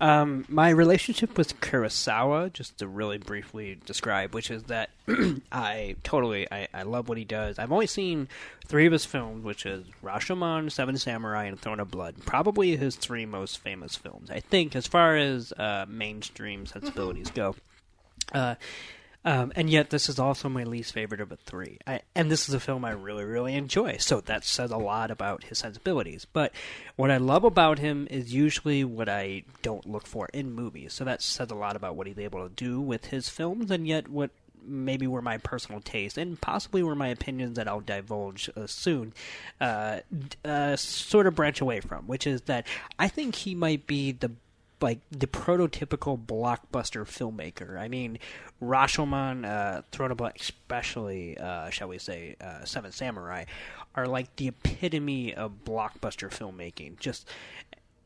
[0.02, 4.90] Um, my relationship with Kurosawa, just to really briefly describe, which is that
[5.52, 7.60] I totally I, I love what he does.
[7.60, 8.28] I've only seen
[8.66, 12.16] three of his films, which is Rashomon, Seven Samurai, and Throne of Blood.
[12.26, 17.56] Probably his three most famous films, I think, as far as uh, mainstream sensibilities go.
[18.34, 18.56] Uh,
[19.24, 21.78] um, and yet, this is also my least favorite of the three.
[21.86, 23.98] I, and this is a film I really, really enjoy.
[23.98, 26.26] So that says a lot about his sensibilities.
[26.26, 26.54] But
[26.96, 30.94] what I love about him is usually what I don't look for in movies.
[30.94, 33.88] So that says a lot about what he's able to do with his films, and
[33.88, 34.32] yet what
[34.64, 39.14] maybe were my personal taste and possibly were my opinions that I'll divulge uh, soon,
[39.60, 40.02] uh,
[40.46, 42.68] uh, sort of branch away from, which is that
[43.00, 44.32] I think he might be the
[44.82, 47.78] like the prototypical blockbuster filmmaker.
[47.80, 48.20] I mean,
[48.62, 53.46] Rashomon, uh, Throne of Blood, especially, uh, shall we say, uh, Seven Samurai,
[53.96, 57.00] are like the epitome of blockbuster filmmaking.
[57.00, 57.28] Just,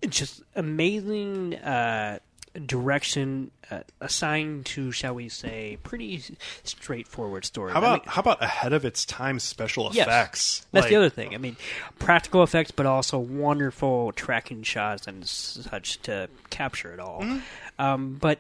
[0.10, 2.20] just amazing uh,
[2.60, 6.24] direction uh, assigned to, shall we say, pretty
[6.64, 7.72] straightforward story.
[7.74, 10.08] how I mean- about how about ahead of its time special Yes.
[10.08, 10.66] effects?
[10.72, 11.34] That's Like, the other thing.
[11.34, 11.58] I mean,
[12.00, 17.22] practical effects, but also wonderful tracking shots and such to capture it all.
[17.22, 17.40] Mm-hmm.
[17.82, 18.40] Um, but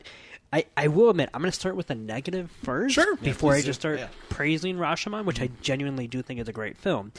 [0.53, 3.15] I, I will admit, I'm going to start with a negative first Sure.
[3.17, 4.07] before I just start Yeah.
[4.29, 5.61] praising Rashomon, which I Mm-hmm.
[5.61, 7.11] genuinely do think is a great film.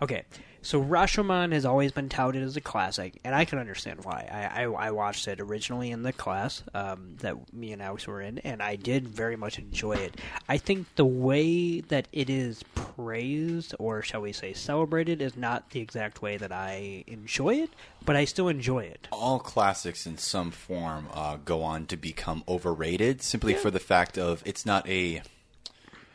[0.00, 0.22] Okay,
[0.68, 4.28] so Rashomon has always been touted as a classic, and I can understand why.
[4.30, 8.20] I, I, I watched it originally in the class um, that me and Alex were
[8.20, 10.20] in, and I did very much enjoy it.
[10.46, 15.70] I think the way that it is praised, or shall we say celebrated, is not
[15.70, 17.70] the exact way that I enjoy it,
[18.04, 19.08] but I still enjoy it.
[19.10, 24.18] all classics in some form uh, go on to become overrated simply for the fact
[24.18, 25.22] of it's not a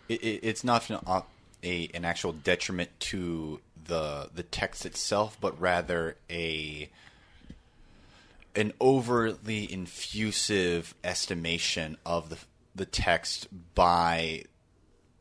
[0.07, 1.21] it, it, it's not an, uh,
[1.63, 6.89] a an actual detriment to the the text itself but rather a
[8.55, 12.37] an overly infusive estimation of the
[12.75, 14.43] the text by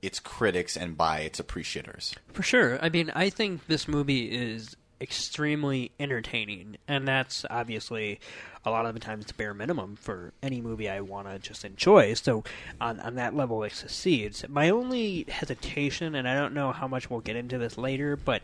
[0.01, 2.79] its critics and by its appreciators For sure.
[2.83, 8.21] I mean, I think this movie is extremely entertaining, and that's obviously
[8.65, 11.65] a lot of the times the bare minimum for any movie I want to just
[11.65, 12.15] enjoy.
[12.15, 12.45] So,
[12.81, 14.49] on, on that level, it succeeds.
[14.49, 18.43] My only hesitation, and I don't know how much we'll get into this later, but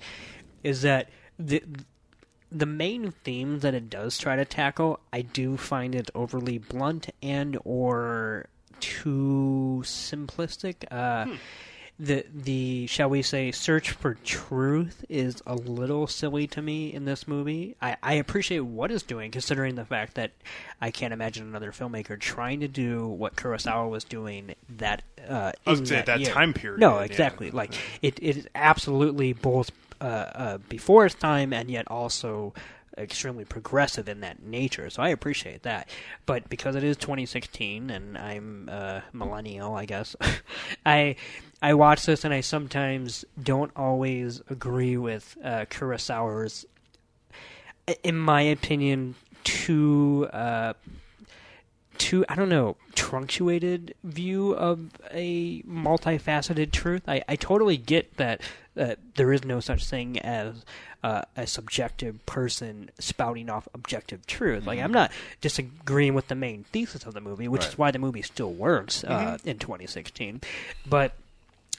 [0.64, 1.08] is that
[1.38, 1.62] the
[2.50, 7.10] the main themes that it does try to tackle, I do find it overly blunt
[7.22, 8.46] and or
[8.80, 10.84] too simplistic.
[10.90, 11.26] Uh,
[12.00, 17.04] The the shall we say search for truth is a little silly to me in
[17.06, 17.74] this movie.
[17.82, 20.30] I, I appreciate what it's doing, considering the fact that
[20.80, 25.82] I can't imagine another filmmaker trying to do what Kurosawa was doing that uh, in
[25.84, 27.04] that, that time period, No, yeah.
[27.04, 27.50] exactly.
[27.50, 32.54] Like it, it is absolutely both uh, uh, before its time and yet also
[32.98, 34.90] extremely progressive in that nature.
[34.90, 35.88] So I appreciate that.
[36.26, 40.16] But because it is 2016 and I'm a millennial, I guess
[40.86, 41.16] I
[41.62, 46.66] I watch this and I sometimes don't always agree with uh, Kurosawa's,
[48.02, 49.14] in my opinion,
[49.44, 50.28] too.
[50.32, 50.74] Uh,
[51.96, 57.02] too I don't know truncated view of a multifaceted truth.
[57.08, 58.40] I, I totally get that
[58.78, 60.64] uh, there is no such thing as
[61.02, 64.66] uh, a subjective person spouting off objective truth.
[64.66, 67.98] Like I'm not disagreeing with the main thesis of the movie, which is why the
[67.98, 70.40] movie still works uh, in 2016.
[70.86, 71.12] But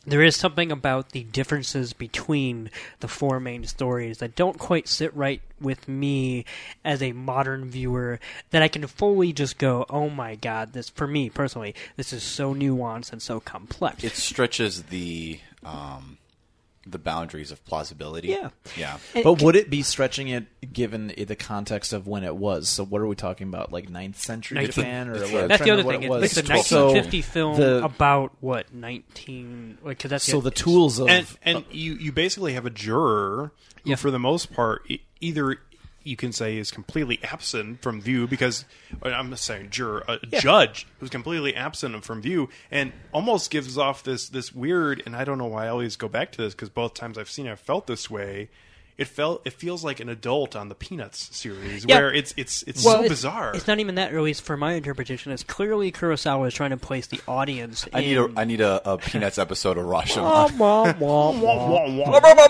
[0.05, 2.71] there is something about the differences between
[3.01, 6.45] the four main stories that don't quite sit right with me
[6.85, 8.19] as a modern viewer
[8.51, 12.23] that I can fully just go, "Oh my god, this for me personally, this is
[12.23, 16.17] so nuanced and so complex." It stretches the um,
[16.91, 18.29] the boundaries of plausibility.
[18.29, 18.49] Yeah.
[18.77, 18.97] yeah.
[19.15, 22.67] And- But would it be stretching it given the context of when it was?
[22.69, 23.71] So what are we talking about?
[23.71, 25.91] Like 9th century Ninth- Japan, or That's what- that's the other thing.
[25.91, 26.67] remember what It's, it's a was.
[26.67, 31.27] So 1950 film the- about what 19 like because that's so the tools of and
[31.43, 33.51] and you you basically have a juror
[33.83, 33.95] who, Yeah.
[33.95, 34.89] for the most part,
[35.21, 35.57] either
[36.09, 38.65] you can say is completely absent from view because
[39.05, 43.77] uh, I'm not saying juror, a judge who's completely absent from view and almost gives
[43.77, 45.03] off this this weird.
[45.05, 47.29] And I don't know why I always go back to this because both times I've
[47.29, 48.49] seen it, I've felt this way.
[48.99, 51.99] It felt it feels like an adult on the Peanuts series Yeah.
[51.99, 53.55] where it's it's it's well, so it's, bizarre.
[53.55, 55.31] It's not even that, or at least for my interpretation.
[55.31, 57.87] It's clearly Kurosawa is trying to place the audience.
[57.93, 60.57] I need a I need a, a Peanuts episode of Rashomon.
[60.57, 62.49] Wah, wah, wah.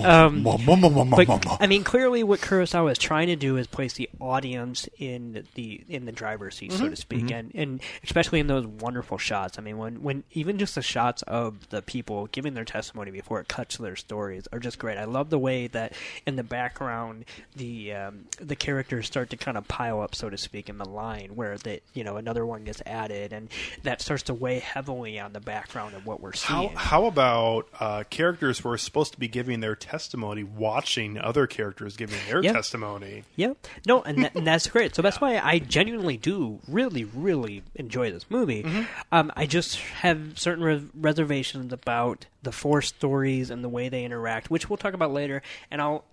[0.00, 4.88] Um, but I mean, clearly, what Kurosawa is trying to do is place the audience
[4.98, 9.18] in the in the driver's seat, so to speak, and and especially in those wonderful
[9.18, 9.58] shots.
[9.58, 13.40] I mean, when when even just the shots of the people giving their testimony before
[13.40, 14.98] it cuts to their stories are just great.
[14.98, 15.92] I love the way that
[16.26, 17.24] in the background
[17.56, 20.88] the um, the characters start to kind of pile up, so to speak, in the
[20.88, 23.48] line where that you know another one gets added, and
[23.82, 26.70] that starts to weigh heavily on the background of what we're seeing.
[26.70, 31.46] how how about uh, characters who are supposed to be giving their testimony watching other
[31.46, 32.52] characters giving their Yeah.
[32.52, 33.24] testimony?
[33.36, 33.54] Yeah,
[33.86, 34.94] no, and, that, and that's great.
[34.94, 38.66] So that's why I genuinely do really, really enjoy this movie.
[39.12, 44.04] Um, I just have certain re- reservations about the four stories and the way they
[44.04, 45.42] interact, which we'll talk about later.
[45.70, 46.04] And I'll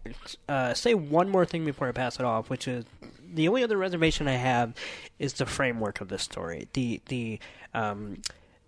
[0.50, 2.86] uh, say one more thing before I pass it off, which is
[3.34, 4.74] the only other reservation I have
[5.20, 6.68] is the framework of this story.
[6.74, 7.40] The the
[7.74, 8.22] um,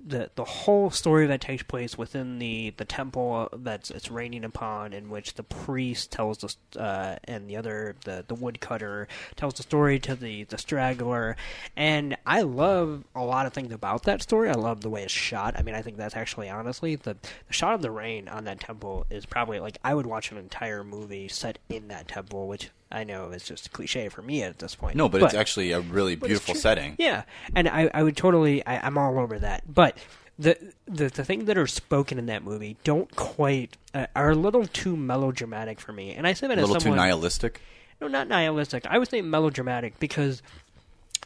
[0.06, 4.94] the the whole story that takes place within the the temple that's it's raining upon,
[4.94, 9.64] in which the priest tells us, uh, and the other the the woodcutter tells the
[9.64, 11.36] story to the the straggler,
[11.76, 14.50] and I love a lot of things about that story.
[14.50, 15.56] I love the way it's shot.
[15.58, 17.18] I mean, I think that's actually honestly the
[17.48, 20.38] the shot of the rain on that temple is probably like I would watch an
[20.38, 24.42] entire movie set in that temple, which I know is just a cliche for me
[24.42, 24.96] at this point.
[24.96, 26.96] No, but, it's actually a really beautiful setting.
[26.98, 27.24] Yeah,
[27.56, 29.72] and I, I would totally, I, I'm all over that.
[29.72, 29.98] But
[30.40, 30.58] the
[30.88, 34.66] the the things that are spoken in that movie don't quite uh, are a little
[34.66, 36.14] too melodramatic for me.
[36.14, 37.62] And I say that A little as too nihilistic.
[38.02, 38.86] no, not nihilistic.
[38.88, 40.42] I would say melodramatic because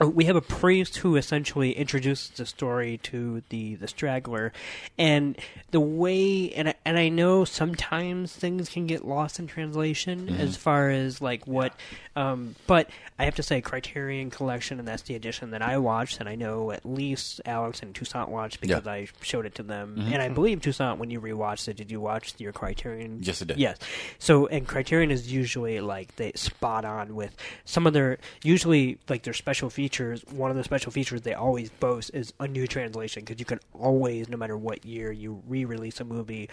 [0.01, 4.51] we have a priest who essentially introduces the story to the the straggler,
[4.97, 5.37] and
[5.69, 10.55] the way and I, and I know sometimes things can get lost in translation as
[10.57, 11.73] far as like what,
[12.15, 12.89] um, but
[13.19, 16.33] I have to say Criterion Collection, and that's the edition that I watched, and I
[16.35, 18.91] know at least Alex and Toussaint watched because Yeah.
[18.91, 22.01] I showed it to them, and I believe Toussaint when you rewatched it, did you
[22.01, 23.19] watch your Criterion?
[23.21, 23.57] Yes, I did.
[23.57, 23.77] Yes.
[24.17, 29.21] So, and Criterion is usually like they spot on with some of their usually like
[29.21, 29.82] their special features.
[30.31, 33.59] One of the special features they always boast is a new translation because you can
[33.73, 36.49] always, no matter what year you re-release a movie,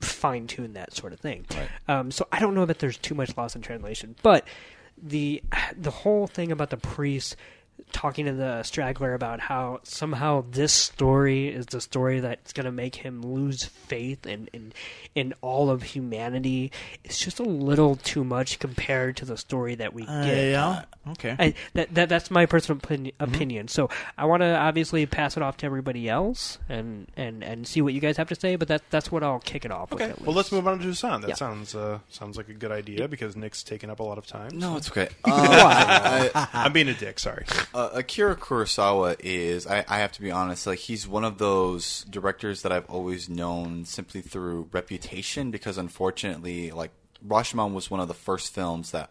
[0.00, 1.46] fine tune that sort of thing.
[1.88, 4.46] Um, so I don't know that there's too much loss in translation, but
[5.00, 5.42] the
[5.76, 7.36] the whole thing about the priest
[7.94, 12.72] talking to the straggler about how somehow this story is the story that's going to
[12.72, 14.72] make him lose faith in, in
[15.14, 16.72] in all of humanity
[17.04, 20.82] it's just a little too much compared to the story that we Uh, get yeah.
[21.06, 21.36] Okay.
[21.38, 23.14] I, that, that that's my personal opinion.
[23.20, 23.34] Mm-hmm.
[23.34, 23.68] opinion.
[23.68, 27.82] So I want to obviously pass it off to everybody else and, and, and see
[27.82, 28.56] what you guys have to say.
[28.56, 29.92] But that that's what I'll kick it off.
[29.92, 31.20] Okay, with well let's move on to Toussaint.
[31.20, 31.34] That Yeah.
[31.34, 34.50] sounds uh, sounds like a good idea because Nick's taken up a lot of time.
[34.54, 35.08] No, it's okay.
[35.26, 37.18] Uh, I- I'm being a dick.
[37.18, 37.44] Sorry.
[37.84, 42.04] Uh, Akira Kurosawa is, I, I have to be honest, like he's one of those
[42.04, 46.90] directors that I've always known simply through reputation because unfortunately, like
[47.26, 49.10] Rashomon was one of the first films that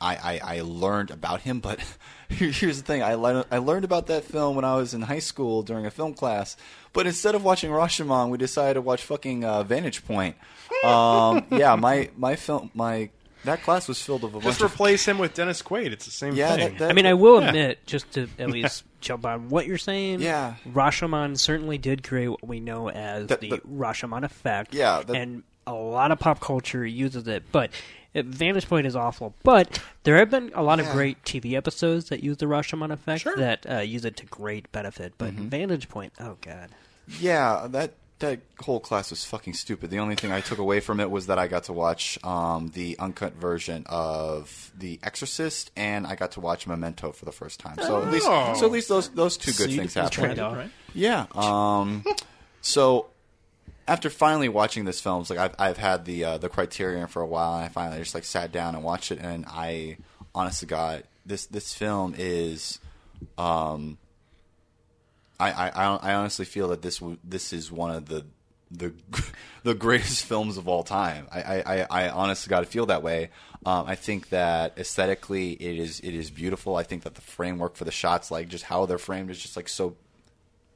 [0.00, 1.60] I, I, I learned about him.
[1.60, 1.80] But
[2.28, 5.20] here's the thing: I, le- I learned about that film when I was in high
[5.20, 6.56] school during a film class.
[6.92, 10.36] But instead of watching Rashomon, we decided to watch fucking uh, Vantage Point.
[10.84, 13.10] Um, yeah, my my film my
[13.44, 15.92] that class was filled with a Just bunch of replace him with Dennis Quaid.
[15.92, 16.54] It's the same yeah.
[16.56, 16.68] thing.
[16.70, 17.48] That, that, I mean, I will Yeah.
[17.48, 20.20] admit, just to at least jump on what you're saying.
[20.20, 20.54] Yeah.
[20.68, 24.74] Rashomon certainly did create what we know as That- the that- Rashomon effect.
[24.74, 27.70] Yeah, that- and a lot of pop culture uses it, but.
[28.14, 30.92] Vantage Point is awful, but there have been a lot of Yeah.
[30.92, 33.34] great TV episodes that use the Rashomon effect Sure.
[33.36, 35.14] that uh, use it to great benefit.
[35.16, 35.48] But Mm-hmm.
[35.48, 36.68] Vantage Point, oh god,
[37.20, 39.90] Yeah, that that whole class was fucking stupid.
[39.90, 42.68] The only thing I took away from it was that I got to watch um,
[42.74, 47.60] the uncut version of The Exorcist, and I got to watch Memento for the first
[47.60, 47.76] time.
[47.78, 48.54] So at least, Oh.
[48.54, 50.12] so at least those those two good See, things it's happened.
[50.12, 50.70] trade-off, right?
[50.94, 51.26] Yeah.
[51.34, 52.04] Um,
[52.60, 53.06] so
[53.86, 57.20] after finally watching this film, it's like I've I've had the uh, the Criterion for
[57.22, 59.98] a while, and I finally just like sat down and watched it, and I,
[60.34, 62.78] honest to God, this this film is,
[63.38, 63.98] um,
[65.50, 68.24] I I I honestly feel that this this is one of the
[68.70, 68.92] the
[69.62, 71.28] the greatest films of all time.
[71.30, 73.30] I I, I, honestly got to feel that way.
[73.64, 76.76] Um, I think that aesthetically it is it is beautiful.
[76.76, 79.56] I think that the framework for the shots, like just how they're framed, is just
[79.56, 79.96] like so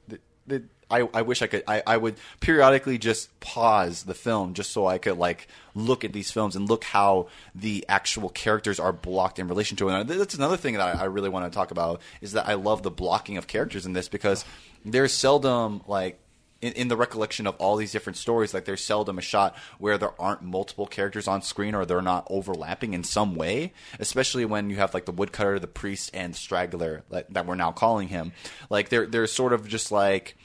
[0.06, 4.54] the, the, I, I wish I could I, I would periodically just pause the film
[4.54, 8.78] just so I could like look at these films and look how the actual characters
[8.78, 10.16] are blocked in relation to one another.
[10.16, 12.82] That's another thing that I, I really want to talk about is that I love
[12.82, 14.44] the blocking of characters in this because
[14.84, 16.20] there's seldom like
[16.62, 19.98] in, in the recollection of all these different stories, like there's seldom a shot where
[19.98, 23.72] there aren't multiple characters on screen or they're not overlapping in some way.
[23.98, 27.56] Especially when you have like the woodcutter, the priest, and the straggler like, that we're
[27.56, 28.32] now calling him.
[28.70, 30.36] Like they're they're sort of just like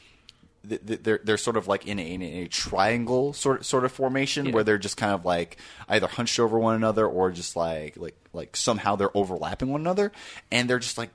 [0.64, 4.64] they're they're sort of like in a, in a triangle sort sort of formation where
[4.64, 5.58] they're just kind of like
[5.90, 10.12] either hunched over one another or just like like like somehow they're overlapping one another
[10.52, 11.10] and they're just like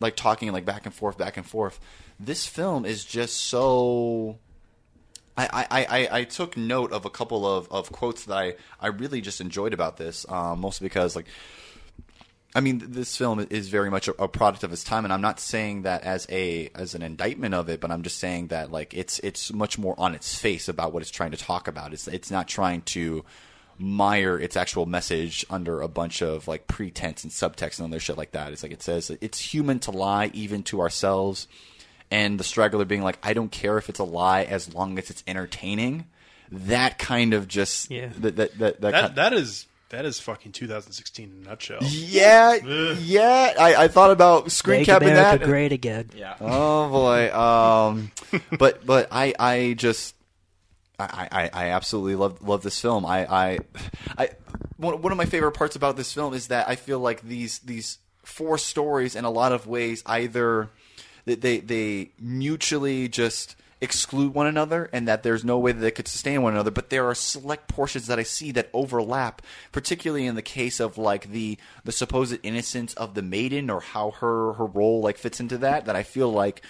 [0.00, 1.78] like talking like back and forth back and forth.
[2.18, 4.38] This film is just so.
[5.36, 8.88] I, I, I, I took note of a couple of, of quotes that I, I
[8.88, 11.28] really just enjoyed about this, um, mostly because like
[12.54, 15.20] I mean, this film is very much a, a product of its time, and I'm
[15.20, 18.72] not saying that as a as an indictment of it, but I'm just saying that
[18.72, 21.92] like it's it's much more on its face about what it's trying to talk about.
[21.92, 23.24] It's it's not trying to
[23.78, 28.18] mire its actual message under a bunch of like pretense and subtext and other shit
[28.18, 28.52] like that.
[28.52, 31.46] It's like it says it's human to lie even to ourselves,
[32.10, 35.08] and the straggler being like, I don't care if it's a lie as long as
[35.08, 36.06] it's entertaining.
[36.50, 38.08] That kind of just Yeah.
[38.18, 41.78] that that that, that, That kind- that is that is fucking 2016 in a nutshell.
[41.82, 43.54] yeah, yeah.
[43.58, 45.46] I, I thought about screen Make capping America that.
[45.46, 46.10] great again.
[46.14, 46.36] Yeah.
[46.40, 47.32] Oh boy.
[47.34, 48.10] Um,
[48.58, 50.14] but but I I just
[50.98, 53.04] I, I, I absolutely love love this film.
[53.06, 53.58] I I,
[54.18, 54.30] I
[54.76, 57.58] one, one of my favorite parts about this film is that I feel like these
[57.60, 60.68] these four stories in a lot of ways either
[61.24, 65.90] they they, they mutually just exclude one another and that there's no way that they
[65.90, 69.40] could sustain one another but there are select portions that I see that overlap
[69.72, 74.10] particularly in the case of like the the supposed innocence of the maiden or how
[74.12, 76.62] her her role like fits into that that I feel like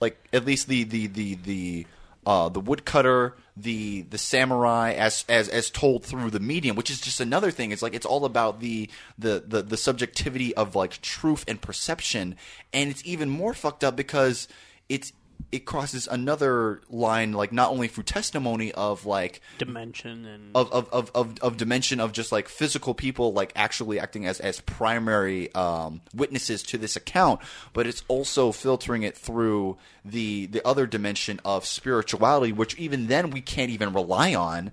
[0.00, 1.86] like at least the the the the
[2.24, 7.00] uh, the woodcutter, the the samurai, as as as told through the medium, which is
[7.00, 7.72] just another thing.
[7.72, 8.88] It's like it's all about the
[9.18, 12.36] the the, the subjectivity of like truth and perception,
[12.72, 14.46] and it's even more fucked up because
[14.88, 15.12] it's
[15.50, 20.88] it crosses another line, like not only through testimony of like Dimension and of, of,
[20.92, 25.52] of, of, of dimension of just like physical people like actually acting as, as primary
[25.54, 27.40] um, witnesses to this account,
[27.72, 33.30] but it's also filtering it through the the other dimension of spirituality, which even then
[33.30, 34.72] we can't even rely on.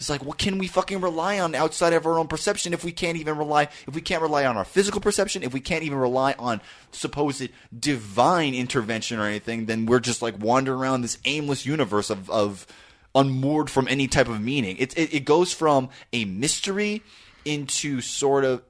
[0.00, 2.90] It's like, what can we fucking rely on outside of our own perception if we
[2.90, 5.98] can't even rely if we can't rely on our physical perception, if we can't even
[5.98, 11.66] rely on supposed divine intervention or anything, then we're just like wandering around this aimless
[11.66, 12.66] universe of, of
[13.14, 14.78] unmoored from any type of meaning.
[14.78, 17.02] It, it it goes from a mystery
[17.44, 18.62] into sort of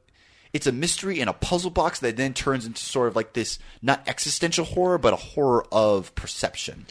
[0.52, 3.60] it's a mystery and a puzzle box that then turns into sort of like this
[3.80, 6.86] not existential horror but a horror of perception.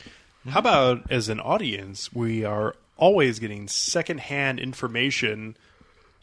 [0.47, 5.57] How about as an audience, we are always getting secondhand information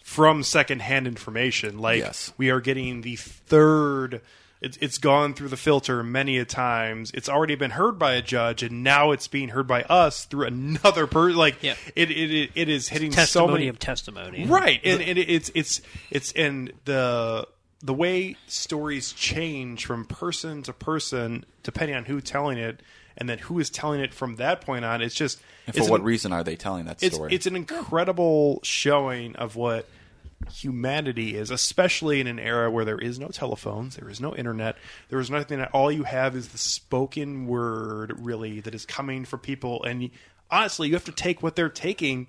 [0.02, 1.78] from secondhand information.
[1.78, 2.32] Like Yes.
[2.38, 4.20] we are getting the third.
[4.60, 7.10] It's, it's gone through the filter many a times.
[7.12, 10.46] It's already been heard by a judge, and now it's being heard by us through
[10.46, 11.36] another person.
[11.36, 11.74] Like Yeah.
[11.94, 14.46] it, it, it, it is hitting so testimony many of testimony.
[14.46, 17.46] right and, and it's it's it's and the
[17.82, 22.80] the way stories change from person to person depending on who telling it
[23.16, 25.90] and then who is telling it from that point on it's just And it's for
[25.92, 27.34] what an, reason are they telling that it's story?
[27.34, 29.88] it's an incredible showing of what
[30.52, 34.76] humanity is especially in an era where there is no telephones there is no internet
[35.08, 39.24] there is nothing that all you have is the spoken word really that is coming
[39.24, 40.10] from people and
[40.50, 42.28] honestly you have to take what they're taking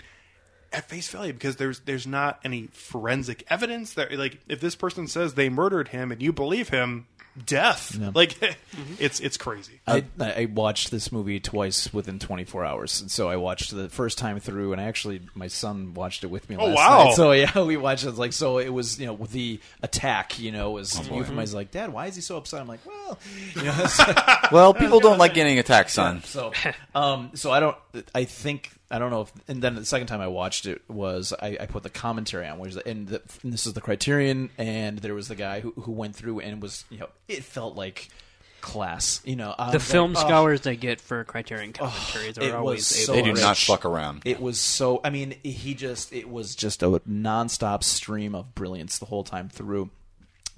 [0.73, 5.07] at face value because there's there's not any forensic evidence that like if this person
[5.07, 7.07] says they murdered him and you believe him,
[7.45, 7.97] death.
[8.13, 8.35] Like
[8.99, 9.79] it's it's crazy.
[9.87, 13.01] I, I watched this movie twice within 24 hours.
[13.01, 16.49] And so I watched the first time through, and actually my son watched it with
[16.49, 16.57] me.
[16.59, 17.05] Oh, wow.
[17.05, 17.13] Night.
[17.15, 18.11] So yeah, we watched it.
[18.11, 20.39] Like so, it was you know the attack.
[20.39, 22.61] You know, was Oh, euphemized like, Dad, why is he so upset?
[22.61, 23.17] I'm like, well,
[23.55, 23.71] you know.
[23.85, 24.13] so-
[24.51, 26.23] Well, people don't like getting attacked, son.
[26.23, 26.53] so,
[26.95, 27.75] um, so I don't.
[28.15, 29.33] I think I don't know if.
[29.47, 32.59] And then the second time I watched it was I, I put the commentary on,
[32.59, 35.71] which is and, the, and this is the Criterion, and there was the guy who
[35.71, 38.09] who went through and was you know it felt like
[38.61, 39.21] class.
[39.25, 42.51] You know, I The film like, oh, scholars they get for Criterion oh, commentaries it
[42.51, 43.41] are always was able They do rich.
[43.41, 44.23] not fuck around.
[44.25, 45.01] It was so.
[45.03, 46.13] I mean, he just.
[46.13, 49.89] It was just a nonstop stream of brilliance the whole time through.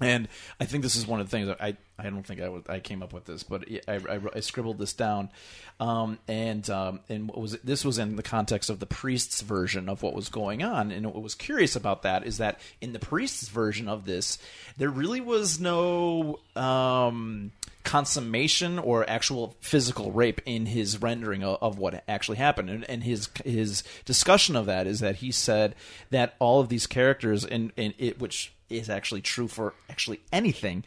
[0.00, 0.28] And
[0.58, 1.76] I think this is one of the things that I.
[2.00, 4.78] I don't think I, would, I came up with this, but I, I, I scribbled
[4.78, 5.30] this down,
[5.78, 10.02] um, and um, and was this was in the context of the priest's version of
[10.02, 10.90] what was going on.
[10.90, 14.38] And what was curious about that is that in the priest's version of this,
[14.76, 17.52] there really was no um,
[17.84, 22.70] consummation or actual physical rape in his rendering of, of what actually happened.
[22.70, 25.74] And, and his his discussion of that is that he said
[26.10, 30.84] that all of these characters, and it which is actually true for actually anything.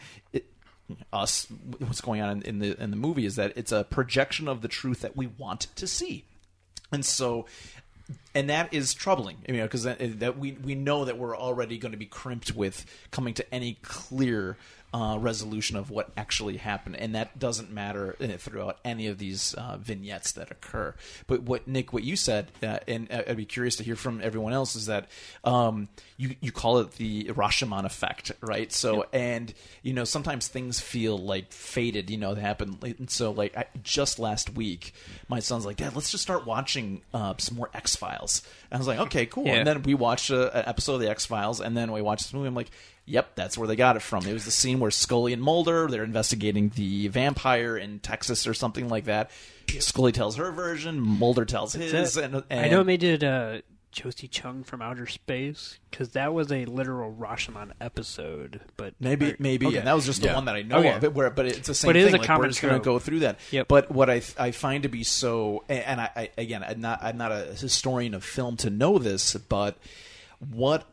[1.12, 1.48] Us,
[1.80, 4.62] what's going on in, in the in the movie is that it's a projection of
[4.62, 6.26] the truth that we want to see,
[6.92, 7.46] and so
[8.36, 11.78] and that is troubling, you know, because that, that we we know that we're already
[11.78, 14.58] going to be crimped with coming to any clear
[14.94, 19.56] uh, resolution of what actually happened, and that doesn't matter uh, throughout any of these
[19.56, 20.94] uh, vignettes that occur.
[21.26, 24.54] But what Nick, what you said, uh, and I'd be curious to hear from everyone
[24.54, 25.08] else, is that
[25.44, 28.72] um, you you call it the Rashomon effect, right?
[28.72, 29.52] So, and
[29.82, 32.78] you know, sometimes things feel like fated, you know, they happen.
[32.84, 34.94] And so, like I, just last week,
[35.28, 38.86] my son's like, "Dad, let's just start watching uh, some more X Files." I was
[38.86, 39.56] like, "Okay, cool." Yeah.
[39.56, 42.34] And then we watched an episode of the X Files, and then we watched this
[42.34, 42.48] movie.
[42.48, 42.70] I'm like,
[43.06, 45.88] "Yep, that's where they got it from." It was the scene where Scully and Mulder
[45.88, 49.32] they're investigating the vampire in Texas or something like that.
[49.80, 53.60] Scully tells her version, Mulder tells his, and, and I know they did uh,
[54.02, 58.62] Jose Chung from Outer Space because that was a literal Rashomon episode.
[58.76, 59.78] But Maybe, or- maybe, okay.
[59.78, 60.36] and that was just the Yeah.
[60.36, 60.92] one that I know Okay.
[60.94, 61.04] of.
[61.04, 62.16] It, where, but it's the same But it is thing.
[62.16, 63.40] a like, common we're just going to go through that.
[63.52, 63.68] Yep.
[63.68, 67.02] But what I I find to be so, and- and I, I again, I'm not
[67.02, 69.78] I'm not a historian of film to know this, but
[70.40, 70.86] what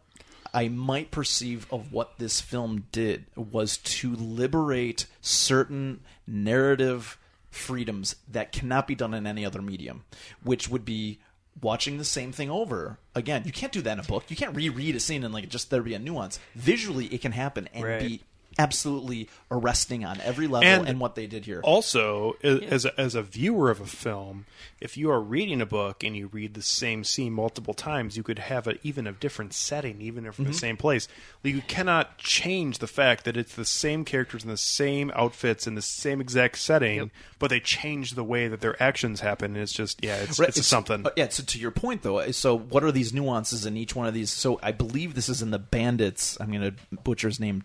[0.53, 7.19] I might perceive of what this film did was to liberate certain narrative
[7.51, 10.05] freedoms that cannot be done in any other medium,
[10.43, 11.19] which would be
[11.61, 13.43] watching the same thing over again.
[13.45, 14.25] You can't do that in a book.
[14.29, 16.39] You can't reread a scene and like just there be a nuance.
[16.55, 18.01] Visually, it can happen and Right.
[18.01, 18.23] be
[18.59, 20.67] absolutely arresting on every level.
[20.69, 21.61] And And, what they did here.
[21.63, 24.47] Also, a- as a, as a viewer of a film,
[24.81, 28.23] if you are reading a book and you read the same scene multiple times, you
[28.23, 30.53] could have a, even a different setting, even if from Mm-hmm.
[30.53, 31.07] the same place.
[31.43, 35.75] You cannot change the fact that it's the same characters in the same outfits in
[35.75, 39.55] the same exact setting, but they change the way that their actions happen.
[39.55, 41.07] And it's just yeah, it's, Right, it's, something.
[41.07, 41.29] uh, yeah.
[41.29, 44.31] So to your point, though, so what are these nuances in each one of these?
[44.31, 46.39] So I believe this is in the Bandits.
[46.41, 47.61] I'm going to butcher his name,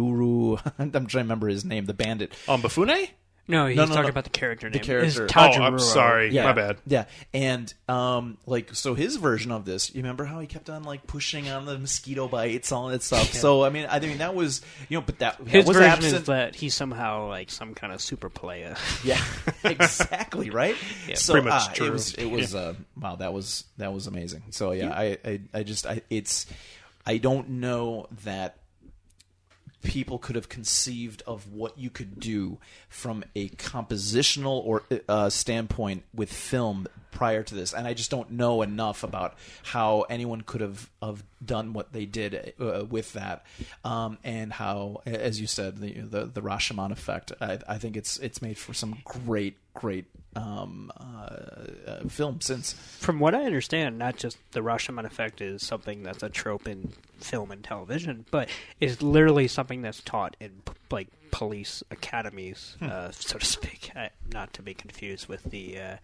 [0.00, 0.72] Tajururu.
[0.78, 1.86] I'm trying to remember his name.
[1.86, 2.32] The Bandit.
[2.48, 3.08] Um, Bafune?
[3.48, 4.08] No, he's No, no, talking no.
[4.10, 4.84] about the character The name.
[4.84, 5.24] character.
[5.24, 6.30] It's Oh, I'm sorry.
[6.30, 6.76] Yeah, My bad.
[6.86, 9.92] Yeah, and um, like so, his version of this.
[9.92, 13.32] You remember how he kept on like pushing on the mosquito bites, all that stuff.
[13.32, 15.90] So I mean, I mean that was you know, but that, that His was version
[15.90, 16.14] absent.
[16.14, 18.76] is that he's somehow like some kind of super player.
[19.02, 19.20] Yeah,
[19.64, 20.76] exactly right.
[21.14, 21.86] so pretty much ah, true.
[21.88, 24.44] it was it was uh, wow that was that was amazing.
[24.50, 26.46] So yeah, I, I I just I it's
[27.04, 28.58] I don't know that
[29.82, 32.58] people could have conceived of what you could do
[32.88, 38.30] from a compositional or uh, standpoint with film prior to this, and I just don't
[38.30, 43.44] know enough about how anyone could have have done what they did uh, with that,
[43.84, 47.32] um, and how, as you said, the the, the Rashomon effect.
[47.40, 51.34] I, I think it's it's made for some great great um, uh,
[51.86, 52.72] uh, film since.
[52.72, 56.92] From what I understand, not just the Rashomon effect is something that's a trope in
[57.18, 58.48] film and television, but
[58.80, 62.88] is literally something that's taught in like police academies, Hmm.
[62.90, 63.90] uh, so to speak.
[63.96, 65.96] Uh, not to be confused with the uh,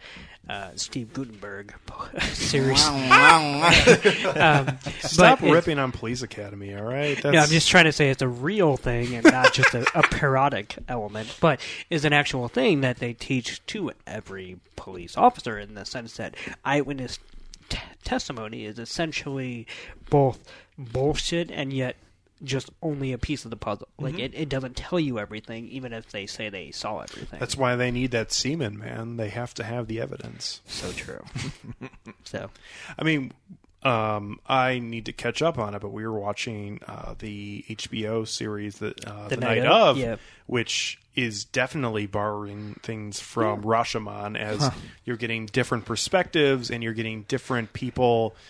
[0.52, 1.74] uh, Steve Guttenberg
[2.32, 2.84] series.
[2.86, 7.14] um, Stop ripping on Police Academy, all right?
[7.22, 9.86] That's, no, I'm just trying to say it's a real thing and not just a,
[9.94, 15.58] a parodic element, but is an actual thing that they teach to every police officer
[15.58, 16.34] in the sense that
[16.64, 17.18] eyewitness
[17.68, 19.66] t- testimony is essentially
[20.10, 20.38] both
[20.78, 21.96] bullshit and yet
[22.44, 23.88] just only a piece of the puzzle.
[23.98, 27.40] Like it, it doesn't tell you everything, even if they say they saw everything.
[27.40, 29.16] That's why they need that semen, man.
[29.16, 30.60] They have to have the evidence.
[30.66, 31.24] so true.
[32.24, 32.50] so
[32.98, 33.32] I mean,
[33.82, 38.26] Um, I need to catch up on it, but we were watching uh, the HBO
[38.26, 40.16] series that uh, the, night, of, yeah.
[40.46, 44.70] which is definitely borrowing things from Rashomon, as
[45.04, 48.42] you're getting different perspectives and you're getting different people s-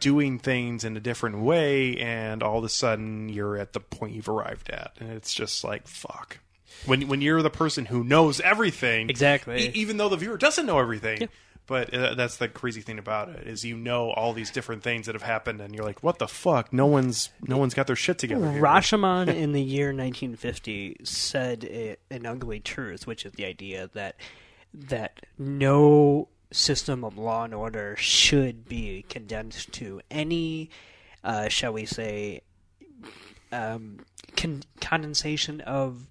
[0.00, 4.14] doing things in a different way, and all of a sudden you're at the point
[4.14, 6.38] you've arrived at, and it's just like fuck.
[6.86, 9.68] When when you're the person who knows everything, Exactly.
[9.68, 11.28] e- even though the viewer doesn't know everything.
[11.68, 15.06] But uh, that's the crazy thing about it is you know all these different things
[15.06, 16.72] that have happened, and you're like, "What the fuck?
[16.72, 21.64] No one's no one's got their shit together." here." Rashomon in the year 1950 said
[21.64, 24.16] a, an ugly truth, which is the idea that
[24.74, 30.70] that no system of law and order should be condensed to any,
[31.24, 32.42] uh, shall we say,
[33.50, 33.98] um,
[34.36, 36.06] con- condensation of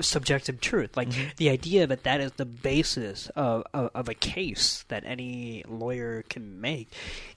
[0.00, 0.96] subjective truth.
[0.96, 5.64] Like the idea that that is the basis of, of of a case that any
[5.68, 6.88] lawyer can make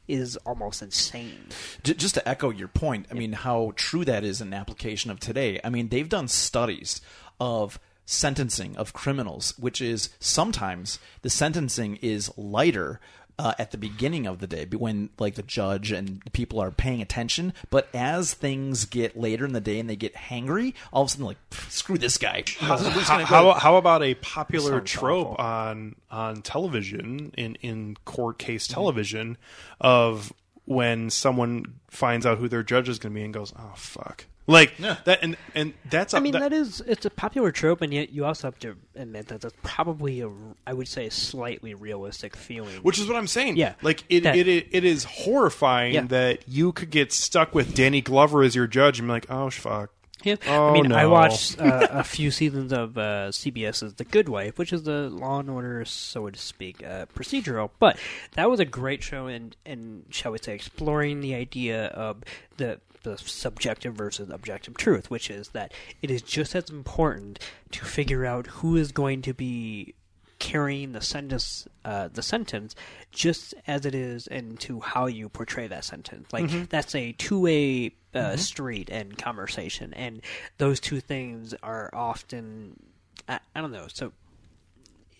[0.07, 1.47] is almost insane.
[1.83, 5.19] J- just to echo your point, I mean, how true that is in application of
[5.19, 5.59] today.
[5.63, 7.01] I mean, they've done studies
[7.39, 12.99] of sentencing of criminals, which is sometimes the sentencing is lighter.
[13.39, 17.03] Uh, at the beginning of the day, when like the judge and people are paying
[17.03, 21.09] attention, but as things get later in the day and they get hangry, all of
[21.09, 21.37] a sudden, like
[21.69, 22.43] screw this guy.
[22.63, 25.45] We're how, how, how about a popular trope awful.
[25.45, 29.37] on on television in in court case television
[29.79, 30.33] of
[30.65, 34.25] when someone finds out who their judge is going to be and goes, "Oh fuck."
[34.49, 37.81] Like that and and that's a, I mean, that- that is it's a popular trope,
[37.81, 40.29] and yet you also have to admit that that's probably a,
[40.65, 42.77] I would say, a slightly realistic feeling.
[42.77, 43.57] Which is what I'm saying.
[43.57, 43.73] Yeah.
[43.81, 46.05] like it, That- it, it, it is horrifying Yeah.
[46.07, 49.49] that you could get stuck with Danny Glover as your judge and be like, oh
[49.49, 49.91] fuck.
[50.23, 50.37] Yeah.
[50.47, 54.57] Oh, I mean, I watched uh, a few seasons of uh, CBS's The Good Wife,
[54.57, 57.69] which is the Law and Order, so to speak, uh, procedural.
[57.77, 57.99] But
[58.33, 62.23] that was a great show, and and shall we say, exploring the idea of
[62.57, 67.39] the the subjective versus objective truth, which is that it is just as important
[67.71, 69.93] to figure out who is going to be
[70.39, 72.75] carrying the sentence uh, the sentence
[73.11, 78.35] just as it is into how you portray that sentence like that's a two-way uh,
[78.37, 80.21] street and conversation and
[80.59, 82.79] those two things are often
[83.27, 84.11] I, I don't know so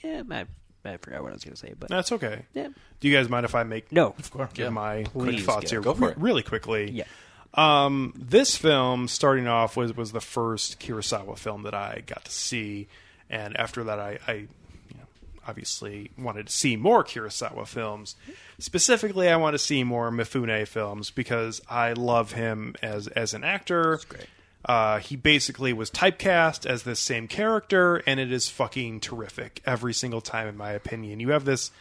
[0.04, 0.46] yeah I,
[0.86, 2.46] I forgot what I was going to say but That's okay.
[2.54, 2.68] yeah
[3.00, 4.52] Do you guys mind if I make no Of course.
[4.54, 5.70] give my quick thoughts go.
[5.78, 6.18] here Go for it.
[6.20, 6.92] really quickly?
[6.92, 7.06] yeah
[7.54, 12.32] Um, this film, starting off, was was the first Kurosawa film that I got to
[12.32, 12.88] see,
[13.30, 14.48] and after that, I, I you
[14.96, 15.08] know,
[15.48, 18.16] obviously wanted to see more Kurosawa films.
[18.60, 23.44] Specifically, I want to see more Mifune films because I love him as as an
[23.44, 24.00] actor.
[24.08, 24.28] great.
[24.66, 29.94] Uh, he basically was typecast as this same character, and it is fucking terrific every
[29.94, 31.22] single time, in my opinion.
[31.22, 31.72] You have this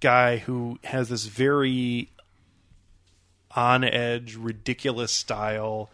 [0.00, 2.10] guy who has this very
[3.54, 5.90] on edge, ridiculous style,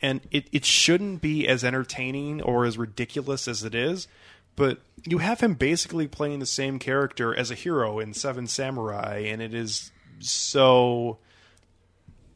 [0.00, 4.06] and it, it shouldn't be as entertaining or as ridiculous as it is.
[4.56, 9.18] But you have him basically playing the same character as a hero in Seven Samurai,
[9.26, 11.18] and it is so.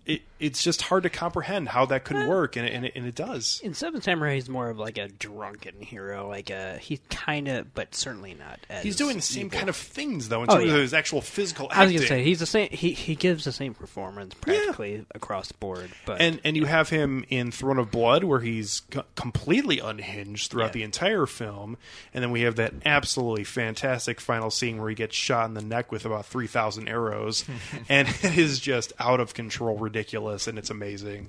[0.07, 3.07] It, it's just hard to comprehend how that could work, and it, and, it, and
[3.07, 3.61] it does.
[3.65, 7.73] in Seven Samurai he's more of like a drunken hero like a he's kind of
[7.75, 9.59] but certainly not as He's doing the same evil.
[9.59, 10.75] kind of things, though, in Oh, terms yeah.
[10.75, 12.69] of his actual physical I was gonna say he's the same.
[12.71, 15.91] He he gives the same performance practically across the board.
[16.05, 20.51] But and and you have him in Throne of Blood, where he's co- completely unhinged
[20.51, 20.73] throughout Yeah.
[20.73, 21.77] the entire film,
[22.13, 25.63] and then we have that absolutely fantastic final scene where he gets shot in the
[25.63, 27.45] neck with about three thousand arrows,
[27.89, 31.29] and it is just out of control, ridiculous, and it's amazing.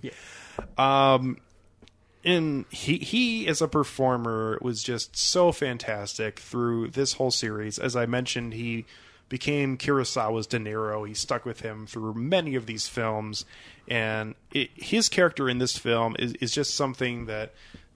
[0.77, 1.37] Um,
[2.23, 7.77] and he he as a performer was just so fantastic through this whole series.
[7.77, 8.85] As I mentioned, he
[9.29, 11.07] became Kurosawa's De Niro.
[11.07, 13.45] He stuck with him through many of these films,
[13.87, 17.53] and it, his character in this film is is just something that.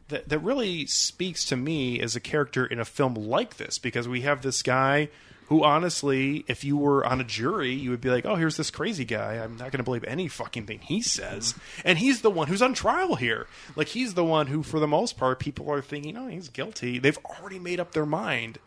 [0.09, 4.07] That, that really speaks to me as a character in a film like this because
[4.07, 5.09] we have this guy
[5.47, 8.69] who honestly, if you were on a jury, you would be like, oh, here's this
[8.69, 9.35] crazy guy.
[9.35, 11.55] I'm not going to believe any fucking thing he says.
[11.85, 13.47] And he's the one who's on trial here.
[13.75, 16.99] Like, he's the one who, for the most part, people are thinking, oh, he's guilty.
[16.99, 18.59] They've already made up their mind.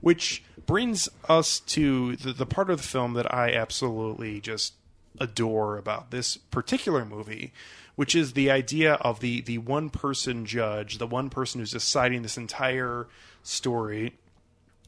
[0.00, 4.74] Which brings us to the, the part of the film that I absolutely just
[5.20, 7.52] adore about this particular movie,
[7.94, 12.22] which is the idea of the, the one person judge, the one person who's deciding
[12.22, 13.06] this entire
[13.42, 14.14] story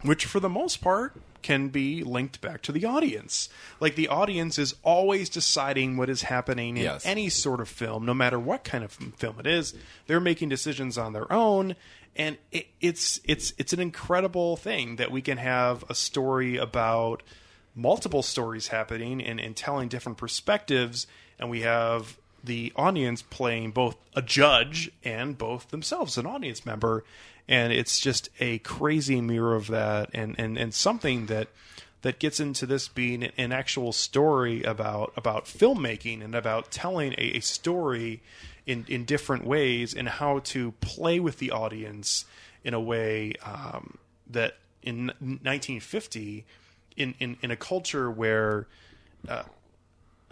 [0.02, 3.48] which for the most part can be linked back to the audience.
[3.80, 7.06] Like the audience is always deciding what is happening in Yes.
[7.06, 9.74] any sort of film, no matter what kind of film it is.
[10.06, 11.76] They're making decisions on their own,
[12.16, 17.22] and it, it's it's it's an incredible thing that we can have a story about
[17.76, 21.06] multiple stories happening and, and telling different perspectives,
[21.38, 27.04] and we have the audience playing both a judge and both themselves an audience member,
[27.48, 31.48] and it's just a crazy mirror of that, and and and something that
[32.02, 37.36] that gets into this being an actual story about about filmmaking and about telling a,
[37.36, 38.22] a story
[38.66, 42.24] in in different ways and how to play with the audience
[42.64, 43.98] in a way um,
[44.28, 46.44] that in 1950
[46.96, 48.66] in, in, in a culture where
[49.28, 49.44] uh,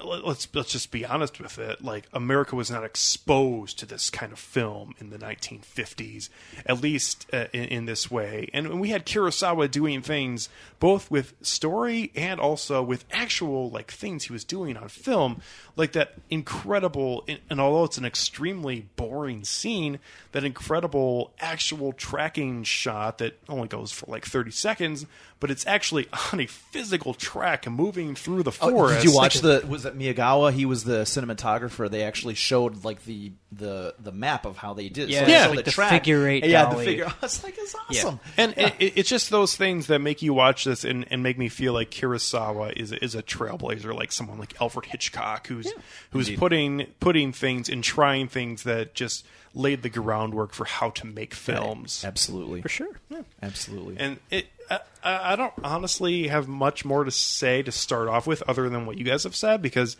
[0.05, 1.82] let's let's just be honest with it.
[1.82, 6.28] Like america was not exposed to this kind of film in the 1950s
[6.66, 8.48] at least uh, in, in, this way.
[8.52, 10.48] And we had kurosawa doing things
[10.78, 15.40] both with story and also with actual like things he was doing on film
[15.77, 19.98] like that incredible and although it's an extremely boring scene
[20.32, 25.06] that incredible actual tracking shot that only goes for like 30 seconds
[25.40, 29.40] but it's actually on a physical track moving through the forest oh, did you watch
[29.40, 34.12] the was it Miyagawa he was the cinematographer they actually showed like the the the
[34.12, 36.64] map of how they did yeah, so yeah like the, the track figure eight yeah
[36.64, 36.84] dolly.
[36.84, 38.44] the figure it's like it's awesome yeah.
[38.44, 38.72] and yeah.
[38.78, 41.72] It, it's just those things that make you watch this and, and make me feel
[41.72, 45.72] like Kurosawa is is a trailblazer like someone like Alfred Hitchcock who's yeah.
[46.10, 46.38] who's Indeed.
[46.38, 49.26] putting putting things and trying things that just
[49.56, 52.02] laid the groundwork for how to make films.
[52.04, 52.08] Right.
[52.08, 53.22] Absolutely, for sure, yeah.
[53.42, 53.96] absolutely.
[53.98, 58.43] And it, I, I don't honestly have much more to say to start off with,
[58.48, 59.97] other than what you guys have said, because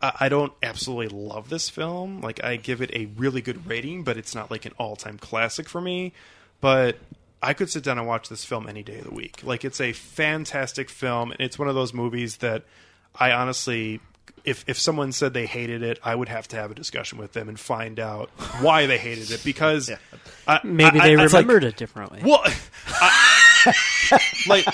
[0.00, 2.20] I don't absolutely love this film.
[2.20, 5.68] Like I give it a really good rating, but it's not like an all-time classic
[5.68, 6.12] for me.
[6.60, 6.98] But
[7.42, 9.40] I could sit down and watch this film any day of the week.
[9.42, 12.62] Like it's a fantastic film, and it's one of those movies that
[13.14, 14.00] I honestly
[14.44, 17.32] if if someone said they hated it, I would have to have a discussion with
[17.32, 19.96] them and find out why they hated it because yeah.
[20.46, 22.20] I, maybe I, they I, remembered like, it differently.
[22.24, 22.42] Well,
[24.46, 24.66] like.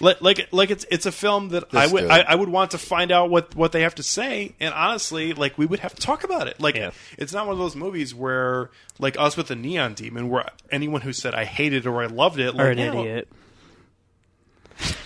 [0.00, 2.78] Like, like, like it's it's a film that I would I, I, would want to
[2.78, 6.00] find out what what they have to say, and honestly, like we would have to
[6.00, 6.60] talk about it.
[6.60, 6.92] Like, yeah.
[7.16, 8.70] it's not one of those movies where,
[9.00, 12.06] like us with the Neon Demon, where anyone who said I hated it or I
[12.06, 13.28] loved it, like, or an idiot.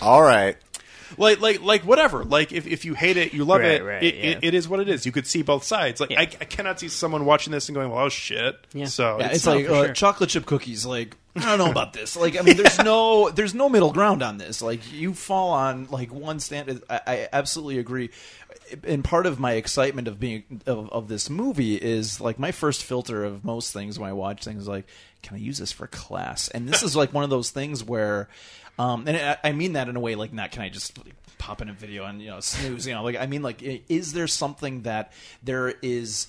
[0.03, 0.59] All right,
[1.23, 2.25] like like like whatever.
[2.25, 4.23] Like if, if you hate it, you love right, it, right, it, yeah.
[4.23, 4.39] it.
[4.43, 5.07] It is what it is.
[5.07, 6.01] You could see both sides.
[6.01, 6.21] Like yeah.
[6.21, 8.87] I, I, cannot see someone watching this and going, "Well, oh shit." Yeah.
[8.87, 9.93] So yeah, it's, it's like uh, sure.
[9.95, 10.85] chocolate chip cookies.
[10.85, 12.17] Like I don't know about this.
[12.17, 14.61] Like I mean, there's no there's no middle ground on this.
[14.61, 16.83] Like you fall on like one stand.
[16.91, 18.11] I, I absolutely agree.
[18.85, 22.85] And part of my excitement of being of, of this movie is like my first
[22.85, 24.87] filter of most things when I watch things like,
[25.23, 26.49] can I use this for class?
[26.49, 28.29] And this is like one of those things where.
[28.79, 30.99] Um, and I, I mean that in a way like not can I just
[31.39, 32.87] pop in a video and you know snooze.
[32.87, 35.13] You know, like I mean, like is there something that
[35.43, 36.29] there is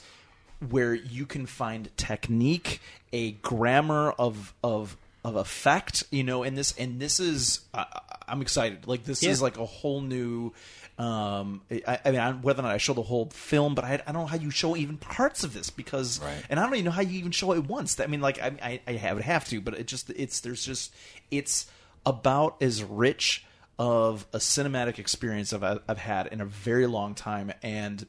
[0.70, 6.78] where you can find technique, a grammar of of of effect, you know, and this
[6.78, 7.86] and this is I,
[8.28, 8.88] am excited.
[8.88, 9.30] Like this yeah.
[9.30, 10.52] is like a whole new.
[10.96, 13.94] Um, I, I mean, I, whether or not I show the whole film, but I,
[14.06, 16.44] I, don't know how you show even parts of this because, right.
[16.52, 18.00] and I don't even know how you even show it once.
[18.00, 20.94] I mean, like I, I, I would have to, but it just it's there's just
[21.32, 21.66] it's
[22.06, 23.46] about as rich
[23.80, 28.06] of a cinematic experience I've, I've had in a very long time, and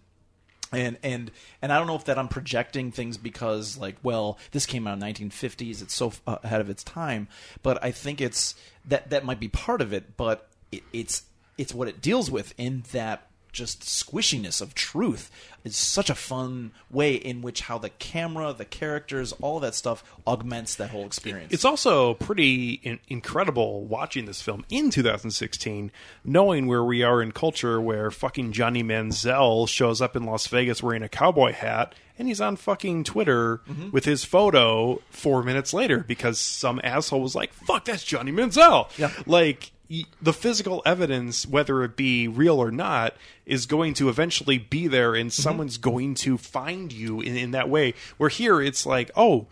[0.73, 1.31] and and
[1.63, 4.95] and I don't know if that I'm projecting things because like well this came out
[4.95, 7.29] in 1950s it's so uh, ahead of its time.
[7.63, 8.55] But I think it's
[8.87, 11.23] that that might be part of it but it, it's
[11.57, 15.31] it's what it deals with in that just squishiness of truth
[15.65, 20.05] is such a fun way in which how the camera, the characters, all that stuff
[20.27, 21.53] augments that whole experience.
[21.53, 25.91] It's also pretty in- incredible watching this film in 2016,
[26.25, 30.83] knowing where we are in culture, where fucking Johnny Manziel shows up in Las Vegas
[30.83, 31.95] wearing a cowboy hat.
[32.17, 33.91] And he's on fucking Twitter mm-hmm.
[33.91, 38.89] with his photo four minutes later because some asshole was like, "Fuck, that's Johnny Manziel."
[38.97, 39.11] Yeah.
[39.27, 44.87] Like the physical evidence, whether it be real or not, is going to eventually be
[44.87, 45.43] there, and mm-hmm.
[45.43, 47.95] someone's going to find you in, in that way.
[48.17, 49.47] Where here, it's like, oh,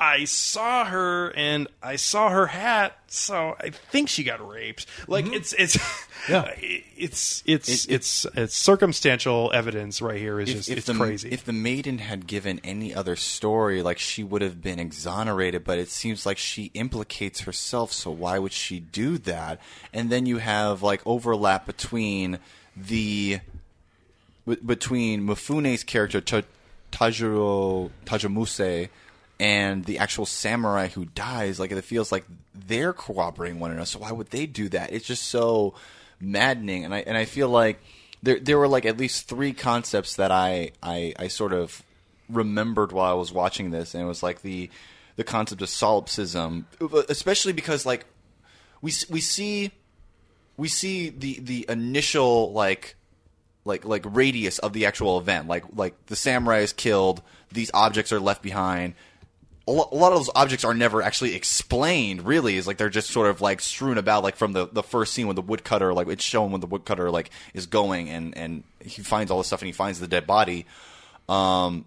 [0.00, 4.86] I saw her and I saw her hat, so I think she got raped.
[5.08, 5.34] Like mm-hmm.
[5.34, 5.78] it's it's
[6.28, 6.52] yeah,
[6.96, 10.94] it's it's it, it's it's circumstantial evidence right here is if, just if it's the,
[10.94, 11.30] crazy.
[11.30, 15.78] If the maiden had given any other story, like she would have been exonerated, but
[15.78, 17.92] it seems like she implicates herself.
[17.92, 19.60] So why would she do that?
[19.92, 22.38] And then you have like overlap between
[22.76, 23.40] the
[24.64, 26.20] between Mifune's character
[26.92, 28.88] Tajiro Tajamuse
[29.40, 32.24] and the actual samurai who dies, like it feels like
[32.54, 33.86] they're cooperating one another.
[33.86, 34.92] So why would they do that?
[34.92, 35.74] It's just so
[36.20, 37.80] maddening, and I and I feel like
[38.22, 41.82] there there were like at least three concepts that I I, I sort of
[42.28, 44.70] remembered while I was watching this, and it was like the
[45.16, 46.66] the concept of solipsism,
[47.08, 48.06] especially because like
[48.82, 49.70] we we see
[50.56, 52.96] we see the the initial like
[53.64, 55.46] like like radius of the actual event.
[55.46, 58.94] Like like the samurai is killed, these objects are left behind.
[59.68, 62.26] A lot of those objects are never actually explained.
[62.26, 64.22] Really, is like they're just sort of like strewn about.
[64.22, 67.10] Like from the, the first scene when the woodcutter, like it's shown when the woodcutter
[67.10, 70.26] like is going and and he finds all this stuff and he finds the dead
[70.26, 70.66] body.
[71.28, 71.84] Um,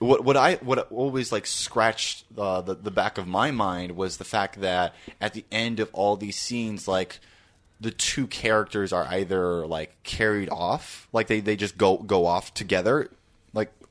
[0.00, 4.16] what what I what always like scratched uh, the the back of my mind was
[4.16, 7.20] the fact that at the end of all these scenes, like
[7.80, 12.52] the two characters are either like carried off, like they they just go go off
[12.54, 13.10] together,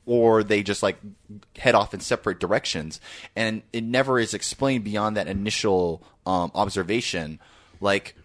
[0.05, 0.97] or they just like
[1.57, 2.99] head off in separate directions,
[3.35, 7.39] and it never is explained beyond that initial um, observation,
[7.81, 8.15] like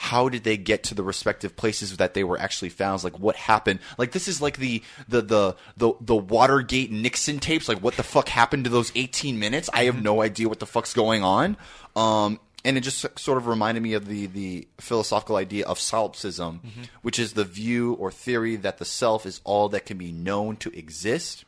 [0.00, 3.02] how did they get to the respective places that they were actually found?
[3.02, 3.80] Like what happened?
[3.98, 7.68] Like this is like the the the the, the Watergate Nixon tapes.
[7.68, 9.68] Like what the fuck happened to those 18 minutes?
[9.74, 11.56] I have no idea what the fuck's going on.
[11.96, 16.60] Um, and it just sort of reminded me of the the philosophical idea of solipsism,
[16.64, 16.82] mm-hmm.
[17.00, 20.56] which is the view or theory that the self is all that can be known
[20.56, 21.46] to exist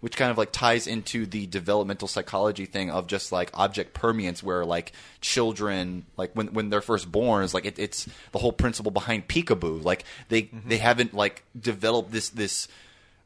[0.00, 4.42] which kind of like ties into the developmental psychology thing of just like object permanence,
[4.42, 8.52] where like children like when when they're first born is like it, it's the whole
[8.52, 9.82] principle behind peekaboo.
[9.82, 10.68] Like they mm-hmm.
[10.68, 12.68] they haven't like developed this this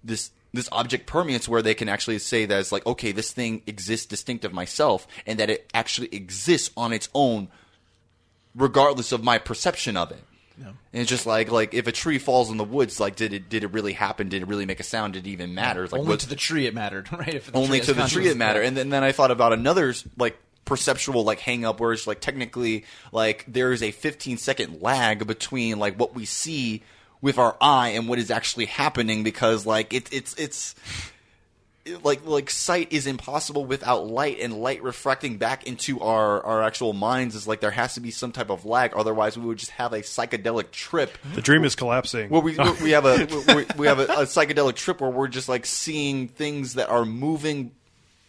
[0.04, 3.62] this this object permanence where they can actually say that it's like okay this thing
[3.66, 7.48] exists distinct of myself and that it actually exists on its own
[8.54, 10.22] regardless of my perception of it
[10.60, 13.48] and it's just like like if a tree falls in the woods, like did it
[13.48, 14.28] did it really happen?
[14.28, 15.14] Did it really make a sound?
[15.14, 15.82] Did it even matter?
[15.84, 17.42] Like Only what- to the tree it mattered, right?
[17.54, 18.62] Only to the tree it mattered.
[18.64, 22.20] And then, then I thought about another like perceptual like hang up where it's like
[22.20, 26.82] technically like there is a 15 second lag between like what we see
[27.22, 30.74] with our eye and what is actually happening because like it, it's it's
[32.02, 36.92] like like sight is impossible without light and light refracting back into our our actual
[36.92, 39.72] minds is like there has to be some type of lag otherwise we would just
[39.72, 42.28] have a psychedelic trip The dream is collapsing.
[42.30, 43.26] well, we we have a
[43.56, 47.04] we, we have a, a psychedelic trip where we're just like seeing things that are
[47.04, 47.72] moving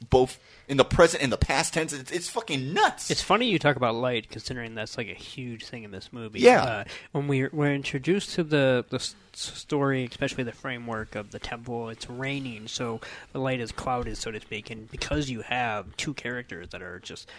[0.09, 0.39] both
[0.71, 1.91] in the present in the past tense.
[1.91, 3.11] It's, it's fucking nuts.
[3.11, 6.39] It's funny you talk about light, considering that's like a huge thing in this movie.
[6.39, 6.63] Yeah.
[6.63, 11.39] Uh, when we we're introduced to the the s- story, especially the framework of the
[11.39, 13.01] temple, it's raining, so
[13.33, 16.99] the light is clouded, so to speak, and because you have two characters that are
[16.99, 17.29] just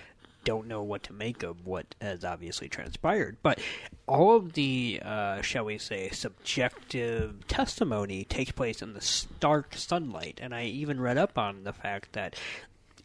[0.44, 3.36] don't know what to make of what has obviously transpired.
[3.42, 3.60] But
[4.06, 10.40] all of the, uh, shall we say, subjective testimony takes place in the stark sunlight.
[10.42, 12.34] And I even read up on the fact that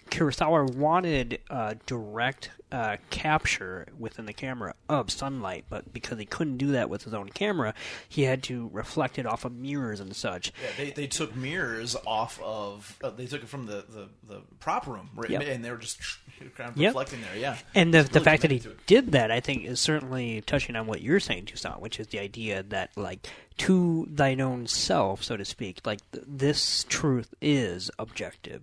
[0.10, 6.58] Kurosawa wanted uh, direct uh, capture within the camera of sunlight, but because he couldn't
[6.58, 7.74] do that with his own camera,
[8.10, 10.52] he had to reflect it off of mirrors and such.
[10.62, 12.98] Yeah, they, they took mirrors off of.
[13.04, 15.30] Uh, they took it from the, the, the prop room, right?
[15.30, 15.44] Yep.
[15.44, 16.00] and they were just
[16.58, 16.90] kind of Yep.
[16.90, 17.38] reflecting there.
[17.40, 18.88] Yeah, And the, It's the fact that he committed to it.
[19.06, 22.20] did that, I think, is certainly touching on what you're saying, Toussaint, which is the
[22.20, 23.26] idea that, like,
[23.60, 28.62] to thine own self, so to speak, like th- this truth is objective,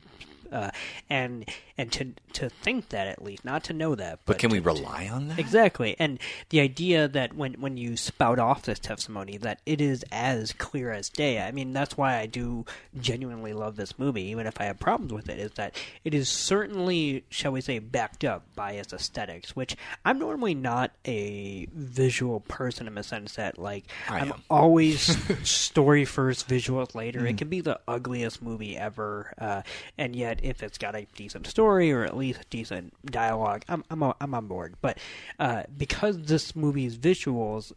[0.53, 0.71] uh,
[1.11, 1.45] and
[1.77, 4.61] and to to think that at least, not to know that, but, but can we
[4.61, 5.39] rely on that?
[5.39, 6.21] Exactly, and
[6.51, 10.93] the idea that when when you spout off this testimony, that it is as clear
[10.93, 11.41] as day.
[11.41, 12.65] I mean, that's why I do
[13.01, 15.39] genuinely love this movie, even if I have problems with it.
[15.41, 15.75] Is that
[16.05, 20.93] it is certainly, shall we say, backed up by its aesthetics, which I'm normally not
[21.05, 24.43] a visual person in the sense that, like, I I'm am.
[24.49, 25.01] always
[25.49, 27.27] story first, visuals later.
[27.27, 29.63] It can be the ugliest movie ever, uh,
[29.99, 34.03] and yet if it's got a decent story or at least decent dialogue, I'm I'm
[34.21, 34.75] I'm on board.
[34.81, 34.99] But
[35.39, 37.73] uh, because this movie's visuals,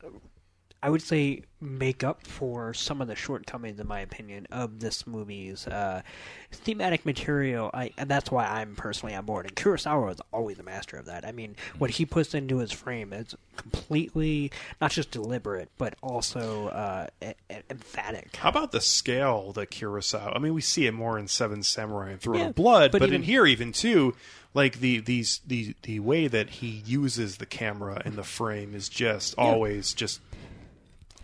[0.81, 5.07] I would say make up for some of the shortcomings, in my opinion, of this
[5.07, 6.03] movie's uh,
[6.51, 7.71] thematic material.
[7.73, 9.47] I, and that's why I'm personally on board.
[9.47, 11.25] And Kurosawa is always a master of that.
[11.25, 16.67] I mean, what he puts into his frame is completely not just deliberate, but also
[16.67, 17.33] uh, e-
[17.69, 18.35] emphatic.
[18.35, 20.35] How about the scale that Kurosawa?
[20.35, 22.99] I mean, we see it more in Seven Samurai and Throne Yeah, of Blood, but
[22.99, 24.15] but, even- in here even too,
[24.53, 28.89] like the these the the way that he uses the camera and the frame is
[28.89, 30.19] just always just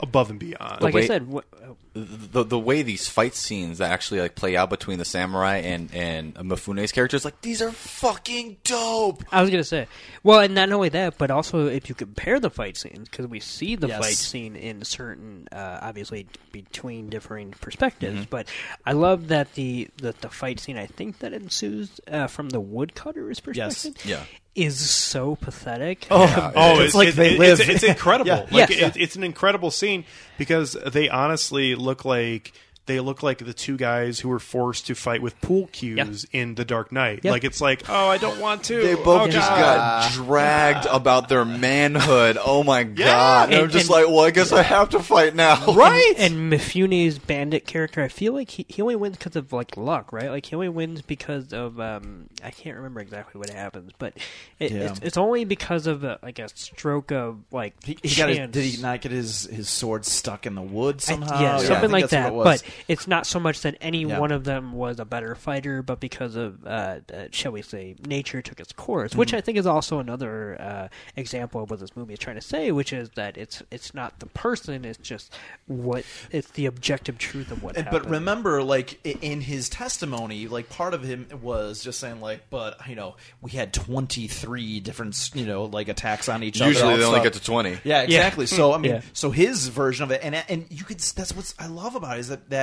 [0.04, 0.82] above and beyond.
[0.82, 1.40] Like I said, wh-
[1.96, 5.90] the the way these fight scenes that actually like play out between the samurai and
[5.94, 9.24] and Mifune's characters, like these are fucking dope.
[9.32, 9.88] I was gonna say,
[10.24, 13.40] well, and not only that, but also if you compare the fight scenes, because we
[13.40, 14.00] see the Yes.
[14.04, 18.22] fight scene in certain, uh, obviously between differing perspectives.
[18.22, 18.30] Mm-hmm.
[18.30, 18.48] But
[18.86, 20.78] I love that the the, the fight scene.
[20.78, 23.96] I think that ensues uh, from the woodcutter's perspective.
[24.06, 24.24] Yeah.
[24.56, 26.08] Is so pathetic.
[26.12, 27.60] Oh, oh It's like they it's, live.
[27.60, 28.28] It's, it's incredible.
[28.28, 28.46] Yeah.
[28.52, 28.88] Like Yeah.
[28.88, 30.06] it, it's an incredible scene
[30.38, 32.54] because they honestly look like
[32.86, 36.56] they look like the two guys who were forced to fight with pool cues in
[36.56, 37.24] The Dark Knight.
[37.24, 38.82] Like it's like, oh, I don't want to.
[38.82, 39.60] They both Oh, just God.
[39.60, 42.38] got dragged about their manhood.
[42.44, 43.52] Oh my god!
[43.54, 46.14] And, I'm just and- like, well, I guess I have to fight now, right.
[46.18, 50.12] And Mifune's bandit character, I feel like he, he only wins because of like luck,
[50.12, 50.30] right?
[50.30, 54.14] Like he only wins because of um, I can't remember exactly what happens, but
[54.60, 54.90] it, Yeah.
[54.92, 58.50] it's, it's only because of a, like a stroke of like He, he got his,
[58.50, 61.40] did he not get his, his sword stuck in the wood I- somehow?
[61.42, 62.34] yeah, something think like that.
[62.34, 62.62] what it was.
[62.62, 64.20] But it's not so much that any Yeah.
[64.20, 67.96] one of them was a better fighter, but because of, uh, uh, shall we say,
[68.06, 69.38] nature took its course, which Mm-hmm.
[69.38, 72.72] I think is also another uh, example of what this movie is trying to say,
[72.72, 75.34] which is that it's it's not the person, it's just
[75.68, 78.04] what it's the objective truth of what And- happened.
[78.04, 82.80] But remember, like in his testimony, like part of him was just saying, like, but
[82.88, 86.72] you know, we had twenty three different, you know, like attacks on each other.
[86.72, 87.80] Usually they only get to 20.
[87.84, 88.46] Yeah, exactly.
[88.46, 89.02] So I mean, Yeah.
[89.14, 92.22] so his version of it, and and you could that's what's I love about it
[92.22, 92.63] is that that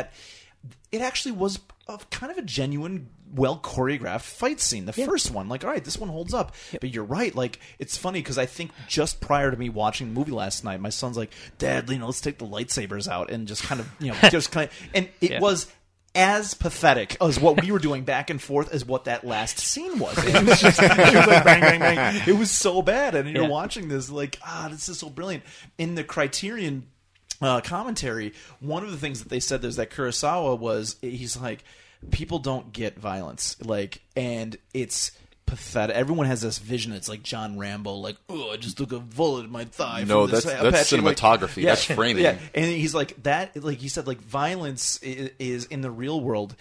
[0.92, 1.58] it actually was
[1.88, 4.86] a, kind of a genuine, well choreographed fight scene.
[4.86, 6.54] The first one, like, all right, this one holds up.
[6.80, 7.34] But you're right.
[7.34, 10.80] Like, it's funny because I think just prior to me watching the movie last night,
[10.80, 13.88] my son's like, "Dad, you know, let's take the lightsabers out and just kind of,
[14.00, 15.40] you know, just kind of," and it Yeah.
[15.40, 15.66] was.
[16.12, 20.00] As pathetic as what we were doing back and forth as what that last scene
[20.00, 20.18] was.
[20.26, 22.22] It was just it was like bang, bang, bang.
[22.26, 23.48] It was so bad, and you're Yeah.
[23.48, 25.44] watching this like, ah, this is so brilliant.
[25.78, 26.88] In the Criterion
[27.40, 31.64] uh, commentary, one of the things that they said there's that Kurosawa was he's like,
[32.10, 35.12] people don't get violence, like, and it's
[35.46, 35.96] pathetic.
[35.96, 36.92] Everyone has this vision.
[36.92, 40.04] It's like John Rambo, like, oh, I just took a bullet in my thigh.
[40.06, 41.64] No, from this that's- that's Apache." Like, cinematography.
[41.64, 42.22] That's framing.
[42.22, 43.60] Yeah, and he's like that.
[43.62, 46.54] Like he said, like violence is, is in the real world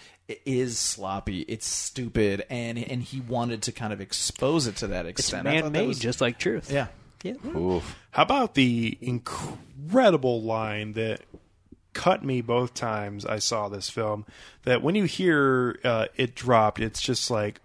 [0.44, 1.40] is sloppy.
[1.42, 5.46] It's stupid, and and he wanted to kind of expose it to that extent.
[5.46, 6.70] I thought that man-made, was- just like truth.
[6.72, 6.88] yeah.
[7.22, 7.34] Yeah.
[7.56, 7.96] Oof.
[8.12, 11.20] How about the incredible line that
[11.92, 14.24] cut me both times I saw this film?
[14.64, 17.60] That when you hear uh, it dropped, it's just like,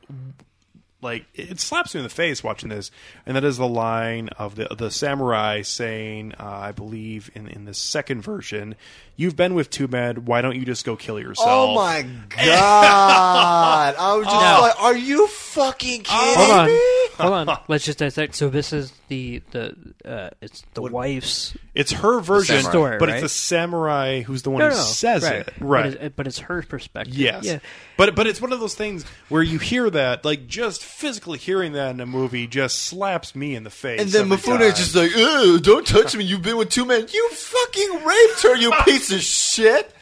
[1.02, 2.90] like it slaps me in the face watching this,
[3.26, 7.66] and that is the line of the the samurai saying, uh, I believe in in
[7.66, 8.76] the second version,
[9.16, 10.26] "You've been with two men.
[10.26, 13.96] Why don't you just go kill yourself?" Oh my god!
[14.00, 14.62] I was just No.
[14.62, 17.60] like, "Are you fucking kidding Hold on, me?" Hold on.
[17.68, 18.36] Let's just dissect.
[18.36, 22.72] So this is the the uh, it's the wife's It's her version, samurai.
[22.72, 23.16] Story, but right?
[23.16, 25.48] it's the samurai who's the one no, who no, says right.
[25.48, 25.94] it, right?
[25.94, 27.16] But it's, but it's her perspective.
[27.16, 27.46] Yes.
[27.46, 27.60] Yeah.
[27.98, 31.74] But but it's one of those things where you hear that, like just physically hearing
[31.74, 34.02] that in a movie just slaps me in the face.
[34.02, 34.62] And then every Mifune time.
[34.64, 36.24] is just like, Ugh, "Don't touch me!
[36.24, 37.08] You've been with two men.
[37.12, 39.94] You fucking raped her, you piece of shit!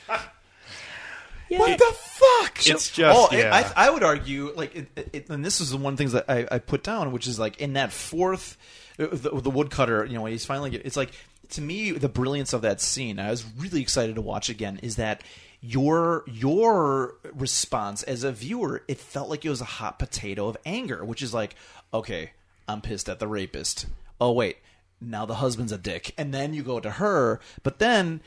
[1.53, 1.59] Yeah.
[1.59, 3.71] What the fuck?" It's just oh, yeah.
[3.75, 6.13] I, I would argue like, it, it, and this is the one of the things
[6.13, 8.57] that I, I put down, which is like in that fourth,
[8.99, 10.05] uh, the, the woodcutter.
[10.05, 10.69] You know, he's finally.
[10.71, 11.11] Get, it's like
[11.49, 13.19] to me the brilliance of that scene.
[13.19, 14.79] I was really excited to watch again.
[14.81, 15.23] Is that
[15.61, 18.83] your your response as a viewer?
[18.87, 21.55] It felt like it was a hot potato of anger, which is like,
[21.93, 22.31] okay,
[22.67, 23.85] I'm pissed at the rapist.
[24.19, 24.57] Oh wait,
[25.01, 28.21] now the husband's a dick, and then you go to her, but then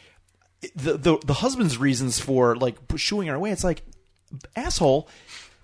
[0.75, 3.51] the the, the husband's reasons for like shooing her away.
[3.51, 3.83] It's like
[4.55, 5.09] asshole.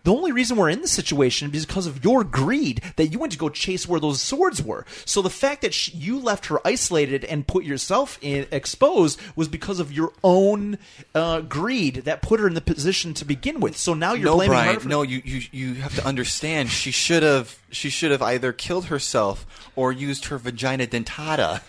[0.04, 3.32] The only reason we're in this situation is because of your greed that you went
[3.34, 4.84] to go chase where those swords were.
[5.04, 9.46] So the fact that sh you left her isolated and put yourself in exposed was
[9.46, 10.78] because of your own
[11.14, 13.76] uh, greed that put her in the position to begin with.
[13.76, 14.74] So now you're no, blaming Brian.
[14.74, 14.80] her.
[14.80, 16.70] For- no, you, you you have to understand.
[16.70, 19.46] She should have she should have either killed herself
[19.76, 21.62] or used her vagina dentata.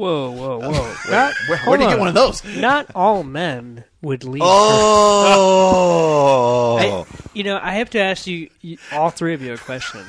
[0.00, 0.94] Whoa, whoa, whoa!
[1.10, 2.42] Not, where hold do you get one of those?
[2.42, 4.40] Not all men would leave.
[4.42, 5.76] Oh,
[6.80, 7.04] I,
[7.34, 10.00] you know, I have to ask you, you, all three of you, a question.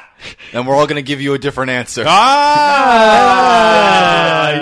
[0.52, 2.04] and we're all going to give you a different answer.
[2.06, 2.12] ah,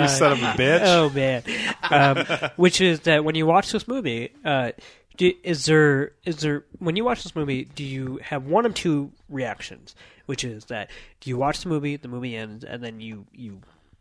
[0.01, 0.83] you son of a bitch.
[0.85, 1.43] oh man,
[1.91, 4.71] um, which is that when you watch this movie, uh,
[5.17, 8.73] do, is there is there when you watch this movie, do you have one of
[8.73, 9.95] two reactions?
[10.27, 10.89] Which is that
[11.19, 13.59] do you watch the movie, the movie ends, and then you you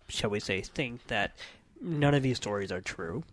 [0.08, 1.32] shall we say think that
[1.80, 3.24] none of these stories are true,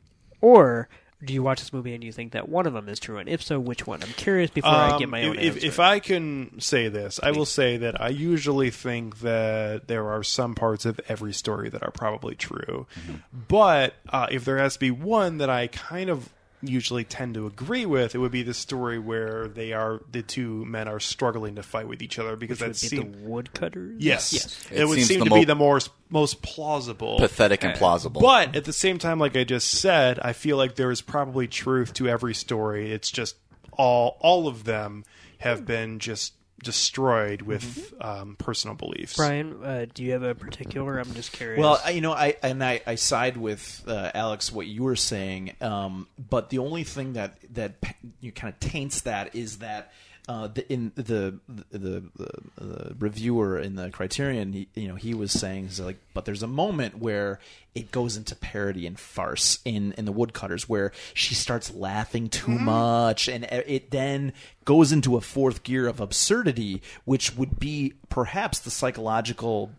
[0.41, 0.89] or
[1.23, 3.29] do you watch this movie and you think that one of them is true, and
[3.29, 4.03] if so, which one?
[4.03, 5.67] I'm curious before I get Um, my own if, answer.
[5.67, 10.21] if I can say this, I will say that I usually think that there are
[10.23, 12.87] some parts of every story that are probably true.
[12.99, 13.13] Mm-hmm.
[13.47, 16.27] But uh, if there has to be one that I kind of
[16.63, 20.65] usually tend to agree with, it would be the story where they are the two
[20.65, 23.95] men are struggling to fight with each other because would that be seems the woodcutters.
[23.99, 24.65] yes, yes.
[24.71, 25.79] it, It would seem to mo- be the more
[26.09, 27.17] most plausible.
[27.17, 27.77] Pathetic and eh.
[27.77, 28.21] plausible.
[28.21, 31.47] But at the same time, like I just said, I feel like there is probably
[31.47, 32.91] truth to every story.
[32.91, 33.35] It's just
[33.71, 35.03] all all of them
[35.39, 39.15] have been just destroyed with um, personal beliefs.
[39.15, 40.97] Brian, uh, do you have a particular?
[40.99, 41.59] I'm just curious.
[41.59, 44.95] Well, I- you know, I and I, I side with uh, Alex what you were
[44.95, 47.75] saying, um, but the only thing that that
[48.21, 49.91] you kind of taints that is that.
[50.25, 51.39] Uh, the, in the the,
[51.71, 51.77] the
[52.15, 56.23] the the reviewer in the Criterion, he, you know, he was saying he's like, but
[56.23, 57.39] there's a moment where
[57.75, 62.51] it goes into parody and farce in in the Woodcutters, where she starts laughing too
[62.51, 64.31] much, and it then
[64.63, 69.71] goes into a fourth gear of absurdity, which would be perhaps the psychological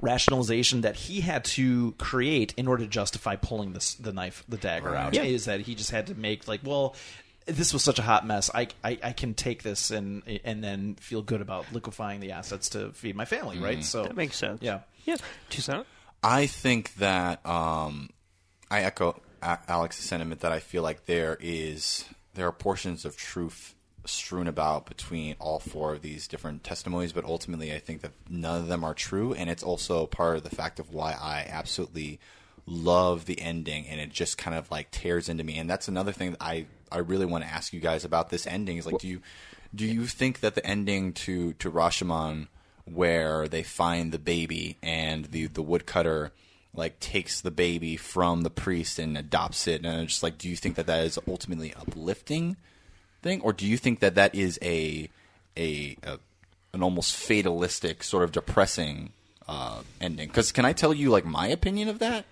[0.00, 4.56] rationalization that he had to create in order to justify pulling this the knife the
[4.56, 5.14] dagger out.
[5.14, 5.22] Yeah.
[5.22, 6.94] is that he just had to make like well
[7.46, 10.94] this was such a hot mess I, I I can take this and and then
[10.96, 14.60] feel good about liquefying the assets to feed my family right so that makes sense.
[14.62, 15.16] yeah Yeah.
[15.50, 15.84] Toussaint?
[16.22, 18.10] I think that um,
[18.70, 22.04] I echo A- Alex's sentiment that I feel like there is
[22.34, 23.74] there are portions of truth
[24.04, 28.60] strewn about between all four of these different testimonies, but ultimately I think that none
[28.60, 32.18] of them are true, and it's also part of the fact of why I absolutely
[32.66, 35.58] love the ending, and it just kind of like tears into me.
[35.58, 38.46] And that's another thing that I I really want to ask you guys about this
[38.46, 38.76] ending.
[38.76, 39.20] Is like, do you
[39.74, 42.48] do you think that the ending to to Rashomon
[42.84, 46.32] where they find the baby and the the woodcutter
[46.74, 50.56] like takes the baby from the priest and adopts it and just like do you
[50.56, 52.56] think that that is ultimately uplifting
[53.22, 53.40] thing?
[53.40, 55.08] Or do you think that that is a
[55.56, 56.18] a, a
[56.72, 59.12] an almost fatalistic sort of depressing
[59.48, 60.28] uh, ending?
[60.28, 62.24] Because can i tell you like my opinion of that?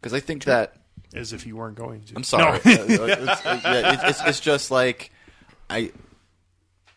[0.00, 0.76] Because i think that
[1.14, 2.16] As if you weren't going to.
[2.16, 2.58] I'm sorry.
[2.58, 5.10] Uh, it's, yeah, it's, it's, it's just like
[5.70, 5.92] I,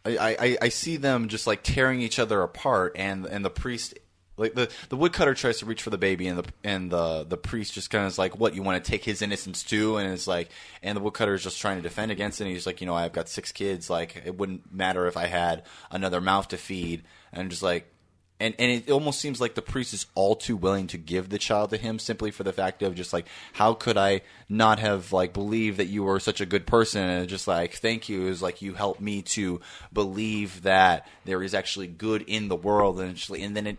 [0.06, 3.98] I, I, I see them just like tearing each other apart, and and the priest.
[4.40, 7.38] Like the the woodcutter tries to reach for the baby, and the and the the
[7.38, 10.12] priest just kind of is like, "What you want to take his innocence too?" And
[10.14, 10.50] it's like,
[10.84, 12.44] and the woodcutter is just trying to defend against it.
[12.44, 13.90] And he's like, "You know, I've got six kids.
[13.90, 17.92] Like, it wouldn't matter if I had another mouth to feed." And I'm just like,
[18.40, 21.38] and and it almost seems like the priest is all too willing to give the
[21.38, 25.12] child to him simply for the fact of just like how could I not have
[25.12, 27.02] like believed that you were such a good person?
[27.02, 28.28] And just like thank you.
[28.28, 29.62] Is like you helped me to
[29.92, 33.00] believe that there is actually good in the world.
[33.00, 33.78] And actually and then it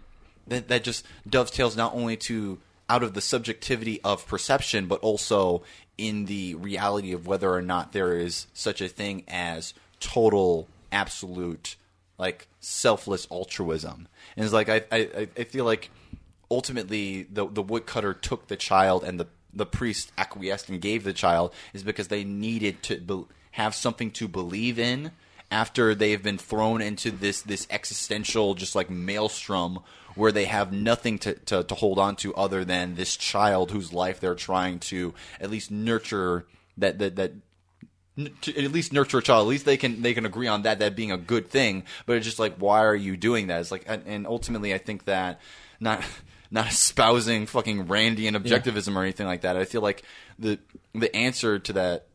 [0.49, 2.59] that, that just dovetails not only to
[2.91, 5.63] out of the subjectivity of perception but also
[5.99, 11.77] in the reality of whether or not there is such a thing as total absolute
[12.19, 14.09] like selfless altruism.
[14.37, 15.91] And it's like I, I, I feel like
[16.51, 21.13] ultimately the the woodcutter took the child and the the priest acquiesced and gave the
[21.13, 25.11] child is because they needed to be, have something to believe in
[25.51, 29.81] after they've been thrown into this this existential just like maelstrom
[30.15, 33.93] where they have nothing to, to, to hold on to other than this child whose
[33.93, 36.45] life they're trying to at least nurture
[36.77, 37.33] that that, that
[38.19, 39.47] to at least nurture a child.
[39.47, 41.85] At least they can they can agree on that that being a good thing.
[42.07, 43.61] But it's just like, why are you doing that?
[43.61, 45.41] It's like, and, and ultimately, I think that
[45.81, 46.03] not
[46.51, 49.57] not espousing fucking Randian objectivism or anything like that.
[49.57, 50.03] I feel like
[50.39, 50.59] the
[50.95, 52.07] the answer to that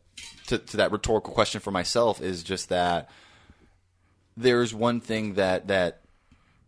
[0.48, 3.08] to, to that rhetorical question for myself is just that
[4.36, 6.00] there's one thing that that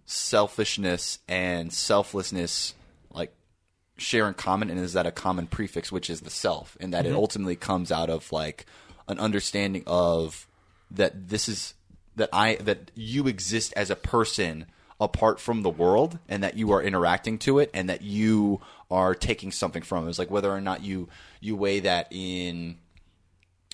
[0.06, 2.74] selfishness and selflessness
[3.12, 3.34] like
[3.98, 7.04] share in common and is that a common prefix which is the self and that
[7.04, 7.18] it mm-hmm.
[7.18, 8.66] ultimately comes out of like
[9.08, 10.46] an understanding of
[10.90, 11.74] that this is
[12.16, 14.66] that I that you exist as a person
[15.00, 18.60] apart from the world and that you are interacting to it and that you
[18.90, 20.10] are taking something from it.
[20.10, 21.08] It's like whether or not you
[21.40, 22.76] you weigh that in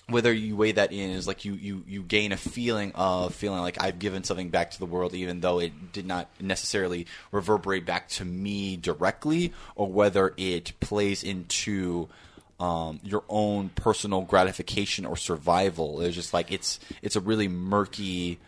[0.07, 3.61] whether you weigh that in is like you, you, you gain a feeling of feeling
[3.61, 7.85] like I've given something back to the world, even though it did not necessarily reverberate
[7.85, 12.09] back to me directly, or whether it plays into
[12.63, 15.99] um, your own personal gratification or survival.
[15.99, 18.39] It's just like it's it's a really murky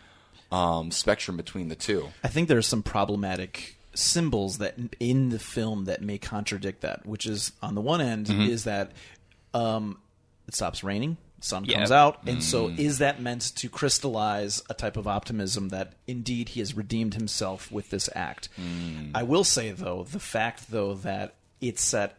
[0.50, 2.08] um, spectrum between the two.
[2.24, 7.04] I think there are some problematic symbols that in the film that may contradict that.
[7.04, 8.92] Which is on the one end is that
[9.52, 9.98] um,
[10.48, 14.96] it stops raining, sun comes out, and so is that meant to crystallize a type
[14.96, 18.48] of optimism that indeed he has redeemed himself with this act?
[19.14, 22.16] I will say though, the fact though that it's set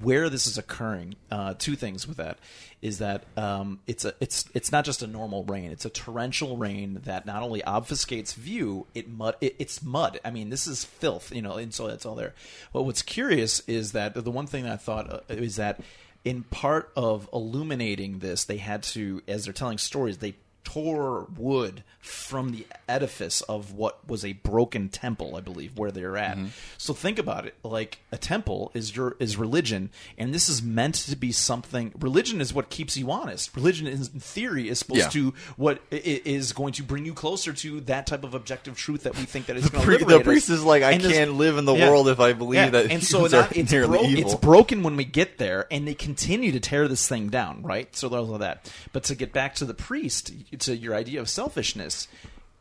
[0.00, 2.38] where this is occurring, uh, two things with that
[2.80, 6.56] is that um, it's a it's it's not just a normal rain; it's a torrential
[6.56, 10.20] rain that not only obfuscates view, it mud it, it's mud.
[10.24, 12.34] I mean, this is filth, you know, and so that's all there.
[12.72, 15.80] But what's curious is that the one thing that I thought uh, is that
[16.24, 20.34] in part of illuminating this, they had to, as they're telling stories, they
[20.64, 26.16] tore wood from the edifice of what was a broken temple, I believe, where they're
[26.16, 26.36] at.
[26.36, 26.46] Mm-hmm.
[26.78, 27.54] So think about it.
[27.62, 31.92] Like a temple is your is religion, and this is meant to be something.
[31.98, 33.54] Religion is what keeps you honest.
[33.54, 35.08] Religion, in theory, is supposed Yeah.
[35.10, 36.22] to what i- i-
[36.52, 39.56] going to bring you closer to that type of objective truth that we think that
[39.56, 40.58] is going to the priest us.
[40.58, 43.22] is like, I And can't live in the world if I believe that and so
[43.24, 44.20] are it's, bro- evil.
[44.24, 47.94] it's broken when we get there, and they continue to tear this thing down, right?
[47.94, 48.72] So there's all that.
[48.92, 52.08] But to get back to the priest, to your idea of selfishness,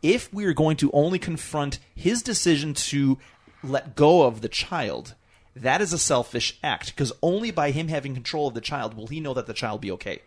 [0.02, 3.18] if we are going to only confront his decision to
[3.64, 5.16] let go of the child,
[5.56, 9.08] that is a selfish act because only by him having control of the child will
[9.08, 10.22] he know that the child be okay.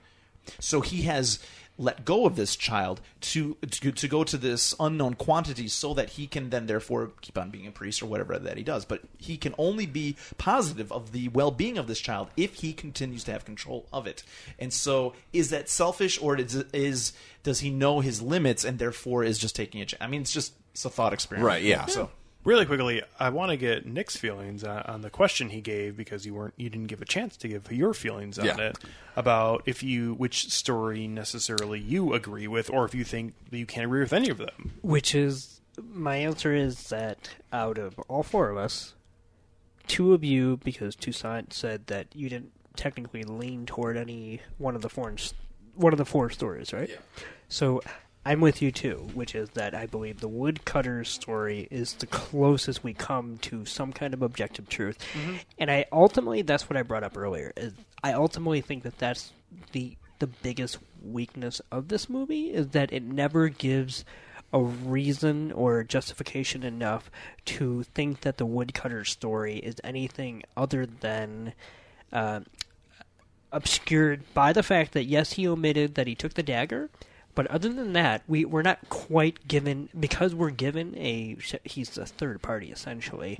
[0.58, 1.38] So he has
[1.78, 6.10] let go of this child to, to to go to this unknown quantity so that
[6.10, 8.84] he can then therefore keep on being a priest or whatever that he does.
[8.84, 13.24] But he can only be positive of the well-being of this child if he continues
[13.24, 14.22] to have control of it.
[14.58, 17.12] And so is that selfish or is, is
[17.42, 20.32] does he know his limits and therefore is just taking a chance i mean it's
[20.32, 21.86] just it's a thought experiment Right, yeah.
[21.86, 22.10] so
[22.44, 26.26] Really quickly, I want to get Nick's feelings on, on the question he gave because
[26.26, 28.56] you weren't you didn't give a chance to give your feelings on Yeah.
[28.58, 28.78] it
[29.14, 33.64] about if you which story necessarily you agree with or if you think that you
[33.66, 34.72] can't agree with any of them.
[34.82, 38.94] Which is my answer is that out of all four of us,
[39.86, 44.82] two of you, because Toussaint said that you didn't technically lean toward any one of
[44.82, 45.08] the four
[45.74, 46.88] one of the four stories, right?
[46.88, 46.96] Yeah.
[47.48, 47.82] So
[48.24, 52.84] I'm with you too, which is that I believe the woodcutter's story is the closest
[52.84, 54.98] we come to some kind of objective truth,
[55.58, 57.52] and I ultimately that's what I brought up earlier.
[57.56, 57.72] Is
[58.02, 59.32] I ultimately think that that's
[59.72, 64.04] the the biggest weakness of this movie is that it never gives
[64.52, 67.10] a reason or justification enough
[67.44, 71.54] to think that the woodcutter's story is anything other than
[72.12, 72.40] uh,
[73.52, 76.90] obscured by the fact that yes, he omitted that he took the dagger,
[77.34, 82.04] but other than that, we we're not quite given because we're given a he's a
[82.04, 83.38] third party essentially.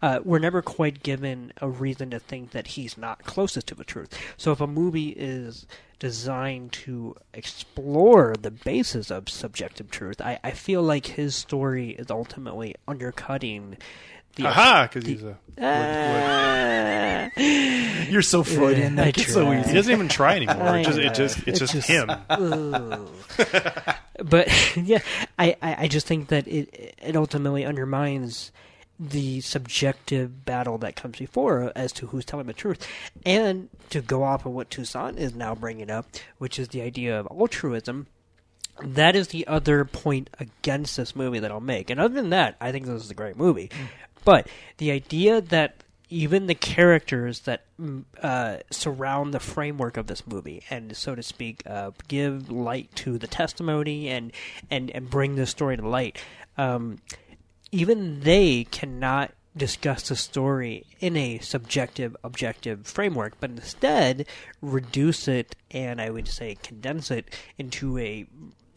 [0.00, 3.84] Uh, we're never quite given a reason to think that he's not closest to the
[3.84, 4.16] truth.
[4.36, 5.66] So if a movie is
[5.98, 12.10] designed to explore the basis of subjective truth, I, I feel like his story is
[12.10, 13.76] ultimately undercutting
[14.36, 17.28] the Aha, because he's a Ah.
[18.10, 20.78] you're so freudian I it's so easy he doesn't even try anymore.
[20.78, 22.10] It just it just it's It just just- him.
[24.22, 25.00] But yeah,
[25.38, 28.52] I, I, I just think that it it ultimately undermines
[29.00, 32.86] the subjective battle that comes before as to who's telling the truth,
[33.26, 36.06] and to go off of what Toussaint is now bringing up,
[36.38, 38.06] which is the idea of altruism.
[38.82, 41.90] That is the other point against this movie that I'll make.
[41.90, 43.70] And other than that, I think this is a great movie.
[44.24, 44.46] But
[44.78, 50.62] the idea that even the characters that mm, uh, surround the framework of this movie,
[50.68, 54.32] and so to speak, uh, give light to the testimony and
[54.70, 56.18] and and bring the story to light,
[56.58, 56.98] um,
[57.70, 64.26] even they cannot discuss the story in a subjective objective framework but instead
[64.62, 67.28] reduce it and i would say condense it
[67.58, 68.26] into a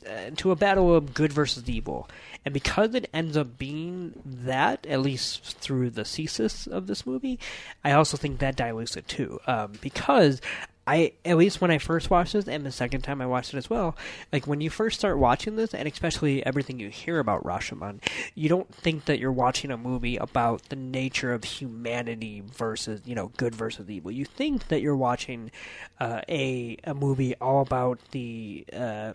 [0.08, 2.10] uh, into a battle of good versus evil.
[2.44, 7.40] And because it ends up being that at least through the thesis of this movie
[7.84, 9.40] i also think that dilutes it too.
[9.48, 10.42] Um, because
[10.88, 13.58] I at least when I first watched this, and the second time I watched it
[13.58, 13.96] as well,
[14.32, 18.02] like when you first start watching this, and especially everything you hear about Rashomon,
[18.36, 23.16] you don't think that you're watching a movie about the nature of humanity versus you
[23.16, 24.12] know good versus evil.
[24.12, 25.52] You think that you're watching
[26.00, 29.14] uh, a a movie all about the uh,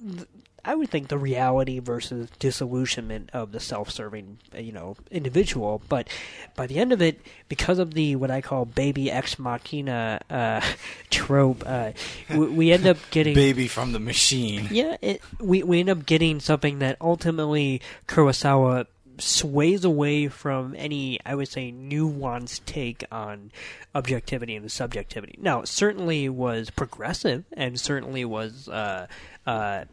[0.00, 0.28] th-
[0.64, 5.82] I would think the reality versus disillusionment of the self-serving, you know, individual.
[5.88, 6.08] But
[6.54, 10.60] by the end of it, because of the what I call baby ex machina uh,
[11.10, 11.92] trope, uh,
[12.30, 14.68] we, we end up getting Baby from the machine.
[14.70, 18.86] yeah, it, we we end up getting something that ultimately Kurosawa
[19.18, 23.52] sways away from any, I would say, nuanced take on
[23.94, 25.38] objectivity and subjectivity.
[25.40, 29.06] Now, it certainly was progressive and certainly was uh,
[29.46, 29.84] uh,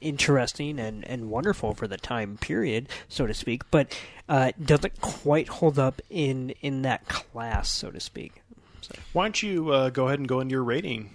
[0.00, 3.96] interesting and, and wonderful for the time period, so to speak, but
[4.28, 8.42] uh, doesn't quite hold up in in that class, so to speak.
[8.80, 8.94] So.
[9.12, 11.10] Why don't you uh, go ahead and go into your rating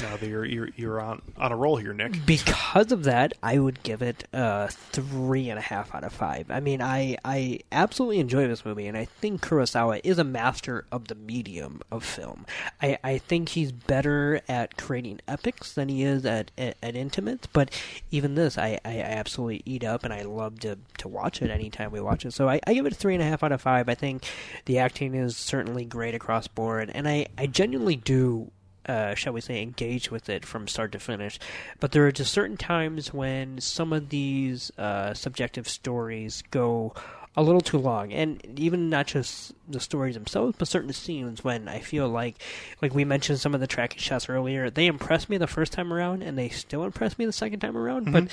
[0.00, 2.24] now that you're you're, you're on on a roll here, Nick?
[2.24, 6.50] Because of that, I would give it a three and a half out of five.
[6.50, 10.86] I mean, I I absolutely enjoy this movie, and I think Kurosawa is a master
[10.90, 12.46] of the medium of film.
[12.80, 17.46] I, I think he's better at creating epics than he is at at, at intimates.
[17.46, 17.70] But
[18.10, 21.92] even this, I, I absolutely eat up, and I love to to watch it anytime
[21.92, 22.32] we watch it.
[22.32, 23.88] So I, I give it a three and a half out of five.
[23.88, 24.24] I think
[24.64, 28.50] the acting is certainly great across board, and I I genuinely do
[28.86, 31.38] uh, shall we say, engaged with it from start to finish.
[31.80, 36.94] But there are just certain times when some of these uh, subjective stories go
[37.34, 41.66] a little too long, and even not just the stories themselves, but certain scenes when
[41.66, 42.36] I feel like,
[42.82, 45.92] like we mentioned some of the tracking shots earlier, they impressed me the first time
[45.94, 48.28] around, and they still impress me the second time around, but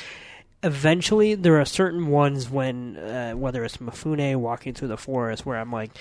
[0.63, 5.57] eventually there are certain ones when uh, whether it's Mifune walking through the forest where
[5.57, 5.91] I'm like,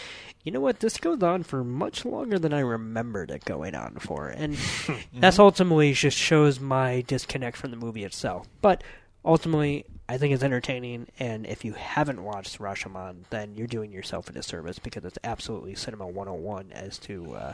[0.42, 3.96] you know what, this goes on for much longer than I remembered it going on
[3.96, 4.56] for, and
[5.14, 8.48] that's ultimately just shows my disconnect from the movie itself.
[8.60, 8.82] But
[9.24, 14.30] ultimately, I think it's entertaining, and if you haven't watched Rashomon, then you're doing yourself
[14.30, 17.52] a disservice because it's absolutely cinema 101 as to uh,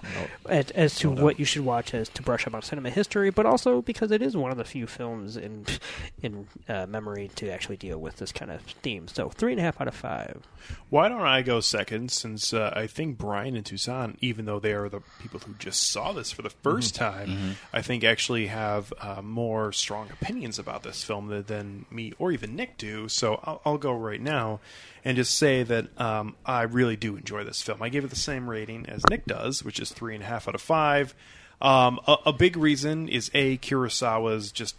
[0.49, 3.45] as, as to what you should watch as to brush up on cinema history, but
[3.45, 5.67] also because it is one of the few films in
[6.23, 9.09] in uh, memory to actually deal with this kind of theme.
[9.09, 10.43] So three and a half out of five.
[10.91, 12.11] Why don't I go second?
[12.11, 15.91] Since uh, I think Brian and Toussaint, even though they are the people who just
[15.91, 20.83] saw this for the 1st time, I think actually have uh, more strong opinions about
[20.85, 23.09] this film than, than me or even Nick do.
[23.09, 24.61] So I'll, I'll go right now
[25.05, 27.83] and just say that um, I really do enjoy this film.
[27.83, 30.49] I gave it the same rating as Nick does, which is three and a half
[30.49, 31.15] out of five.
[31.61, 34.77] Um, a, a big reason is a Kurosawa's just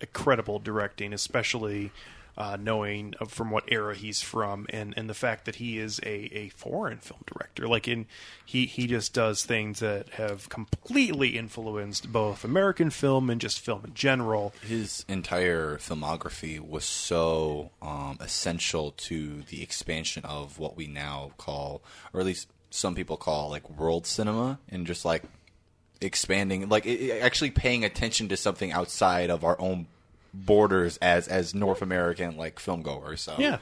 [0.00, 1.92] incredible directing, especially
[2.36, 6.36] uh, knowing from what era he's from, and, and the fact that he is a,
[6.36, 7.66] a foreign film director.
[7.66, 8.06] Like in
[8.44, 13.82] he he just does things that have completely influenced both American film and just film
[13.84, 14.52] in general.
[14.66, 21.82] his entire filmography was so um, essential to the expansion of what we now call,
[22.12, 25.22] or at least some people call, like world cinema, and just like
[26.00, 29.86] expanding, like it, actually paying attention to something outside of our own
[30.44, 33.22] borders as as North American like film goers.
[33.22, 33.58] So Yeah.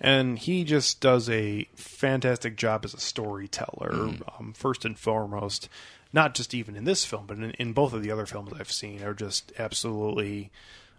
[0.00, 3.92] And he just does a fantastic job as a storyteller,
[4.38, 5.68] um, first and foremost.
[6.12, 8.70] Not just even in this film, but in, in both of the other films I've
[8.70, 10.50] seen, are just absolutely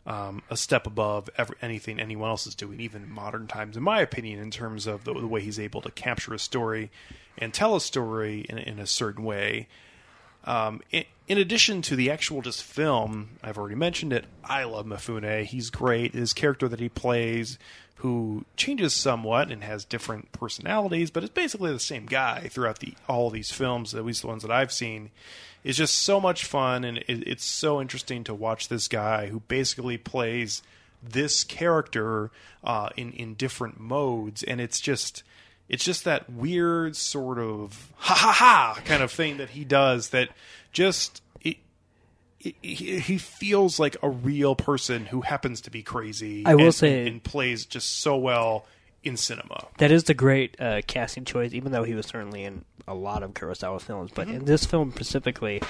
[0.06, 3.84] um, a step above every, anything anyone else is doing, even in modern times, in
[3.84, 6.91] my opinion, in terms of the, the way he's able to capture a story
[7.38, 9.68] and tell a story in, in a certain way.
[10.45, 14.26] Um, in, addition to the actual just film, I've already mentioned it.
[14.43, 15.43] I love Mifune.
[15.43, 16.13] He's great.
[16.13, 17.57] His character that he plays,
[17.97, 22.93] who changes somewhat and has different personalities, but it's basically the same guy throughout the
[23.07, 25.09] all these films, at least the ones that I've seen,
[25.63, 29.39] is just so much fun, and it, it's so interesting to watch this guy who
[29.41, 30.61] basically plays
[31.01, 32.30] this character
[32.63, 35.23] uh, in in different modes, and it's just
[35.67, 40.09] it's just that weird sort of ha ha ha kind of thing that he does
[40.09, 40.29] that
[40.71, 41.57] just it,
[42.61, 46.45] it, he feels like a real person who happens to be crazy.
[46.45, 48.65] I will and, say- and, plays just so well
[49.03, 49.67] in cinema.
[49.77, 53.23] That is the great uh, casting choice, even though he was certainly in a lot
[53.23, 54.11] of Kurosawa films.
[54.13, 55.61] But in this film specifically,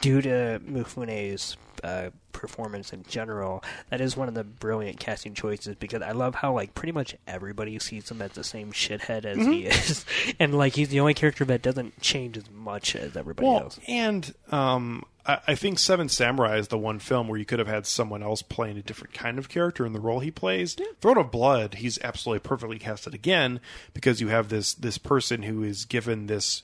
[0.00, 5.74] due to Mifune's uh, performance in general, that is one of the brilliant casting choices
[5.76, 9.38] because I love how like pretty much everybody sees him as the same shithead as
[9.38, 10.04] he is,
[10.40, 13.80] and like he's the only character that doesn't change as much as everybody Well, else.
[13.86, 17.68] and um, I, I think Seven Samurai is the one film where you could have
[17.68, 20.76] had someone else playing a different kind of character in the role he plays.
[21.00, 23.60] Throne of Blood, he's absolutely perfectly casted again
[23.92, 26.62] because you have this this person who is given this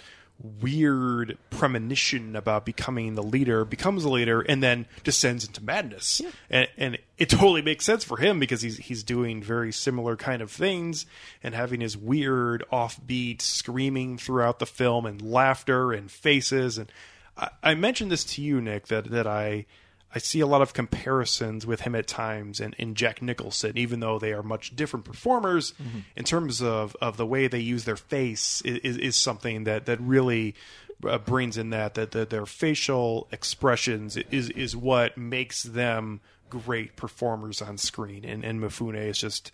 [0.61, 6.23] weird premonition about becoming the leader, becomes the leader, and then descends into madness.
[6.49, 10.43] And, and it totally makes sense for him because he's he's doing very similar kind
[10.43, 11.07] of things
[11.43, 16.91] and having his weird offbeat screaming throughout the film and laughter and faces and
[17.37, 19.67] I, I mentioned this to you, Nick, that that I
[20.15, 24.01] I see a lot of comparisons with him at times and in Jack Nicholson, even
[24.01, 25.73] though they are much different performers
[26.17, 30.01] in terms of, of the way they use their face is, is something that that
[30.01, 30.55] really
[31.09, 36.97] uh, brings in that that, that their facial expressions is is what makes them great
[36.97, 38.25] performers on screen.
[38.25, 39.53] And and Mifune is just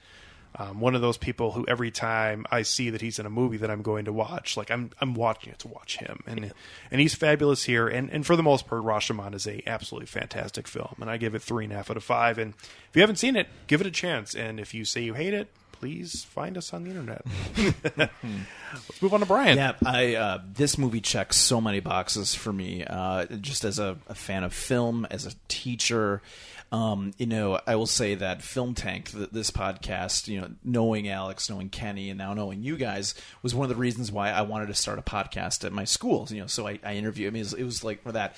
[0.55, 3.59] um, one of those people who every time I see that he's in a movie
[3.59, 6.53] that I'm going to watch, like I'm I'm watching it to watch him, and
[6.91, 7.89] and he's fabulous here.
[7.89, 11.35] And and for the most part, Rashomon is a absolutely fantastic film, and I give
[11.35, 12.39] it three and a half out of five.
[12.39, 14.35] And if you haven't seen it, give it a chance.
[14.35, 17.25] And if you say you hate it, please find us on the internet.
[17.97, 19.57] Let's move on to Brian.
[19.57, 22.85] Yeah, I uh, this movie checks so many boxes for me.
[22.85, 26.23] Uh, just as a, a fan of film, as a teacher,
[26.73, 31.09] um, you know, I will say that Film Tank, th- this podcast, you know, knowing
[31.09, 34.43] Alex, knowing Kenny, and now knowing you guys, was one of the reasons why I
[34.43, 36.33] wanted to start a podcast at my schools.
[36.33, 37.29] You know, so I, I interview.
[37.29, 38.37] I mean, it was, it was like for that.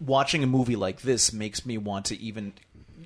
[0.00, 2.52] Watching a movie like this makes me want to even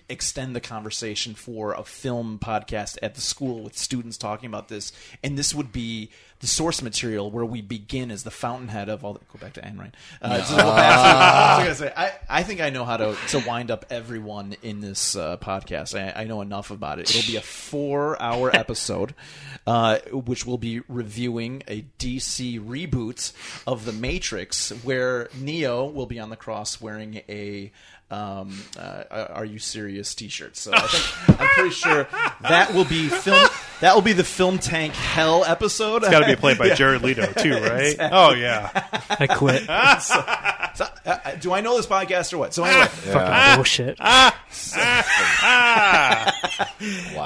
[0.09, 4.93] extend the conversation for a film podcast at the school with students talking about this,
[5.23, 6.11] and this would be
[6.41, 9.13] the source material where we begin as the fountainhead of all.
[9.15, 9.97] The, go back to Ayn Rand.
[10.21, 13.39] Uh, so go back to- I, say, I, I think I know how to to
[13.47, 15.97] wind up everyone in this uh, podcast.
[15.99, 17.15] I, I know enough about it.
[17.15, 19.15] It'll be a four hour episode,
[19.69, 23.33] uh, which will be reviewing a DC reboot
[23.67, 27.71] of The Matrix, where Neo will be on the cross wearing a
[28.13, 30.61] um, uh, "Are You Serious?" T-shirts.
[30.61, 32.07] So I think I'm pretty sure
[32.43, 33.49] that will be film.
[33.81, 36.03] That will be the Film Tank Hell episode.
[36.03, 37.97] It's got to be played by Jared Leto too, right?
[37.99, 38.71] Oh yeah.
[39.11, 39.69] I quit.
[40.75, 40.89] So, uh,
[41.25, 42.55] uh, do I know this podcast or what?
[42.55, 43.99] So anyway, Fucking bullshit.
[44.01, 44.33] Wow.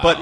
[0.03, 0.19] but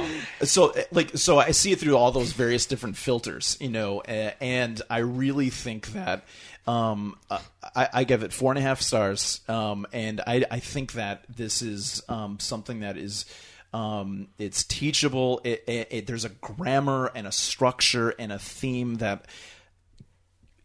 [0.47, 4.01] so uh, like so I see it through all those various different filters, you know,
[4.01, 6.25] uh, and I really think that
[6.67, 7.41] um, uh,
[7.75, 11.25] I, I give it four and a half stars, um, and I, I think that
[11.29, 13.25] this is um, something that is.
[13.73, 15.41] Um, it's teachable.
[15.43, 19.27] It, it, it, there's a grammar and a structure and a theme that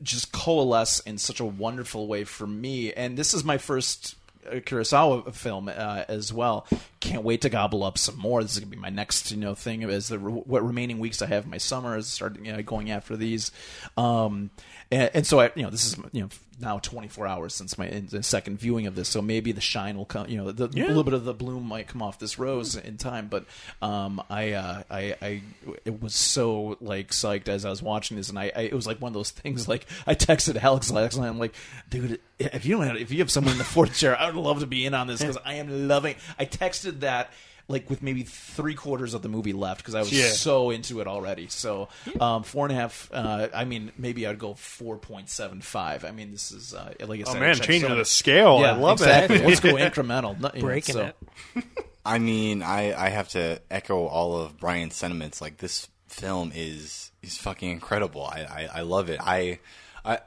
[0.02, 2.94] just coalesce in such a wonderful way for me.
[2.94, 4.16] And this is my first
[4.48, 6.68] uh, Kurosawa film uh, as well.
[7.00, 8.42] Can't wait to gobble up some more.
[8.42, 11.28] This is gonna be my next, you know, thing as the what remaining weeks I
[11.28, 13.52] have my summer is starting you know, going after these.
[13.98, 14.52] Um,
[14.92, 16.30] and, and so I, you know, this is you know
[16.62, 19.08] now 24 hours since my in- the second viewing of this.
[19.08, 20.28] So maybe the shine will come.
[20.28, 22.98] You know, the, a little bit of the bloom might come off this rose in
[22.98, 23.28] time.
[23.28, 23.46] But
[23.82, 25.42] um, I, uh, I, I,
[25.86, 28.88] it was so like psyched as I was watching this, and I, I it was
[28.88, 29.68] like one of those things.
[29.68, 31.28] Like I texted Alex last night.
[31.28, 31.56] I'm like,
[31.90, 34.36] dude, if you don't have, if you have someone in the fourth chair, I would
[34.36, 36.16] love to be in on this because I am loving.
[36.38, 37.32] I texted that.
[37.70, 40.30] Like with maybe three quarters of the movie left because I was Yeah.
[40.32, 41.48] so into it already.
[41.48, 41.88] So
[42.20, 43.10] um, four and a half.
[43.14, 46.04] Uh, I mean, maybe I'd go four point seven five.
[46.04, 48.58] I mean, this is uh, like I Oh man, changing so- the scale.
[48.58, 49.38] I love exactly.
[49.38, 49.48] that.
[49.48, 50.38] Let's go incremental.
[50.40, 51.12] Not- you know, Breaking so-
[51.56, 51.64] it.
[52.06, 55.40] I mean, I, I have to echo all of Brian's sentiments.
[55.40, 58.26] Like this film is is fucking incredible.
[58.26, 59.20] I, I, I love it.
[59.22, 59.60] I
[60.04, 60.20] I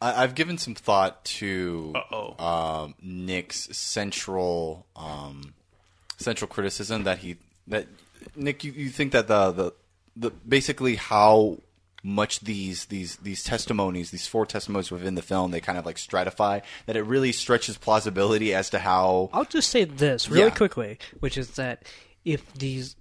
[0.00, 1.94] I- I've given some thought to
[2.38, 5.54] um, Nick's central um,
[6.16, 7.36] central criticism that he
[7.66, 7.86] that
[8.34, 9.72] Nick you, you think that the, the
[10.16, 11.58] the basically how
[12.02, 15.96] much these these these testimonies these four testimonies within the film they kind of like
[15.96, 20.54] stratify that it really stretches plausibility as to how I'll just say this really Yeah.
[20.54, 21.82] quickly, which is that
[22.24, 22.94] if these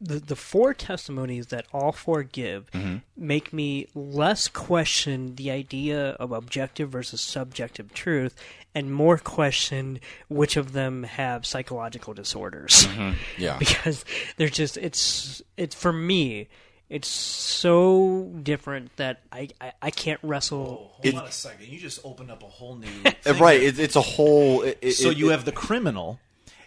[0.00, 2.96] the the four testimonies that all four give Mm-hmm.
[3.16, 8.34] make me less question the idea of objective versus subjective truth
[8.74, 9.98] and more question
[10.28, 12.86] which of them have psychological disorders.
[12.86, 13.12] Mm-hmm.
[13.42, 14.04] yeah because
[14.36, 16.48] they're just it's it's for me
[16.88, 21.66] it's so different that I I, I can't wrestle Hold on a second.
[21.68, 22.86] You just opened up a whole new.
[23.22, 26.20] Thing right it, it's a whole it, it- so it- you have the criminal,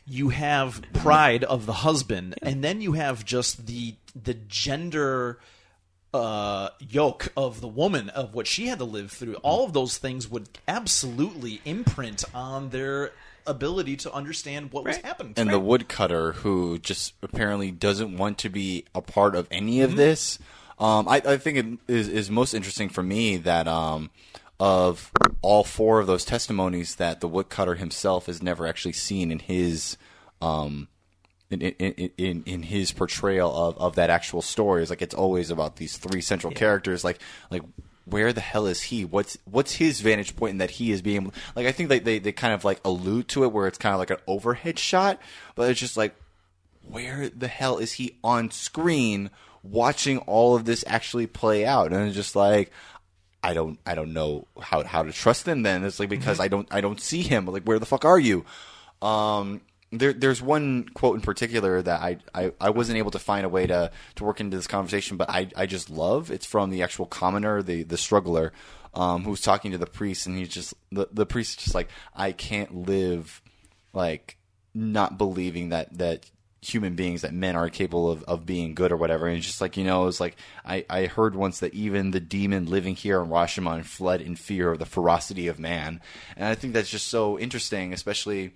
[0.09, 5.39] you have pride of the husband, and then you have just the the gender
[6.13, 9.35] uh, yoke of the woman of what she had to live through.
[9.35, 13.11] All of those things would absolutely imprint on their
[13.45, 15.33] ability to understand what was happening.
[15.37, 15.53] and them.
[15.53, 19.85] the woodcutter who just apparently doesn't want to be a part of any Mm-hmm.
[19.91, 20.39] of this.
[20.79, 24.09] Um, I, I think it is, is most interesting for me that um,
[24.59, 25.11] of
[25.41, 29.97] all four of those testimonies that the woodcutter himself has never actually seen in his
[30.41, 30.87] um,
[31.49, 34.83] in, in, in, in his portrayal of, of that actual story.
[34.83, 37.03] is like it's always about these three central characters.
[37.03, 37.19] Like
[37.49, 37.63] like
[38.05, 39.05] where the hell is he?
[39.05, 41.65] What's what's his vantage point in that he is being like?
[41.65, 43.99] I think they, they they kind of like allude to it where it's kind of
[43.99, 45.19] like an overhead shot,
[45.55, 46.15] but it's just like
[46.87, 49.29] where the hell is he on screen
[49.63, 51.91] watching all of this actually play out?
[51.91, 52.71] And it's just like
[53.43, 55.83] I don't I don't know how how to trust him then.
[55.83, 57.45] It's like because I don't I don't see him.
[57.45, 58.45] Like where the fuck are you?
[59.01, 59.61] Um
[59.91, 63.49] there there's one quote in particular that I, I, I wasn't able to find a
[63.49, 66.29] way to, to work into this conversation, but I, I just love.
[66.29, 68.53] It's from the actual commoner, the the struggler,
[68.93, 72.31] um, who's talking to the priest and he's just the, the priest just like, I
[72.31, 73.41] can't live
[73.93, 74.37] like
[74.73, 76.29] not believing that that
[76.61, 79.27] human beings that men are capable of, of being good or whatever.
[79.27, 82.19] And it's just like you know it's like I, I heard once that even the
[82.19, 86.01] demon living here in Rashomon fled in fear of the ferocity of man.
[86.35, 88.53] And I think that's just so interesting especially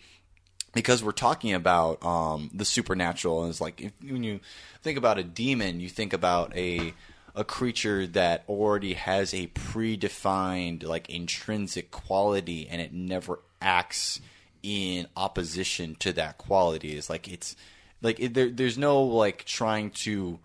[0.73, 3.43] because we're talking about um, the supernatural.
[3.43, 4.39] And it's like if, when you
[4.81, 6.93] think about a demon you think about a
[7.35, 14.19] a creature that already has a predefined like intrinsic quality and it never acts
[14.61, 16.95] in opposition to that quality.
[16.95, 17.55] It's like it's
[18.03, 20.39] like it, there, there's no like trying to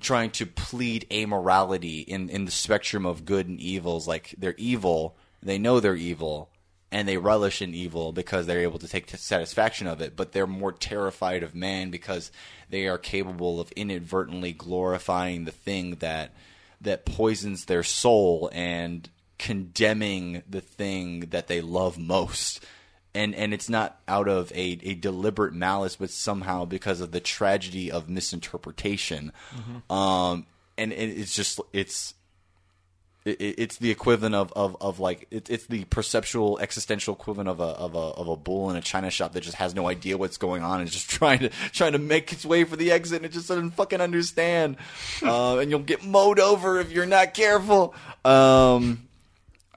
[0.00, 5.16] trying to plead amorality in in the spectrum of good and evils like they're evil
[5.42, 6.50] they know they're evil
[6.90, 10.46] and they relish in evil because they're able to take satisfaction of it, but they're
[10.46, 12.32] more terrified of man because
[12.70, 16.32] they are capable of inadvertently glorifying the thing that
[16.80, 22.64] that poisons their soul and condemning the thing that they love most.
[23.18, 27.20] And and it's not out of a, a deliberate malice, but somehow because of the
[27.20, 29.32] tragedy of misinterpretation.
[29.90, 30.46] Um,
[30.76, 32.14] and it, it's just it's
[33.24, 37.48] it, it- it's the equivalent of, of, of like it, it's the perceptual existential equivalent
[37.48, 39.88] of a, of a of a bull in a china shop that just has no
[39.88, 42.76] idea what's going on and is just trying to trying to make its way for
[42.76, 44.76] the exit and it just doesn't fucking understand.
[45.20, 47.92] Uh, and you'll get mowed over if you're not careful.
[48.24, 49.07] Um,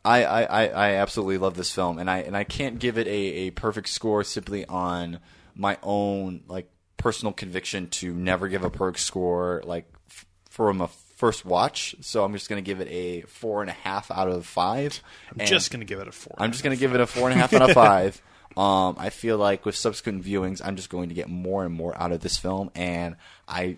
[0.03, 3.09] I, I, I absolutely love this film and I and I can't give it a,
[3.11, 5.19] a perfect score simply on
[5.55, 10.87] my own like personal conviction to never give a perfect score like f- from a
[10.87, 14.43] first watch so I'm just gonna give it a four and a half out of
[14.45, 15.03] five
[15.37, 16.35] I'm just going to give it a four.
[16.39, 18.19] I'm just gonna give it a four and a half out of five
[18.57, 21.95] um I feel like with subsequent viewings I'm just going to get more and more
[22.01, 23.17] out of this film and
[23.47, 23.77] I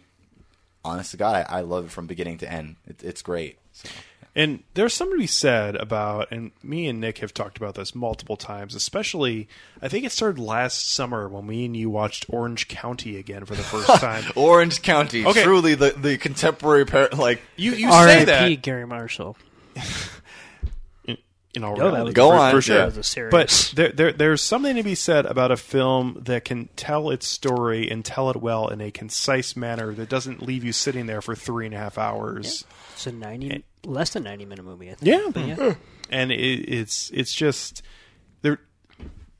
[0.85, 3.89] honest to God I, I love it from beginning to end it, it's great so.
[4.35, 7.93] And there's something to be said about, and me and Nick have talked about this
[7.93, 9.47] multiple times, especially,
[9.79, 13.53] I think it started last summer when me and you watched Orange County again for
[13.53, 14.23] the first time.
[14.35, 15.43] Orange County, Okay.
[15.43, 18.25] truly the, the contemporary par- like You, you say R.I.P.
[18.25, 19.37] that Garry Marshall.
[21.53, 22.77] in all No, that reality, Go for, on, for sure.
[22.89, 23.29] That was a.
[23.29, 27.27] But there, there, there's something to be said about a film that can tell its
[27.27, 31.21] story and tell it well in a concise manner that doesn't leave you sitting there
[31.21, 32.65] for three and a half hours.
[32.93, 33.57] It's a ninety, eh.
[33.85, 34.91] less than ninety minute movie.
[34.91, 35.07] I think.
[35.07, 35.29] Yeah.
[35.33, 35.49] but hmm.
[35.49, 35.73] yeah.
[36.09, 37.89] and it, it's it's just there.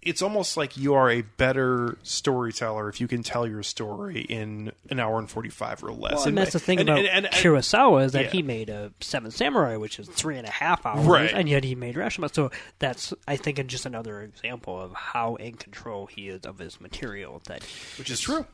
[0.05, 4.71] It's almost like you are a better storyteller if you can tell your story in
[4.89, 6.15] an hour and forty five or less.
[6.15, 8.29] Well, and that's the thing and- about and- and- and- Kurosawa is that yeah.
[8.31, 11.31] he made a Seven Samurai, which is three and a half hours, Right.
[11.33, 12.33] and yet he made Rashomon.
[12.33, 16.79] So that's, I think, just another example of how in control he is of his
[16.81, 17.41] material.
[17.47, 17.63] That
[17.97, 18.45] which is true.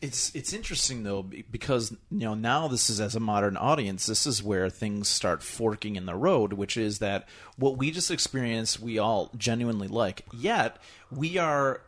[0.00, 4.26] It's it's interesting though because you know now this is as a modern audience this
[4.26, 8.80] is where things start forking in the road which is that what we just experienced
[8.80, 10.76] we all genuinely like yet
[11.10, 11.80] we are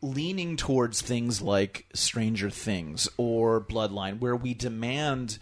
[0.00, 5.38] leaning towards things like Stranger Things or Bloodline where we demand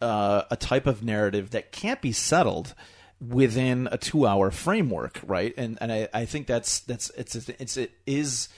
[0.00, 2.74] uh, a type of narrative that can't be settled
[3.20, 5.54] within a two-hour framework, right?
[5.56, 8.48] And and I, I think that's that's it's it's it is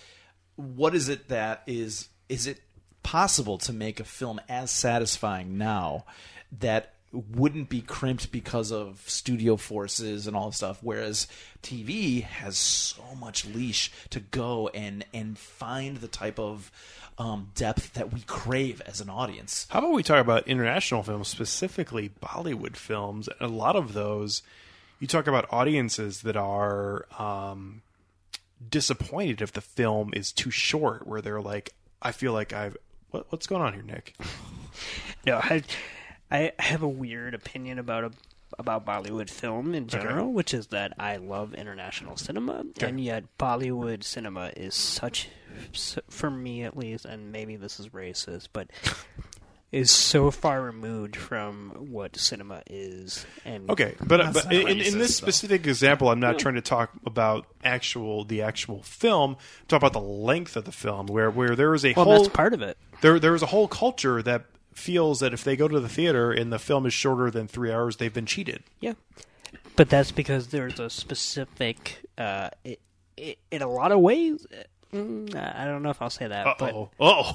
[0.56, 2.60] what is it that is is it
[3.02, 6.04] possible to make a film as satisfying now
[6.58, 6.95] that
[7.34, 11.26] wouldn't be crimped because of studio forces and all this stuff whereas
[11.62, 16.70] TV has so much leash to go and and find the type of
[17.18, 21.28] um, depth that we crave as an audience How about we talk about international films,
[21.28, 23.28] specifically Bollywood films?
[23.40, 24.42] A lot of those,
[25.00, 27.80] you talk about audiences that are um,
[28.68, 31.72] disappointed if the film is too short, where they're like,
[32.02, 32.76] "I feel like I've
[33.10, 34.14] what, what's going on here, Nick?"
[35.26, 35.62] no, I,
[36.30, 38.10] I have a weird opinion about a
[38.58, 44.04] about Bollywood film in general, which is that I love international cinema, and yet Bollywood
[44.04, 45.28] cinema is such,
[46.08, 48.68] for me at least, and maybe this is racist, but
[49.72, 53.26] is so far removed from what cinema is.
[53.44, 57.46] And Okay, but but in, in this specific example, I'm not trying to talk about
[57.64, 59.36] actual the actual film.
[59.68, 62.28] Talk about the length of the film, where where there is a well, whole that's
[62.28, 62.78] part of it.
[63.00, 64.46] there there is a whole culture that
[64.76, 67.72] feels that if they go to the theater and the film is shorter than three
[67.72, 68.62] hours, they've been cheated.
[68.80, 68.94] Yeah,
[69.76, 72.00] but that's because there's a specific.
[72.18, 72.80] Uh, it,
[73.16, 76.56] it, in a lot of ways, uh, mm, I don't know if I'll say that,
[76.58, 77.32] but Oh, oh,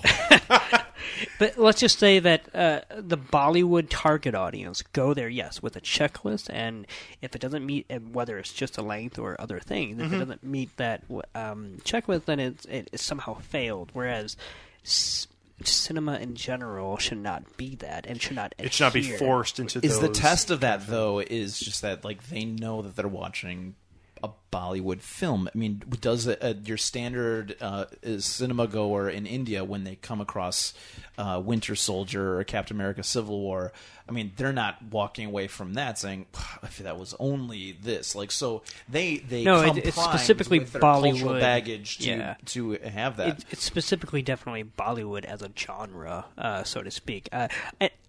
[1.40, 5.82] but let's just say that uh, the Bollywood target audience go there, yes, with a
[5.82, 6.86] checklist, and
[7.22, 10.20] if it doesn't meet, and whether it's just a length or other things, if it
[10.20, 11.04] doesn't meet that
[11.36, 13.90] um, checklist, then it's, it, it's somehow failed.
[13.94, 14.38] Whereas
[14.86, 15.28] s-
[15.68, 18.54] cinema in general should not be that, and should not.
[18.58, 19.80] it should not be forced into.
[19.84, 23.76] is the test of that though is just that like they know that they're watching
[24.24, 25.50] a Bollywood film.
[25.54, 27.86] I mean, does a, a, your standard uh,
[28.20, 30.74] cinema goer in India when they come across
[31.18, 33.72] uh, Winter Soldier or Captain America: Civil War?
[34.10, 36.26] I mean, they're not walking away from that saying,
[36.64, 41.40] "If that was only this." Like, so they they No, come it- it's specifically Bollywood.
[41.40, 42.36] baggage to Yeah.
[42.48, 43.28] to have that.
[43.40, 47.30] It, it's specifically definitely Bollywood as a genre, uh, so to speak.
[47.32, 47.48] Uh,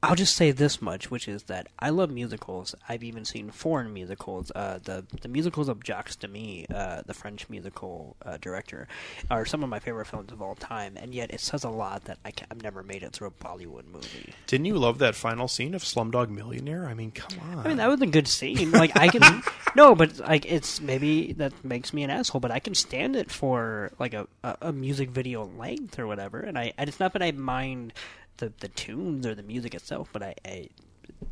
[0.02, 2.74] I'll just say this much, which is that I love musicals.
[2.88, 4.50] I've even seen foreign musicals.
[4.52, 8.88] Uh, the the musicals of Jacques Demy, uh, the French musical uh, director,
[9.30, 12.04] are some of my favorite films of all time, and yet it says a lot
[12.04, 14.32] that I have never made it through a Bollywood movie.
[14.46, 16.86] Didn't you love that final scene of Slumdog Millionaire?
[16.86, 17.66] I mean, come on.
[17.66, 18.70] I mean, that was a good scene.
[18.70, 19.42] Like I can
[19.76, 23.30] no, but like it's maybe that makes me an asshole, but I can stand it
[23.30, 26.40] for like a, a, a music video length or whatever.
[26.40, 27.92] And I and it's not that I mind
[28.38, 30.68] the the tunes or the music itself, but I, I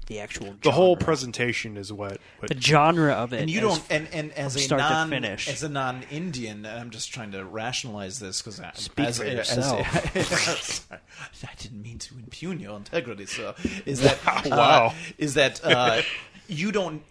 [0.07, 2.18] the actual the whole presentation is what.
[2.39, 3.40] what the genre of it.
[3.42, 5.49] and you don't and, and as a start to non finish.
[5.49, 10.24] as a non-indian i'm just trying to rationalize this because Speak as, for as- yourself.
[10.26, 11.00] Sorry.
[11.44, 13.55] i didn't mean to impugn your integrity so
[13.86, 14.94] is that uh, Wow.
[15.16, 16.02] is that uh,
[16.49, 17.02] you don't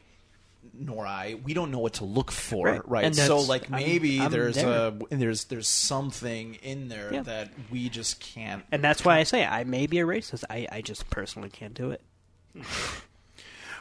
[0.82, 2.88] nor I, we don't know what to look for, right?
[2.90, 3.04] Right.
[3.06, 4.68] And So, that's- like, I'm- maybe I'm there's there.
[4.88, 7.24] a there's there's something in there Yeah.
[7.24, 8.64] that we just can't.
[8.72, 10.44] and that's why I say I may be a racist.
[10.50, 12.02] I, I just personally can't do it.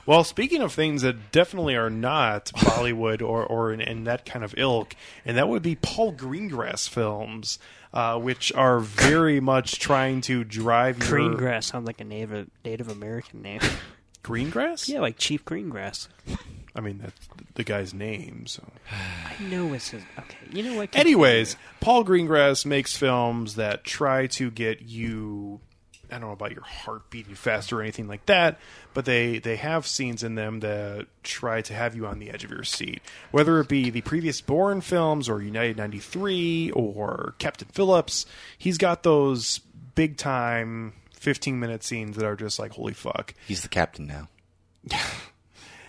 [0.06, 4.42] Well, speaking of things that definitely are not Bollywood or, or in, in that kind
[4.42, 7.58] of ilk, and that would be Paul Greengrass films,
[7.92, 12.88] uh, which are very much trying to drive your Greengrass sounds like a Native Native
[12.88, 13.60] American name.
[14.24, 14.88] Greengrass.
[14.88, 16.08] yeah, like Chief Greengrass.
[16.74, 18.46] I mean that's the guy's name.
[18.46, 20.02] So, I know it's his.
[20.18, 20.96] Okay, you know what?
[20.96, 25.60] anyways, Paul Greengrass makes films that try to get you.
[26.10, 28.58] I don't know about your heart beating faster or anything like that,
[28.94, 32.44] but they they have scenes in them that try to have you on the edge
[32.44, 33.00] of your seat.
[33.30, 39.02] Whether it be the previous Bourne films or United '93 or Captain Phillips, he's got
[39.02, 39.60] those
[39.94, 43.34] big time 15 minute scenes that are just like holy fuck.
[43.46, 44.28] He's the captain now.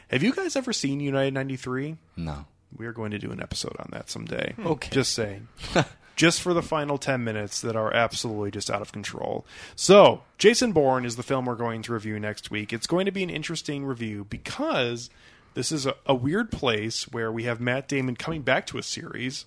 [0.09, 1.98] Have you guys ever seen United '93?
[2.17, 2.45] No.
[2.75, 4.53] We are going to do an episode on that someday.
[4.59, 4.89] Okay.
[4.91, 5.48] Just saying.
[6.19, 9.45] just for the final 10 minutes that are absolutely just out of control.
[9.77, 12.73] So, Jason Bourne is the film we're going to review next week.
[12.73, 15.09] It's going to be an interesting review because
[15.53, 18.83] this is a, a weird place where we have Matt Damon coming back to a
[18.83, 19.45] series.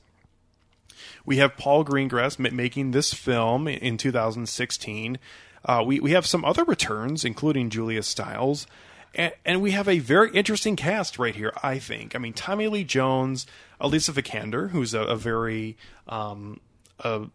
[1.27, 5.19] We have Paul Greengrass ma- making this film in 2016.
[5.67, 8.67] Uh, we, we have some other returns, including Julia Stiles.
[9.15, 12.15] And, and we have a very interesting cast right here, I think.
[12.15, 13.47] I mean, Tommy Lee Jones,
[13.81, 15.77] Alicia Vikander, who's a, a very,
[16.09, 16.61] um,
[17.01, 17.27] a,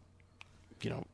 [0.81, 1.06] you know,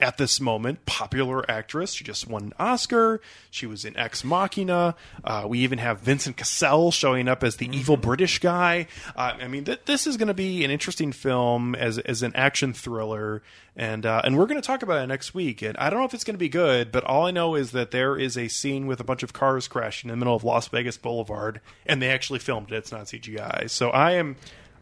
[0.00, 1.92] at this moment, popular actress.
[1.92, 3.20] She just won an Oscar.
[3.50, 4.94] She was in Ex Machina.
[5.24, 8.86] Uh, we even have Vincent Cassel showing up as the evil British guy.
[9.16, 12.34] Uh, I mean, th- this is going to be an interesting film as as an
[12.36, 13.42] action thriller,
[13.76, 15.62] and uh, and we're going to talk about it next week.
[15.62, 17.72] And I don't know if it's going to be good, but all I know is
[17.72, 20.44] that there is a scene with a bunch of cars crashing in the middle of
[20.44, 22.76] Las Vegas Boulevard, and they actually filmed it.
[22.76, 23.68] It's not CGI.
[23.68, 24.36] So I am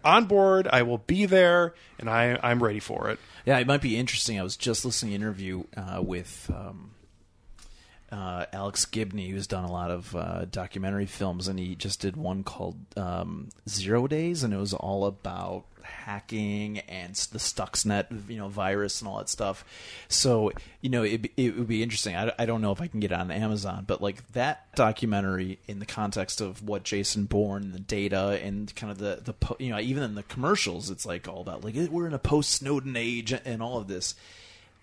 [0.04, 0.68] on board.
[0.70, 3.18] I will be there, and I I'm ready for it.
[3.46, 4.40] Yeah, it might be interesting.
[4.40, 6.90] I was just listening to an interview uh, with um,
[8.10, 12.16] uh, Alex Gibney, who's done a lot of uh, documentary films, and he just did
[12.16, 18.36] one called um, Zero Days, and it was all about hacking and the Stuxnet, you
[18.36, 19.64] know, virus and all that stuff.
[20.08, 22.14] So, you know, it, it would be interesting.
[22.14, 25.58] I, I don't know if I can get it on Amazon, but like that documentary
[25.66, 29.70] in the context of what Jason Bourne, the data, and kind of the the you
[29.70, 32.96] know even in the commercials, it's like all about like we're in a post Snowden
[32.96, 34.14] age and all of this.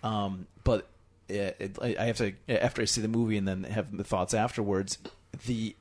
[0.02, 0.88] Um, but
[1.28, 4.04] it, it, I I have to after I see the movie and then have the
[4.04, 4.98] thoughts afterwards.
[5.46, 5.74] The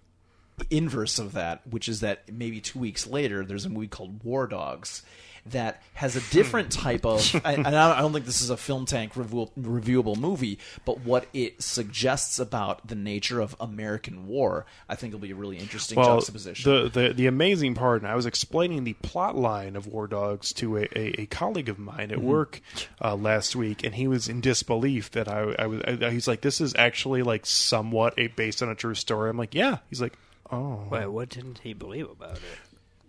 [0.69, 4.47] inverse of that, which is that maybe two weeks later, there's a movie called War
[4.47, 5.03] Dogs
[5.47, 7.41] that has a different type of.
[7.45, 11.25] I, and I don't think this is a film tank review, reviewable movie, but what
[11.33, 15.97] it suggests about the nature of American war, I think will be a really interesting
[15.97, 16.71] juxtaposition.
[16.71, 20.53] The, the the amazing part, and I was explaining the plot line of War Dogs
[20.53, 22.13] to a, a, a colleague of mine Mm-hmm.
[22.13, 22.61] at work
[23.01, 25.81] uh, last week, and he was in disbelief that I, I was.
[25.81, 29.37] I, he's like, "This is actually like somewhat a based on a true story." I'm
[29.37, 30.13] like, "Yeah." He's like,
[30.53, 32.41] "Oh, Wait, what didn't he believe about it?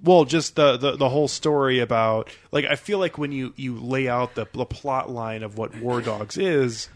[0.02, 3.76] well, just the, the the whole story about like I feel like when you you
[3.78, 6.88] lay out the the plot line of what War Dogs is."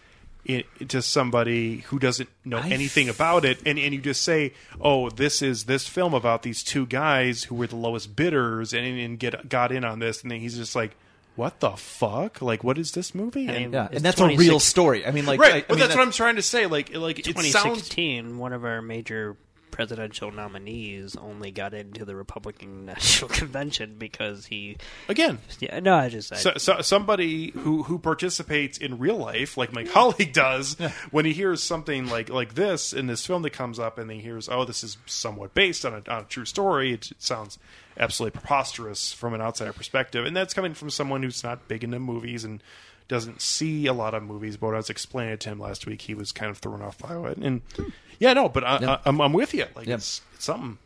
[0.44, 5.10] It, to somebody who doesn't know anything about it, and, and you just say, "Oh,
[5.10, 9.18] this is this film about these two guys who were the lowest bidders and, and
[9.18, 10.96] get got in on this," and then he's just like,
[11.36, 12.40] "What the fuck?
[12.40, 15.04] Like, what is this movie?" I And- yeah, and that's a real story.
[15.04, 16.64] I mean, like, right, I, I but mean, that's what I'm trying to say.
[16.64, 19.36] Like, like it sounds 2016, one of our major
[19.70, 24.76] presidential nominees only got into the Republican National Convention because he.
[25.08, 25.38] again.
[25.60, 26.32] Yeah, no, I just.
[26.32, 30.74] I, So, so somebody who who participates in real life, like my colleague does,
[31.10, 34.20] when he hears something like like this in this film that comes up, and he
[34.20, 37.58] hears, "Oh, this is somewhat based on a, on a true story," it, it sounds
[37.98, 41.98] absolutely preposterous from an outsider perspective, and that's coming from someone who's not big into
[41.98, 42.62] movies and
[43.08, 44.56] doesn't see a lot of movies.
[44.56, 46.82] But when I was explaining it to him last week, he was kind of thrown
[46.82, 47.88] off by it, and hmm.
[48.18, 49.66] yeah, no, but I, I, I'm, I'm with you.
[49.74, 49.94] Like Yeah.
[49.94, 50.78] it's, it's something.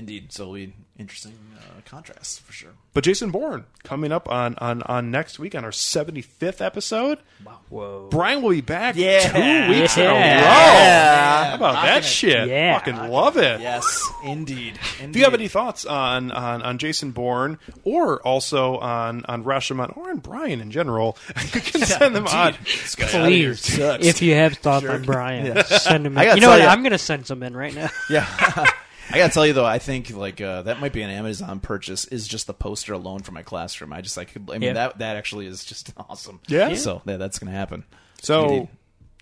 [0.00, 0.32] Yeah, Indeed.
[0.32, 2.70] So it'll be interesting uh, contrast for sure.
[2.92, 7.18] But Jason Bourne coming up on, on, on next week on our 75th episode.
[7.44, 8.08] Wow, whoa.
[8.10, 9.20] Brian will be back Yeah.
[9.66, 10.14] two weeks in a row.
[10.14, 11.44] Yeah.
[11.50, 12.48] How about that shit?
[12.48, 12.78] Yeah.
[12.78, 13.60] Fucking love it.
[13.60, 14.78] Yes, indeed.
[15.00, 19.96] If you have any thoughts on, on, on Jason Bourne or also on, on Rashomon
[19.96, 21.16] or on Brian in general,
[21.54, 22.54] you can send them on.
[22.54, 24.04] Please, sucks.
[24.04, 26.34] if you have thoughts on Brian, send them in.
[26.36, 26.60] You know what?
[26.60, 27.88] ya- I'm going to send some in right now.
[28.10, 28.26] Yeah.
[29.12, 32.04] I gotta tell you though, I think like uh, that might be an Amazon purchase.
[32.06, 33.92] Is just the poster alone for my classroom.
[33.92, 34.72] I just like, I mean Yeah.
[34.74, 36.40] that that actually is just awesome.
[36.46, 36.74] Yeah?
[36.74, 37.84] So yeah, that's gonna happen.
[38.22, 38.68] So, Indeed.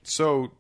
[0.03, 0.51] so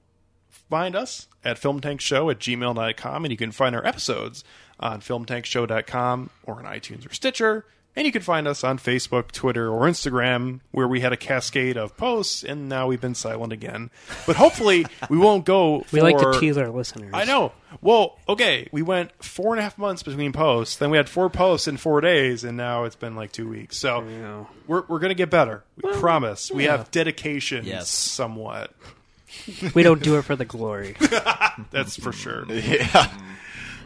[0.49, 4.45] find us at filmtankshow at gmail.com and you can find our episodes
[4.81, 7.65] on filmtankshow.com or on iTunes or Stitcher.
[7.99, 11.77] And you can find us on Facebook, Twitter, or Instagram, where we had a cascade
[11.77, 13.91] of posts, and now we've been silent again.
[14.25, 15.85] But hopefully, we won't go.
[15.93, 17.11] We like to tease our listeners.
[17.13, 17.51] I know.
[17.81, 20.77] Well, okay, we went four and a half months between posts.
[20.77, 23.77] Then we had four posts in four days, and now it's been like two weeks.
[23.77, 24.45] So Yeah.
[24.69, 25.65] we're we're gonna get better.
[25.83, 26.53] We promise.
[26.53, 27.89] We have dedication, Yes.
[27.91, 28.73] somewhat.
[29.75, 30.95] We don't do it for the glory.
[31.73, 32.45] That's for sure.
[32.53, 33.11] Yeah.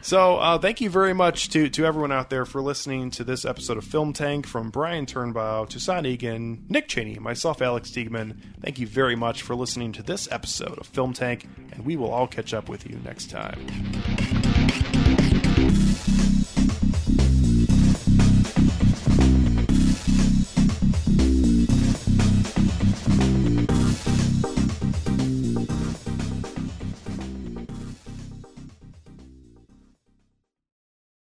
[0.04, 3.44] So, uh, thank you very much to, to everyone out there for listening to this
[3.44, 8.36] episode of Film Tank from Brian Turnbow, Toussaint Egan, Nick Cheney, myself, Alex Stiegman.
[8.60, 12.10] Thank you very much for listening to this episode of Film Tank, and we will
[12.10, 13.64] all catch up with you next time.